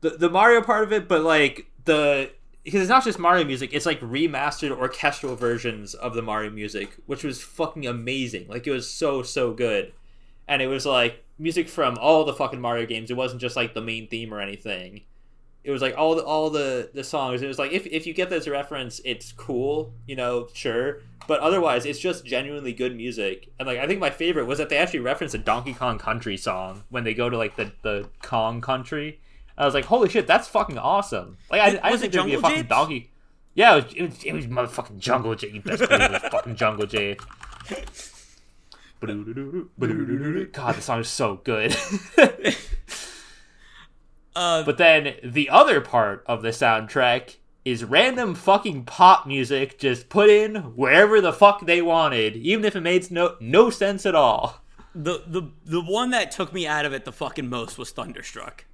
[0.00, 2.30] the the Mario part of it, but like the
[2.64, 6.96] because it's not just Mario music; it's like remastered orchestral versions of the Mario music,
[7.04, 8.48] which was fucking amazing.
[8.48, 9.92] Like, it was so so good,
[10.48, 13.10] and it was like music from all the fucking Mario games.
[13.10, 15.02] It wasn't just like the main theme or anything.
[15.62, 17.42] It was like all the all the the songs.
[17.42, 21.00] It was like if if you get this reference, it's cool, you know, sure.
[21.28, 23.48] But otherwise, it's just genuinely good music.
[23.58, 26.36] And like I think my favorite was that they actually referenced a Donkey Kong Country
[26.38, 29.20] song when they go to like the the Kong country.
[29.58, 31.36] I was like, holy shit, that's fucking awesome!
[31.50, 32.68] Like I, Was- I didn't think there'd be a fucking Japes?
[32.70, 33.10] donkey.
[33.52, 35.48] Yeah, it was, it was, it was motherfucking Jungle J.
[35.50, 37.16] You best believe it was fucking Jungle J.
[39.00, 41.74] God, the song is so good.
[44.34, 50.08] Uh, But then the other part of the soundtrack is random fucking pop music just
[50.08, 54.14] put in wherever the fuck they wanted, even if it made no no sense at
[54.14, 54.62] all.
[54.94, 58.64] the the the one that took me out of it the fucking most was Thunderstruck.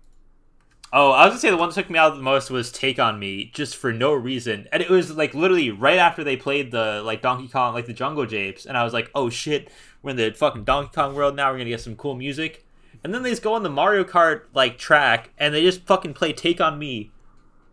[0.92, 2.98] Oh, I was gonna say the one that took me out the most was "Take
[2.98, 6.70] on Me," just for no reason, and it was like literally right after they played
[6.70, 9.70] the like Donkey Kong, like the Jungle Japes, and I was like, "Oh shit,
[10.02, 11.50] we're in the fucking Donkey Kong world now.
[11.50, 12.65] We're gonna get some cool music."
[13.06, 16.14] And then they just go on the Mario Kart like track, and they just fucking
[16.14, 17.12] play "Take on Me"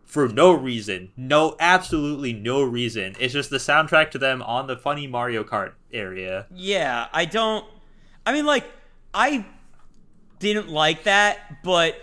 [0.04, 3.16] for no reason, no, absolutely no reason.
[3.18, 6.46] It's just the soundtrack to them on the funny Mario Kart area.
[6.54, 7.66] Yeah, I don't.
[8.24, 8.64] I mean, like,
[9.12, 9.44] I
[10.38, 11.96] didn't like that, but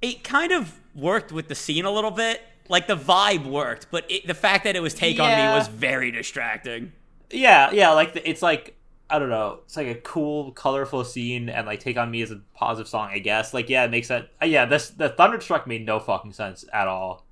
[0.00, 2.42] it kind of worked with the scene a little bit.
[2.68, 5.68] Like the vibe worked, but it, the fact that it was "Take on Me" was
[5.68, 6.90] very distracting.
[7.30, 8.76] Yeah, yeah, like the, it's like
[9.10, 12.30] I don't know, it's like a cool, colorful scene, and like "Take on Me" is
[12.30, 13.52] a positive song, I guess.
[13.52, 14.30] Like, yeah, it makes that.
[14.40, 17.26] uh, yeah, this the thunderstruck made no fucking sense at all.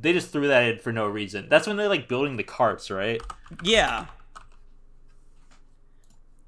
[0.00, 1.48] They just threw that in for no reason.
[1.48, 3.20] That's when they're like building the carts, right?
[3.62, 4.06] Yeah.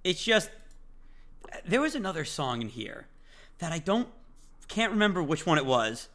[0.02, 0.50] It's just
[1.64, 3.06] there was another song in here
[3.58, 4.08] that I don't
[4.68, 6.08] can't remember which one it was,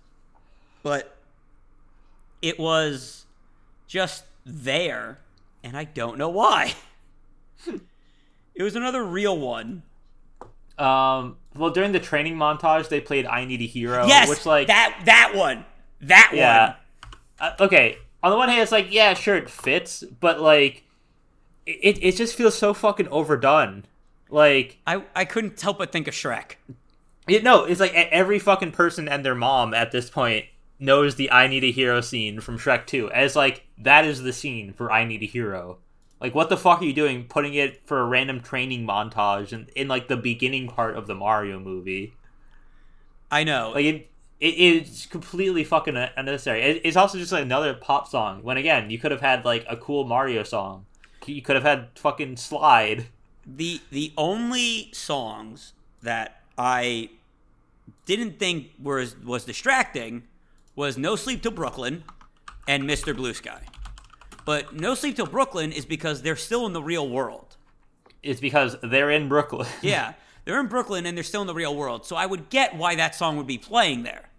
[0.84, 1.16] but
[2.42, 3.26] it was
[3.88, 5.20] just there
[5.64, 6.74] and I don't know why.
[8.60, 9.84] it was another real one.
[10.78, 14.68] Um, well, during the training montage, they played "I Need a Hero," yes, which like
[14.68, 15.66] that that one.
[16.02, 16.66] That yeah.
[16.68, 16.76] one.
[17.40, 20.84] Uh, okay, on the one hand, it's like yeah, sure, it fits, but like
[21.66, 23.86] it it just feels so fucking overdone.
[24.30, 26.56] Like I I couldn't help but think of Shrek.
[27.28, 30.46] Yeah, no, it's like every fucking person and their mom at this point
[30.80, 34.34] knows the "I Need a Hero" scene from Shrek Two, as like that is the
[34.34, 35.78] scene for "I Need a Hero."
[36.22, 39.68] Like, what the fuck are you doing, putting it for a random training montage in,
[39.76, 42.14] in like the beginning part of the Mario movie?
[43.32, 43.72] I know.
[43.74, 44.10] Like, it,
[44.40, 46.62] it it's completely fucking unnecessary.
[46.62, 48.44] It, it's also just like another pop song.
[48.44, 50.86] When again, you could have had like a cool Mario song.
[51.26, 53.08] You could have had fucking Slide.
[53.46, 57.10] the the only songs that I
[58.06, 60.24] didn't think was was distracting
[60.76, 62.04] was No Sleep Till Brooklyn
[62.68, 63.16] and Mr.
[63.16, 63.62] Blue Sky.
[64.46, 67.58] But No Sleep Till Brooklyn is because they're still in the real world.
[68.24, 69.68] It's because they're in Brooklyn.
[69.82, 70.14] Yeah,
[70.46, 72.06] they're in Brooklyn and they're still in the real world.
[72.06, 74.30] So I would get why that song would be playing there.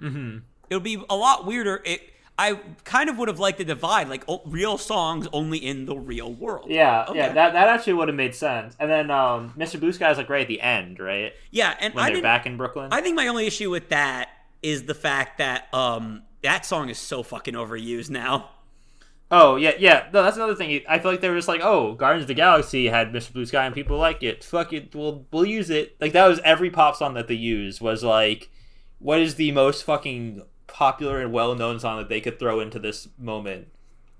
[0.00, 0.38] Mm-hmm.
[0.70, 1.80] It would be a lot weirder.
[1.84, 2.02] It
[2.38, 2.54] I
[2.84, 6.32] kind of would have liked the divide, like oh, real songs only in the real
[6.32, 6.66] world.
[6.70, 7.18] Yeah, Okay.
[7.18, 8.74] yeah, that, that actually would have made sense.
[8.80, 9.78] And then um, Mr.
[9.78, 11.34] Blue Sky is like right at the end, right?
[11.50, 12.88] Yeah, and When I they're back in Brooklyn.
[12.90, 14.30] I think my only issue with that
[14.62, 18.50] is the fact that um that song is so fucking overused now.
[19.32, 20.08] Oh yeah, yeah.
[20.12, 20.82] No, that's another thing.
[20.88, 23.32] I feel like they were just like, oh, Guardians of the Galaxy had Mr.
[23.32, 24.44] Blue Sky and people like it.
[24.44, 25.96] Fuck it, we'll we'll use it.
[26.00, 28.50] Like that was every pop song that they used was like,
[29.00, 32.78] what is the most fucking popular and well known song that they could throw into
[32.78, 33.68] this moment?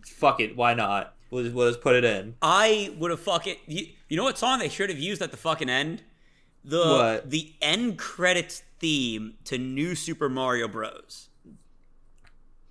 [0.04, 1.14] Fuck it, why not?
[1.30, 2.34] We'll just, we'll just put it in.
[2.42, 5.36] I would have fucking you, you know what song they should have used at the
[5.36, 6.02] fucking end?
[6.64, 7.30] The What?
[7.30, 11.28] the end credits theme to New Super Mario Bros.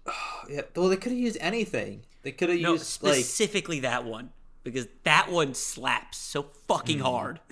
[0.49, 2.03] Yeah, well, they could have used anything.
[2.23, 4.31] They could have No, used like specifically that one
[4.63, 7.03] because that one slaps so fucking Mm.
[7.03, 7.39] hard.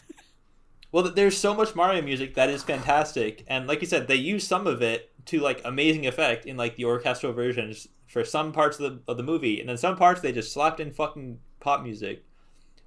[0.91, 4.48] Well, there's so much Mario music that is fantastic, and like you said, they use
[4.48, 8.80] some of it to like amazing effect in like the orchestral versions for some parts
[8.80, 11.84] of the of the movie, and then some parts they just slapped in fucking pop
[11.84, 12.24] music.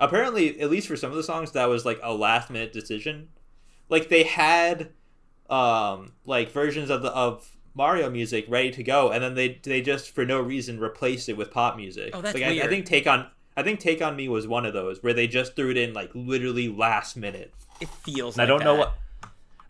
[0.00, 3.28] Apparently, at least for some of the songs, that was like a last minute decision.
[3.88, 4.90] Like they had,
[5.48, 9.80] um, like versions of the of Mario music ready to go, and then they they
[9.80, 12.10] just for no reason replaced it with pop music.
[12.12, 13.28] Oh, that's like, I, I think Take on.
[13.56, 15.92] I think Take on Me was one of those where they just threw it in
[15.92, 17.52] like literally last minute.
[17.80, 18.36] It feels.
[18.36, 18.94] And I don't know what.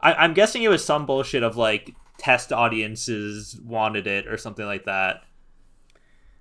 [0.00, 4.66] I, I'm guessing it was some bullshit of like test audiences wanted it or something
[4.66, 5.22] like that.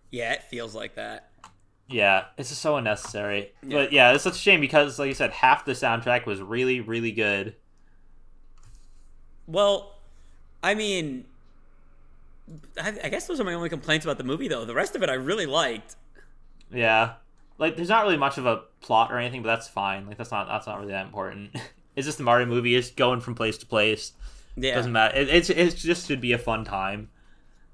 [0.10, 1.30] Yeah, it feels like that.
[1.88, 3.54] Yeah, it's just so unnecessary.
[3.64, 3.78] Yeah.
[3.78, 6.80] But yeah, it's such a shame because, like you said, half the soundtrack was really,
[6.80, 7.56] really good.
[9.48, 9.96] Well,
[10.64, 11.26] I mean,
[12.80, 14.66] I, I guess those are my only complaints about the movie, though.
[14.66, 15.96] The rest of it I really liked.
[16.72, 17.14] Yeah,
[17.58, 20.08] like there's not really much of a plot or anything, but that's fine.
[20.08, 21.56] Like that's not that's not really that important.
[21.96, 24.14] it's just the Mario movie is going from place to place.
[24.56, 24.76] Yeah.
[24.76, 25.18] Doesn't matter.
[25.18, 27.10] It, it's it just should be a fun time.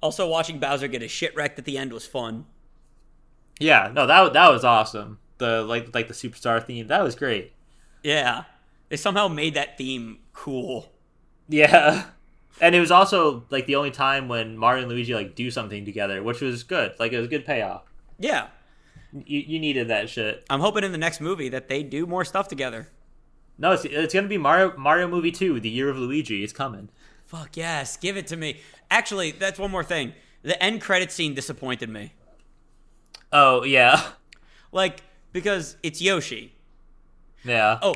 [0.01, 2.45] Also, watching Bowser get his shit wrecked at the end was fun.
[3.59, 5.19] Yeah, no, that that was awesome.
[5.37, 7.53] The like like the superstar theme that was great.
[8.03, 8.43] Yeah.
[8.89, 10.91] They somehow made that theme cool.
[11.47, 12.05] Yeah.
[12.59, 15.85] And it was also like the only time when Mario and Luigi like do something
[15.85, 16.93] together, which was good.
[16.99, 17.84] Like it was a good payoff.
[18.19, 18.47] Yeah.
[19.13, 20.43] You, you needed that shit.
[20.49, 22.89] I'm hoping in the next movie that they do more stuff together.
[23.57, 26.43] No, it's, it's gonna be Mario Mario movie two, the year of Luigi.
[26.43, 26.89] It's coming.
[27.25, 28.59] Fuck yes, give it to me.
[28.91, 30.13] Actually, that's one more thing.
[30.43, 32.13] The end credit scene disappointed me.
[33.31, 34.01] Oh yeah,
[34.71, 35.01] Like,
[35.34, 36.53] because it's Yoshi.
[37.43, 37.79] yeah.
[37.81, 37.95] Oh,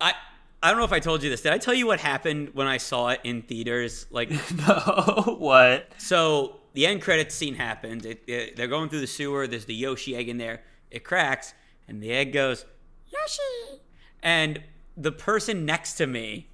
[0.00, 0.14] I
[0.62, 1.42] I don't know if I told you this.
[1.42, 4.06] Did I tell you what happened when I saw it in theaters?
[4.10, 5.92] Like, no, what?
[5.98, 8.04] so the end credits scene happens.
[8.04, 9.46] It, it, they're going through the sewer.
[9.46, 10.62] There's the Yoshi egg in there.
[10.90, 11.54] It cracks,
[11.88, 12.64] and the egg goes
[13.08, 13.80] Yoshi.
[14.22, 14.62] And
[14.96, 16.48] the person next to me,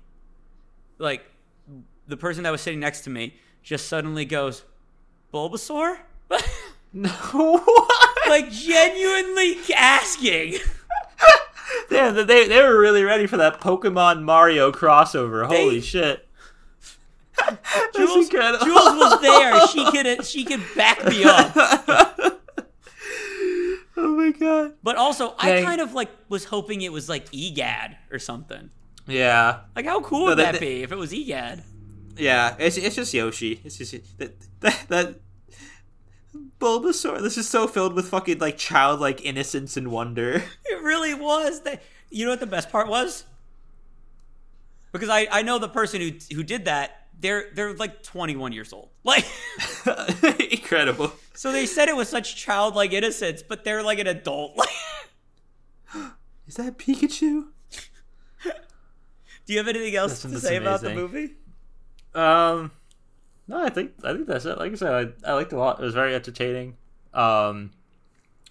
[0.99, 1.24] like
[2.07, 4.65] the person that was sitting next to me, just suddenly goes
[5.33, 5.99] Bulbasaur.
[6.95, 8.29] No, what?
[8.29, 10.57] like genuinely asking.
[11.93, 15.48] Damn, they they were really ready for that Pokemon Mario crossover.
[15.48, 16.28] They- Holy shit!
[17.94, 18.28] Jules.
[18.28, 19.66] Jules was there.
[19.69, 21.52] She could she could back me up.
[23.97, 24.74] oh my god.
[24.82, 28.70] But also, I kind of like was hoping it was like EGAD or something.
[29.09, 31.62] Yeah, Like, how cool would that that- be if it was EGAD?
[32.16, 32.55] yeah.
[32.59, 33.60] It's it's just Yoshi.
[33.64, 34.85] It's just that that.
[34.89, 35.14] that
[36.62, 37.20] Bulbasaur.
[37.20, 40.43] This is so filled with fucking like childlike innocence and wonder.
[40.64, 41.62] It really was.
[41.62, 43.24] That you know what the best part was?
[44.93, 47.09] Because I, I know the person who who did that.
[47.18, 48.89] They're they're like 21 years old.
[49.05, 49.24] Like,
[50.52, 51.12] Incredible.
[51.34, 54.56] so they said it was such childlike innocence, but they're like an adult.
[54.56, 54.68] Like,
[56.47, 57.47] Is that Pikachu?
[58.43, 61.34] do you have anything else to say about the movie?
[62.14, 62.70] Um,
[63.48, 64.59] no, I think I think that's it.
[64.59, 65.81] Like I said, I, I liked it a lot.
[65.81, 66.77] It was very entertaining.
[67.14, 67.73] Um,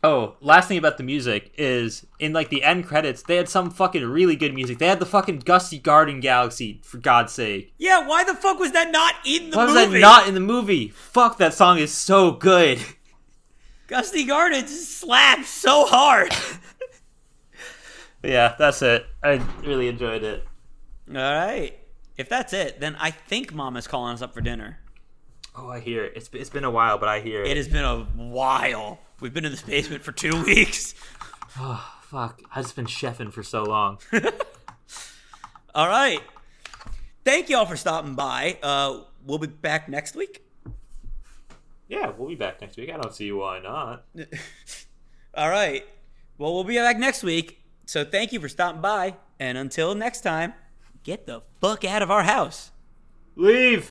[0.03, 3.69] oh, last thing about the music is in like the end credits, they had some
[3.71, 4.77] fucking really good music.
[4.77, 7.73] They had the fucking Gusty Garden Galaxy for God's sake.
[7.77, 9.57] Yeah, why the fuck was that not in the movie?
[9.57, 10.89] Why was that not in the movie?
[10.89, 12.79] Fuck, that song is so good.
[13.87, 16.33] Gusty Gardens slaps so hard.
[18.23, 19.05] Yeah, that's it.
[19.23, 20.45] I really enjoyed it.
[21.09, 21.77] All right.
[22.21, 24.77] If that's it, then I think mom is calling us up for dinner.
[25.55, 26.13] Oh, I hear it.
[26.15, 28.99] It's it's been a while, but I hear It has been a while.
[29.19, 30.93] We've been in this basement for two weeks.
[31.59, 33.97] Oh, fuck, I've just been chefing for so long.
[35.75, 36.19] All right.
[37.25, 38.57] Thank you all for stopping by.
[38.63, 40.43] Uh, we'll be back next week.
[41.87, 42.89] yeah, we'll be back next week.
[42.91, 44.05] I don't see why not.
[45.35, 45.85] All right.
[46.37, 47.59] Well, we'll be back next week.
[47.85, 49.15] So thank you for stopping by.
[49.39, 50.53] And until next time,
[51.03, 52.71] get the fuck out of our house.
[53.35, 53.89] Leave.